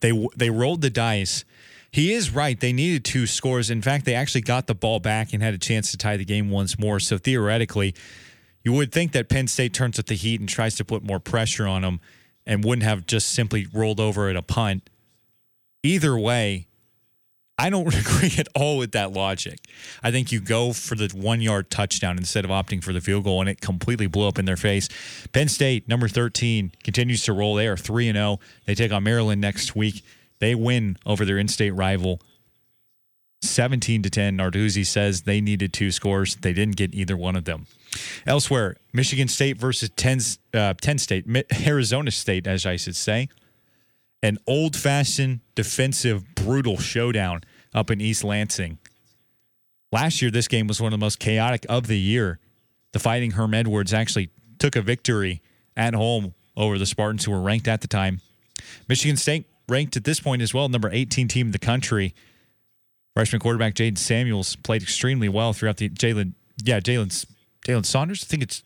They 0.00 0.26
they 0.36 0.50
rolled 0.50 0.82
the 0.82 0.90
dice. 0.90 1.44
He 1.90 2.12
is 2.12 2.30
right. 2.30 2.58
They 2.58 2.72
needed 2.72 3.04
two 3.04 3.26
scores. 3.26 3.70
In 3.70 3.80
fact, 3.80 4.04
they 4.04 4.14
actually 4.14 4.42
got 4.42 4.66
the 4.66 4.74
ball 4.74 5.00
back 5.00 5.32
and 5.32 5.42
had 5.42 5.54
a 5.54 5.58
chance 5.58 5.90
to 5.92 5.96
tie 5.96 6.16
the 6.16 6.24
game 6.24 6.50
once 6.50 6.78
more. 6.78 7.00
So 7.00 7.16
theoretically, 7.16 7.94
you 8.62 8.72
would 8.72 8.92
think 8.92 9.12
that 9.12 9.28
Penn 9.28 9.46
State 9.46 9.72
turns 9.72 9.98
up 9.98 10.06
the 10.06 10.14
heat 10.14 10.40
and 10.40 10.48
tries 10.48 10.74
to 10.76 10.84
put 10.84 11.02
more 11.02 11.20
pressure 11.20 11.66
on 11.66 11.82
them 11.82 12.00
and 12.44 12.64
wouldn't 12.64 12.82
have 12.82 13.06
just 13.06 13.30
simply 13.30 13.66
rolled 13.72 14.00
over 14.00 14.28
at 14.28 14.36
a 14.36 14.42
punt. 14.42 14.90
Either 15.82 16.18
way, 16.18 16.66
I 17.58 17.70
don't 17.70 17.86
agree 17.94 18.34
at 18.38 18.48
all 18.54 18.78
with 18.78 18.92
that 18.92 19.12
logic. 19.12 19.60
I 20.02 20.10
think 20.10 20.30
you 20.32 20.40
go 20.40 20.72
for 20.72 20.94
the 20.94 21.08
one 21.14 21.40
yard 21.40 21.70
touchdown 21.70 22.18
instead 22.18 22.44
of 22.44 22.50
opting 22.50 22.82
for 22.82 22.92
the 22.92 23.00
field 23.00 23.24
goal, 23.24 23.40
and 23.40 23.48
it 23.48 23.60
completely 23.60 24.06
blew 24.06 24.28
up 24.28 24.38
in 24.38 24.44
their 24.44 24.56
face. 24.56 24.88
Penn 25.32 25.48
State, 25.48 25.88
number 25.88 26.08
13, 26.08 26.72
continues 26.84 27.22
to 27.24 27.32
roll. 27.32 27.54
They 27.54 27.68
are 27.68 27.76
3 27.76 28.12
0. 28.12 28.40
They 28.66 28.74
take 28.74 28.92
on 28.92 29.04
Maryland 29.04 29.40
next 29.40 29.74
week. 29.74 30.04
They 30.38 30.54
win 30.54 30.98
over 31.06 31.24
their 31.24 31.38
in 31.38 31.48
state 31.48 31.70
rival 31.70 32.20
17 33.42 34.02
to 34.02 34.10
10. 34.10 34.38
Narduzzi 34.38 34.84
says 34.84 35.22
they 35.22 35.40
needed 35.40 35.72
two 35.72 35.90
scores. 35.90 36.36
They 36.36 36.52
didn't 36.52 36.76
get 36.76 36.94
either 36.94 37.16
one 37.16 37.36
of 37.36 37.44
them. 37.44 37.66
Elsewhere, 38.26 38.76
Michigan 38.92 39.28
State 39.28 39.56
versus 39.56 39.90
10, 39.90 40.20
uh, 40.54 40.74
10 40.80 40.98
State, 40.98 41.26
Arizona 41.66 42.10
State, 42.10 42.46
as 42.46 42.66
I 42.66 42.76
should 42.76 42.96
say. 42.96 43.28
An 44.26 44.38
old 44.44 44.74
fashioned 44.74 45.38
defensive, 45.54 46.34
brutal 46.34 46.78
showdown 46.78 47.42
up 47.72 47.92
in 47.92 48.00
East 48.00 48.24
Lansing. 48.24 48.78
Last 49.92 50.20
year, 50.20 50.32
this 50.32 50.48
game 50.48 50.66
was 50.66 50.80
one 50.80 50.92
of 50.92 50.98
the 50.98 51.04
most 51.04 51.20
chaotic 51.20 51.64
of 51.68 51.86
the 51.86 51.96
year. 51.96 52.40
The 52.90 52.98
Fighting 52.98 53.30
Herm 53.30 53.54
Edwards 53.54 53.94
actually 53.94 54.30
took 54.58 54.74
a 54.74 54.82
victory 54.82 55.42
at 55.76 55.94
home 55.94 56.34
over 56.56 56.76
the 56.76 56.86
Spartans, 56.86 57.24
who 57.24 57.30
were 57.30 57.40
ranked 57.40 57.68
at 57.68 57.82
the 57.82 57.86
time. 57.86 58.20
Michigan 58.88 59.16
State 59.16 59.46
ranked 59.68 59.96
at 59.96 60.02
this 60.02 60.18
point 60.18 60.42
as 60.42 60.52
well, 60.52 60.68
number 60.68 60.90
18 60.90 61.28
team 61.28 61.46
in 61.46 61.52
the 61.52 61.60
country. 61.60 62.12
Freshman 63.14 63.38
quarterback 63.38 63.74
Jaden 63.74 63.96
Samuels 63.96 64.56
played 64.56 64.82
extremely 64.82 65.28
well 65.28 65.52
throughout 65.52 65.76
the 65.76 65.88
Jalen. 65.88 66.32
Yeah, 66.64 66.80
Jalen 66.80 67.26
Jalen 67.64 67.86
Saunders. 67.86 68.24
I 68.24 68.26
think 68.26 68.42
it's. 68.42 68.64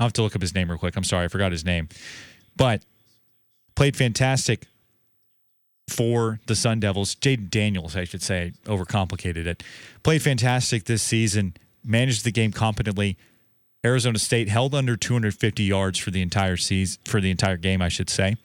I'll 0.00 0.06
have 0.06 0.12
to 0.14 0.22
look 0.22 0.34
up 0.34 0.42
his 0.42 0.56
name 0.56 0.68
real 0.68 0.78
quick. 0.78 0.96
I'm 0.96 1.04
sorry, 1.04 1.26
I 1.26 1.28
forgot 1.28 1.52
his 1.52 1.64
name, 1.64 1.88
but 2.56 2.84
played 3.76 3.96
fantastic 3.96 4.66
for 5.92 6.40
the 6.46 6.56
Sun 6.56 6.80
Devils. 6.80 7.14
Jayden 7.14 7.50
Daniels, 7.50 7.96
I 7.96 8.04
should 8.04 8.22
say, 8.22 8.52
overcomplicated 8.64 9.46
it. 9.46 9.62
Played 10.02 10.22
fantastic 10.22 10.84
this 10.84 11.02
season. 11.02 11.54
Managed 11.84 12.24
the 12.24 12.32
game 12.32 12.52
competently. 12.52 13.16
Arizona 13.84 14.18
State 14.18 14.48
held 14.48 14.74
under 14.74 14.96
250 14.96 15.62
yards 15.64 15.98
for 15.98 16.10
the 16.10 16.22
entire 16.22 16.56
season 16.56 17.00
for 17.04 17.20
the 17.20 17.30
entire 17.30 17.56
game, 17.56 17.82
I 17.82 17.88
should 17.88 18.08
say. 18.08 18.36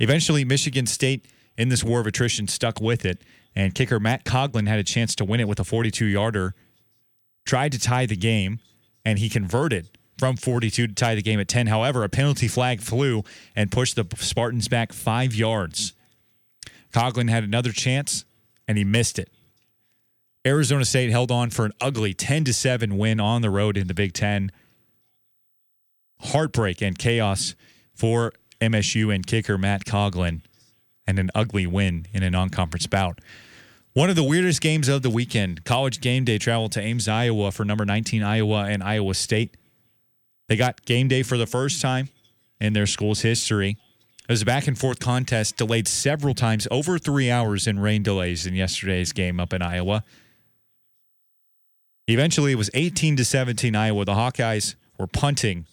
Eventually, 0.00 0.44
Michigan 0.44 0.86
State 0.86 1.26
in 1.56 1.68
this 1.68 1.84
war 1.84 2.00
of 2.00 2.06
attrition 2.06 2.48
stuck 2.48 2.80
with 2.80 3.04
it, 3.04 3.22
and 3.54 3.74
kicker 3.74 4.00
Matt 4.00 4.24
Coghlin 4.24 4.66
had 4.68 4.78
a 4.78 4.84
chance 4.84 5.14
to 5.16 5.24
win 5.24 5.40
it 5.40 5.48
with 5.48 5.60
a 5.60 5.64
42-yarder. 5.64 6.54
Tried 7.44 7.72
to 7.72 7.78
tie 7.78 8.06
the 8.06 8.16
game, 8.16 8.58
and 9.04 9.18
he 9.18 9.28
converted 9.28 9.88
from 10.18 10.36
42 10.36 10.88
to 10.88 10.94
tie 10.94 11.14
the 11.14 11.22
game 11.22 11.38
at 11.38 11.48
10. 11.48 11.68
However, 11.68 12.02
a 12.02 12.08
penalty 12.08 12.48
flag 12.48 12.80
flew 12.80 13.22
and 13.54 13.70
pushed 13.70 13.96
the 13.96 14.06
Spartans 14.16 14.68
back 14.68 14.92
five 14.92 15.34
yards. 15.34 15.94
Coghlin 16.92 17.28
had 17.28 17.44
another 17.44 17.72
chance, 17.72 18.24
and 18.66 18.78
he 18.78 18.84
missed 18.84 19.18
it. 19.18 19.30
Arizona 20.46 20.84
State 20.84 21.10
held 21.10 21.30
on 21.30 21.50
for 21.50 21.64
an 21.64 21.72
ugly 21.80 22.14
10 22.14 22.44
to 22.44 22.54
7 22.54 22.96
win 22.96 23.20
on 23.20 23.42
the 23.42 23.50
road 23.50 23.76
in 23.76 23.86
the 23.86 23.94
Big 23.94 24.12
Ten. 24.12 24.50
Heartbreak 26.20 26.80
and 26.80 26.98
chaos 26.98 27.54
for 27.94 28.32
MSU 28.60 29.14
and 29.14 29.26
kicker 29.26 29.58
Matt 29.58 29.84
Coghlin, 29.84 30.42
and 31.06 31.18
an 31.18 31.30
ugly 31.34 31.66
win 31.66 32.06
in 32.12 32.22
a 32.22 32.30
non 32.30 32.48
conference 32.48 32.86
bout. 32.86 33.20
One 33.92 34.10
of 34.10 34.16
the 34.16 34.22
weirdest 34.22 34.60
games 34.60 34.88
of 34.88 35.02
the 35.02 35.10
weekend, 35.10 35.64
college 35.64 36.00
game 36.00 36.24
day 36.24 36.38
traveled 36.38 36.72
to 36.72 36.80
Ames, 36.80 37.08
Iowa 37.08 37.50
for 37.50 37.64
number 37.64 37.84
19 37.84 38.22
Iowa 38.22 38.66
and 38.66 38.82
Iowa 38.82 39.14
State. 39.14 39.56
They 40.46 40.56
got 40.56 40.84
game 40.84 41.08
day 41.08 41.22
for 41.22 41.36
the 41.36 41.46
first 41.46 41.82
time 41.82 42.08
in 42.60 42.72
their 42.72 42.86
school's 42.86 43.20
history. 43.22 43.76
It 44.28 44.32
was 44.32 44.42
a 44.42 44.46
back 44.46 44.66
and 44.66 44.78
forth 44.78 45.00
contest, 45.00 45.56
delayed 45.56 45.88
several 45.88 46.34
times, 46.34 46.68
over 46.70 46.98
three 46.98 47.30
hours 47.30 47.66
in 47.66 47.78
rain 47.78 48.02
delays 48.02 48.44
in 48.44 48.54
yesterday's 48.54 49.12
game 49.12 49.40
up 49.40 49.54
in 49.54 49.62
Iowa. 49.62 50.04
Eventually, 52.06 52.52
it 52.52 52.56
was 52.56 52.68
18 52.74 53.16
to 53.16 53.24
17 53.24 53.74
Iowa. 53.74 54.04
The 54.04 54.12
Hawkeyes 54.12 54.74
were 54.98 55.06
punting 55.06 55.64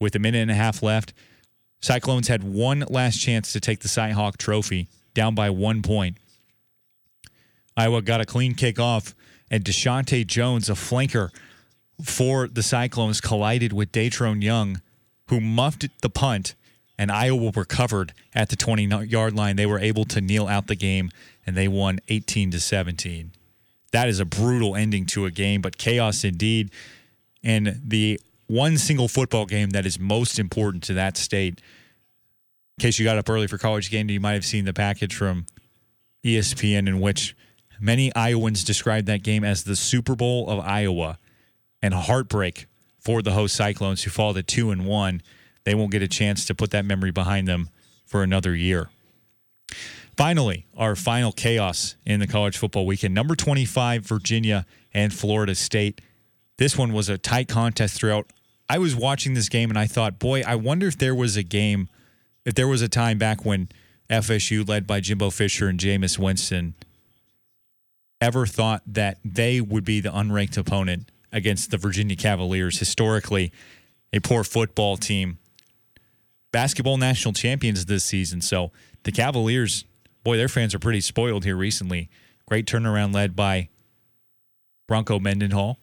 with 0.00 0.14
a 0.14 0.18
minute 0.18 0.42
and 0.42 0.50
a 0.50 0.54
half 0.54 0.82
left. 0.82 1.14
Cyclones 1.80 2.28
had 2.28 2.44
one 2.44 2.84
last 2.90 3.20
chance 3.20 3.54
to 3.54 3.60
take 3.60 3.80
the 3.80 3.88
Cyhawk 3.88 4.36
trophy, 4.36 4.88
down 5.14 5.34
by 5.34 5.48
one 5.48 5.80
point. 5.80 6.18
Iowa 7.74 8.02
got 8.02 8.20
a 8.20 8.26
clean 8.26 8.54
kick 8.54 8.78
off, 8.78 9.14
and 9.50 9.64
Deshaunte 9.64 10.26
Jones, 10.26 10.68
a 10.68 10.74
flanker 10.74 11.30
for 12.02 12.48
the 12.48 12.62
Cyclones, 12.62 13.22
collided 13.22 13.72
with 13.72 13.92
Datrone 13.92 14.42
Young, 14.42 14.82
who 15.28 15.40
muffed 15.40 15.86
the 16.02 16.10
punt, 16.10 16.54
and 16.98 17.12
Iowa 17.12 17.52
recovered 17.54 18.12
at 18.34 18.48
the 18.48 18.56
20 18.56 19.06
yard 19.06 19.34
line. 19.34 19.56
They 19.56 19.66
were 19.66 19.78
able 19.78 20.04
to 20.06 20.20
kneel 20.20 20.48
out 20.48 20.66
the 20.66 20.74
game, 20.74 21.10
and 21.46 21.56
they 21.56 21.68
won 21.68 22.00
18 22.08 22.50
to 22.50 22.60
17. 22.60 23.30
That 23.92 24.08
is 24.08 24.20
a 24.20 24.24
brutal 24.24 24.76
ending 24.76 25.06
to 25.06 25.24
a 25.24 25.30
game, 25.30 25.62
but 25.62 25.78
chaos 25.78 26.24
indeed. 26.24 26.70
And 27.42 27.80
the 27.84 28.20
one 28.48 28.76
single 28.76 29.08
football 29.08 29.46
game 29.46 29.70
that 29.70 29.86
is 29.86 29.98
most 29.98 30.38
important 30.38 30.82
to 30.84 30.94
that 30.94 31.16
state. 31.16 31.60
In 32.76 32.82
case 32.82 32.98
you 32.98 33.04
got 33.04 33.16
up 33.16 33.30
early 33.30 33.46
for 33.46 33.58
college 33.58 33.90
game, 33.90 34.10
you 34.10 34.20
might 34.20 34.32
have 34.32 34.44
seen 34.44 34.64
the 34.64 34.72
package 34.72 35.14
from 35.14 35.46
ESPN 36.24 36.88
in 36.88 37.00
which 37.00 37.36
many 37.80 38.14
Iowans 38.14 38.64
described 38.64 39.06
that 39.06 39.22
game 39.22 39.44
as 39.44 39.64
the 39.64 39.76
Super 39.76 40.16
Bowl 40.16 40.48
of 40.50 40.60
Iowa 40.60 41.18
and 41.80 41.94
heartbreak 41.94 42.66
for 42.98 43.22
the 43.22 43.32
host 43.32 43.54
Cyclones 43.54 44.02
who 44.02 44.10
fall 44.10 44.34
to 44.34 44.42
two 44.42 44.70
and 44.70 44.86
one. 44.86 45.22
They 45.68 45.74
won't 45.74 45.90
get 45.90 46.00
a 46.00 46.08
chance 46.08 46.46
to 46.46 46.54
put 46.54 46.70
that 46.70 46.86
memory 46.86 47.10
behind 47.10 47.46
them 47.46 47.68
for 48.06 48.22
another 48.22 48.56
year. 48.56 48.88
Finally, 50.16 50.64
our 50.74 50.96
final 50.96 51.30
chaos 51.30 51.94
in 52.06 52.20
the 52.20 52.26
college 52.26 52.56
football 52.56 52.86
weekend. 52.86 53.14
Number 53.14 53.36
25, 53.36 54.02
Virginia 54.02 54.64
and 54.94 55.12
Florida 55.12 55.54
State. 55.54 56.00
This 56.56 56.78
one 56.78 56.94
was 56.94 57.10
a 57.10 57.18
tight 57.18 57.48
contest 57.48 57.96
throughout. 57.96 58.30
I 58.66 58.78
was 58.78 58.96
watching 58.96 59.34
this 59.34 59.50
game 59.50 59.68
and 59.68 59.78
I 59.78 59.86
thought, 59.86 60.18
boy, 60.18 60.40
I 60.40 60.54
wonder 60.54 60.86
if 60.86 60.96
there 60.96 61.14
was 61.14 61.36
a 61.36 61.42
game, 61.42 61.90
if 62.46 62.54
there 62.54 62.66
was 62.66 62.80
a 62.80 62.88
time 62.88 63.18
back 63.18 63.44
when 63.44 63.68
FSU, 64.08 64.66
led 64.66 64.86
by 64.86 65.00
Jimbo 65.00 65.28
Fisher 65.28 65.68
and 65.68 65.78
Jameis 65.78 66.18
Winston, 66.18 66.76
ever 68.22 68.46
thought 68.46 68.80
that 68.86 69.18
they 69.22 69.60
would 69.60 69.84
be 69.84 70.00
the 70.00 70.08
unranked 70.08 70.56
opponent 70.56 71.10
against 71.30 71.70
the 71.70 71.76
Virginia 71.76 72.16
Cavaliers, 72.16 72.78
historically 72.78 73.52
a 74.14 74.20
poor 74.20 74.44
football 74.44 74.96
team. 74.96 75.36
Basketball 76.52 76.96
national 76.96 77.34
champions 77.34 77.84
this 77.86 78.04
season. 78.04 78.40
So 78.40 78.72
the 79.04 79.12
Cavaliers 79.12 79.84
boy, 80.28 80.36
their 80.36 80.48
fans 80.48 80.74
are 80.74 80.78
pretty 80.78 81.00
spoiled 81.00 81.44
here 81.44 81.56
recently. 81.56 82.10
Great 82.46 82.66
turnaround 82.66 83.14
led 83.14 83.34
by 83.34 83.68
Bronco 84.86 85.18
Mendenhall. 85.18 85.78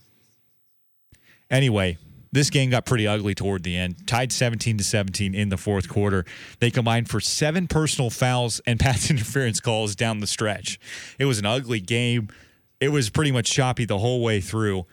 Anyway, 1.49 1.97
this 2.32 2.49
game 2.49 2.70
got 2.70 2.86
pretty 2.86 3.07
ugly 3.07 3.34
toward 3.34 3.63
the 3.63 3.76
end. 3.76 4.07
Tied 4.07 4.32
17 4.32 4.78
to 4.78 4.84
17 4.84 5.34
in 5.34 5.49
the 5.49 5.57
fourth 5.57 5.88
quarter. 5.88 6.26
They 6.59 6.70
combined 6.70 7.09
for 7.09 7.20
seven 7.20 7.68
personal 7.68 8.09
fouls 8.09 8.61
and 8.68 8.80
pass 8.82 9.09
interference 9.09 9.59
calls 9.59 9.95
down 9.95 10.20
the 10.20 10.28
stretch. 10.28 10.80
It 11.18 11.26
was 11.26 11.39
an 11.39 11.45
ugly 11.45 11.80
game. 11.80 12.30
It 12.80 12.89
was 12.89 13.09
pretty 13.09 13.32
much 13.32 13.51
choppy 13.51 13.86
the 13.86 13.99
whole 13.99 14.22
way 14.22 14.41
through. 14.41 14.86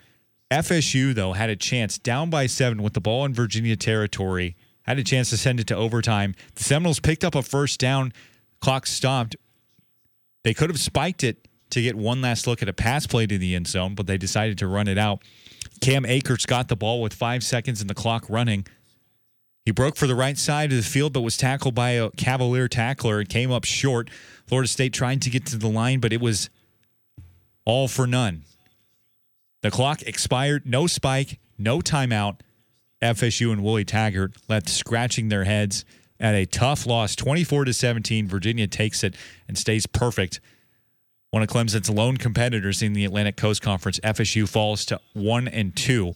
FSU, 0.50 1.14
though, 1.14 1.32
had 1.32 1.50
a 1.50 1.56
chance 1.56 1.98
down 1.98 2.30
by 2.30 2.46
seven 2.46 2.82
with 2.82 2.92
the 2.92 3.00
ball 3.00 3.24
in 3.24 3.34
Virginia 3.34 3.74
territory, 3.76 4.56
had 4.82 4.98
a 4.98 5.04
chance 5.04 5.30
to 5.30 5.36
send 5.36 5.60
it 5.60 5.66
to 5.68 5.76
overtime. 5.76 6.34
The 6.54 6.64
Seminoles 6.64 7.00
picked 7.00 7.24
up 7.24 7.34
a 7.34 7.42
first 7.42 7.78
down. 7.78 8.12
Clock 8.60 8.86
stopped. 8.86 9.36
They 10.44 10.54
could 10.54 10.70
have 10.70 10.80
spiked 10.80 11.22
it 11.22 11.48
to 11.70 11.80
get 11.80 11.96
one 11.96 12.20
last 12.20 12.46
look 12.46 12.62
at 12.62 12.68
a 12.68 12.72
pass 12.72 13.06
play 13.06 13.26
to 13.26 13.38
the 13.38 13.54
end 13.54 13.66
zone, 13.66 13.94
but 13.94 14.06
they 14.06 14.18
decided 14.18 14.58
to 14.58 14.66
run 14.66 14.88
it 14.88 14.98
out. 14.98 15.22
Cam 15.80 16.04
Akers 16.04 16.46
got 16.46 16.68
the 16.68 16.76
ball 16.76 17.00
with 17.00 17.14
five 17.14 17.42
seconds 17.42 17.80
in 17.80 17.86
the 17.86 17.94
clock 17.94 18.24
running. 18.28 18.66
He 19.64 19.70
broke 19.70 19.96
for 19.96 20.06
the 20.06 20.14
right 20.14 20.36
side 20.36 20.70
of 20.72 20.76
the 20.76 20.82
field, 20.82 21.12
but 21.12 21.20
was 21.20 21.36
tackled 21.36 21.74
by 21.74 21.90
a 21.90 22.10
Cavalier 22.10 22.68
tackler 22.68 23.20
and 23.20 23.28
came 23.28 23.52
up 23.52 23.64
short. 23.64 24.10
Florida 24.46 24.68
State 24.68 24.92
trying 24.92 25.20
to 25.20 25.30
get 25.30 25.46
to 25.46 25.56
the 25.56 25.68
line, 25.68 26.00
but 26.00 26.12
it 26.12 26.20
was 26.20 26.50
all 27.64 27.86
for 27.86 28.06
none. 28.06 28.42
The 29.62 29.70
clock 29.70 30.02
expired, 30.02 30.66
no 30.66 30.88
spike, 30.88 31.38
no 31.56 31.78
timeout. 31.78 32.40
FSU 33.02 33.52
and 33.52 33.62
Willie 33.62 33.84
Taggart 33.84 34.36
left 34.48 34.68
scratching 34.68 35.28
their 35.28 35.44
heads 35.44 35.84
at 36.20 36.34
a 36.34 36.46
tough 36.46 36.86
loss, 36.86 37.16
24 37.16 37.64
to 37.66 37.74
17. 37.74 38.28
Virginia 38.28 38.68
takes 38.68 39.02
it 39.02 39.16
and 39.48 39.58
stays 39.58 39.86
perfect. 39.86 40.40
One 41.30 41.42
of 41.42 41.48
Clemson's 41.48 41.90
lone 41.90 42.16
competitors 42.16 42.80
in 42.80 42.92
the 42.92 43.04
Atlantic 43.04 43.36
Coast 43.36 43.60
Conference, 43.60 43.98
FSU 44.00 44.48
falls 44.48 44.84
to 44.86 45.00
1 45.14 45.48
and 45.48 45.74
2. 45.74 46.14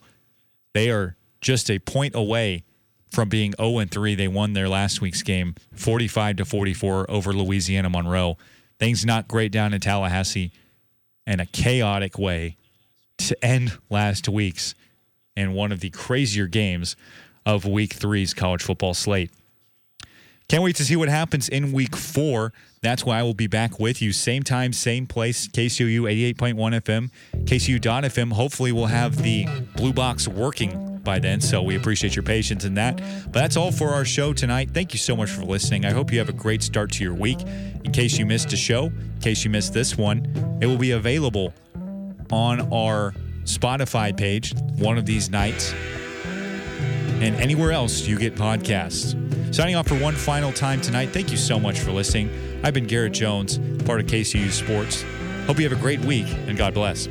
They 0.75 0.91
are 0.91 1.17
just 1.41 1.71
a 1.71 1.79
point 1.81 2.15
away 2.15 2.65
from 3.11 3.29
being 3.29 3.55
0 3.59 3.79
and 3.79 3.91
3. 3.91 4.15
They 4.15 4.29
won 4.29 4.53
their 4.53 4.69
last 4.69 5.01
week's 5.01 5.23
game 5.23 5.55
45 5.73 6.37
to 6.37 6.45
44 6.45 7.11
over 7.11 7.33
Louisiana 7.33 7.91
Monroe. 7.91 8.37
Things 8.79 9.05
not 9.05 9.27
great 9.27 9.51
down 9.51 9.75
in 9.75 9.81
Tallahassee 9.81 10.53
and 11.27 11.41
a 11.41 11.47
chaotic 11.47 12.19
way 12.19 12.57
to 13.19 13.45
end 13.45 13.79
last 13.91 14.29
week's 14.29 14.75
and 15.37 15.55
one 15.55 15.73
of 15.73 15.81
the 15.81 15.91
crazier 15.91 16.47
games 16.47 16.97
of 17.45 17.65
week 17.65 17.93
three's 17.93 18.35
college 18.35 18.63
football 18.63 18.95
slate. 18.95 19.31
Can't 20.49 20.63
wait 20.63 20.77
to 20.77 20.85
see 20.85 20.95
what 20.95 21.09
happens 21.09 21.49
in 21.49 21.73
week 21.73 21.97
four. 21.97 22.53
That's 22.81 23.05
why 23.05 23.19
I 23.19 23.23
will 23.25 23.35
be 23.35 23.49
back 23.49 23.81
with 23.81 24.01
you. 24.01 24.13
Same 24.13 24.45
time, 24.45 24.73
same 24.73 25.07
place, 25.07 25.49
KCOU 25.49 26.03
88.1 26.37 26.55
FM, 26.55 27.11
KCOU.FM. 27.45 28.33
Hopefully, 28.33 28.71
we'll 28.71 28.87
have 28.87 29.23
the 29.23 29.47
blue 29.75 29.93
box 29.93 30.29
working 30.29 31.01
by 31.03 31.19
then. 31.19 31.41
So 31.41 31.63
we 31.63 31.75
appreciate 31.75 32.15
your 32.15 32.23
patience 32.23 32.65
in 32.65 32.75
that. 32.75 32.97
But 33.25 33.33
that's 33.33 33.57
all 33.57 33.73
for 33.73 33.89
our 33.89 34.05
show 34.05 34.33
tonight. 34.33 34.71
Thank 34.73 34.93
you 34.93 35.01
so 35.01 35.17
much 35.17 35.31
for 35.31 35.43
listening. 35.43 35.85
I 35.85 35.91
hope 35.91 36.13
you 36.13 36.19
have 36.21 36.29
a 36.29 36.33
great 36.35 36.63
start 36.63 36.93
to 36.93 37.03
your 37.03 37.15
week. 37.15 37.41
In 37.85 37.91
case 37.91 38.17
you 38.17 38.25
missed 38.25 38.53
a 38.53 38.57
show, 38.57 38.87
in 38.87 39.21
case 39.21 39.43
you 39.43 39.51
missed 39.51 39.73
this 39.73 39.97
one, 39.97 40.59
it 40.61 40.67
will 40.67 40.79
be 40.79 40.93
available 40.93 41.53
on 42.31 42.73
our 42.73 43.15
Spotify 43.47 44.17
page 44.17 44.55
one 44.79 44.99
of 44.99 45.07
these 45.07 45.31
nights 45.31 45.73
and 47.21 47.35
anywhere 47.37 47.73
else 47.73 48.07
you 48.07 48.19
get 48.19 48.35
podcasts. 48.35 49.15
Signing 49.55 49.75
off 49.75 49.89
for 49.89 49.99
one 49.99 50.15
final 50.15 50.53
time 50.53 50.81
tonight. 50.81 51.11
Thank 51.11 51.31
you 51.31 51.37
so 51.37 51.59
much 51.59 51.81
for 51.81 51.93
listening. 51.93 52.31
I've 52.63 52.75
been 52.75 52.87
Garrett 52.87 53.15
Jones, 53.15 53.59
part 53.85 54.01
of 54.01 54.07
KCOU 54.07 54.51
Sports. 54.51 55.05
Hope 55.47 55.59
you 55.59 55.69
have 55.69 55.79
a 55.79 55.81
great 55.81 56.01
week 56.01 56.27
and 56.47 56.59
God 56.59 56.75
bless. 56.75 57.09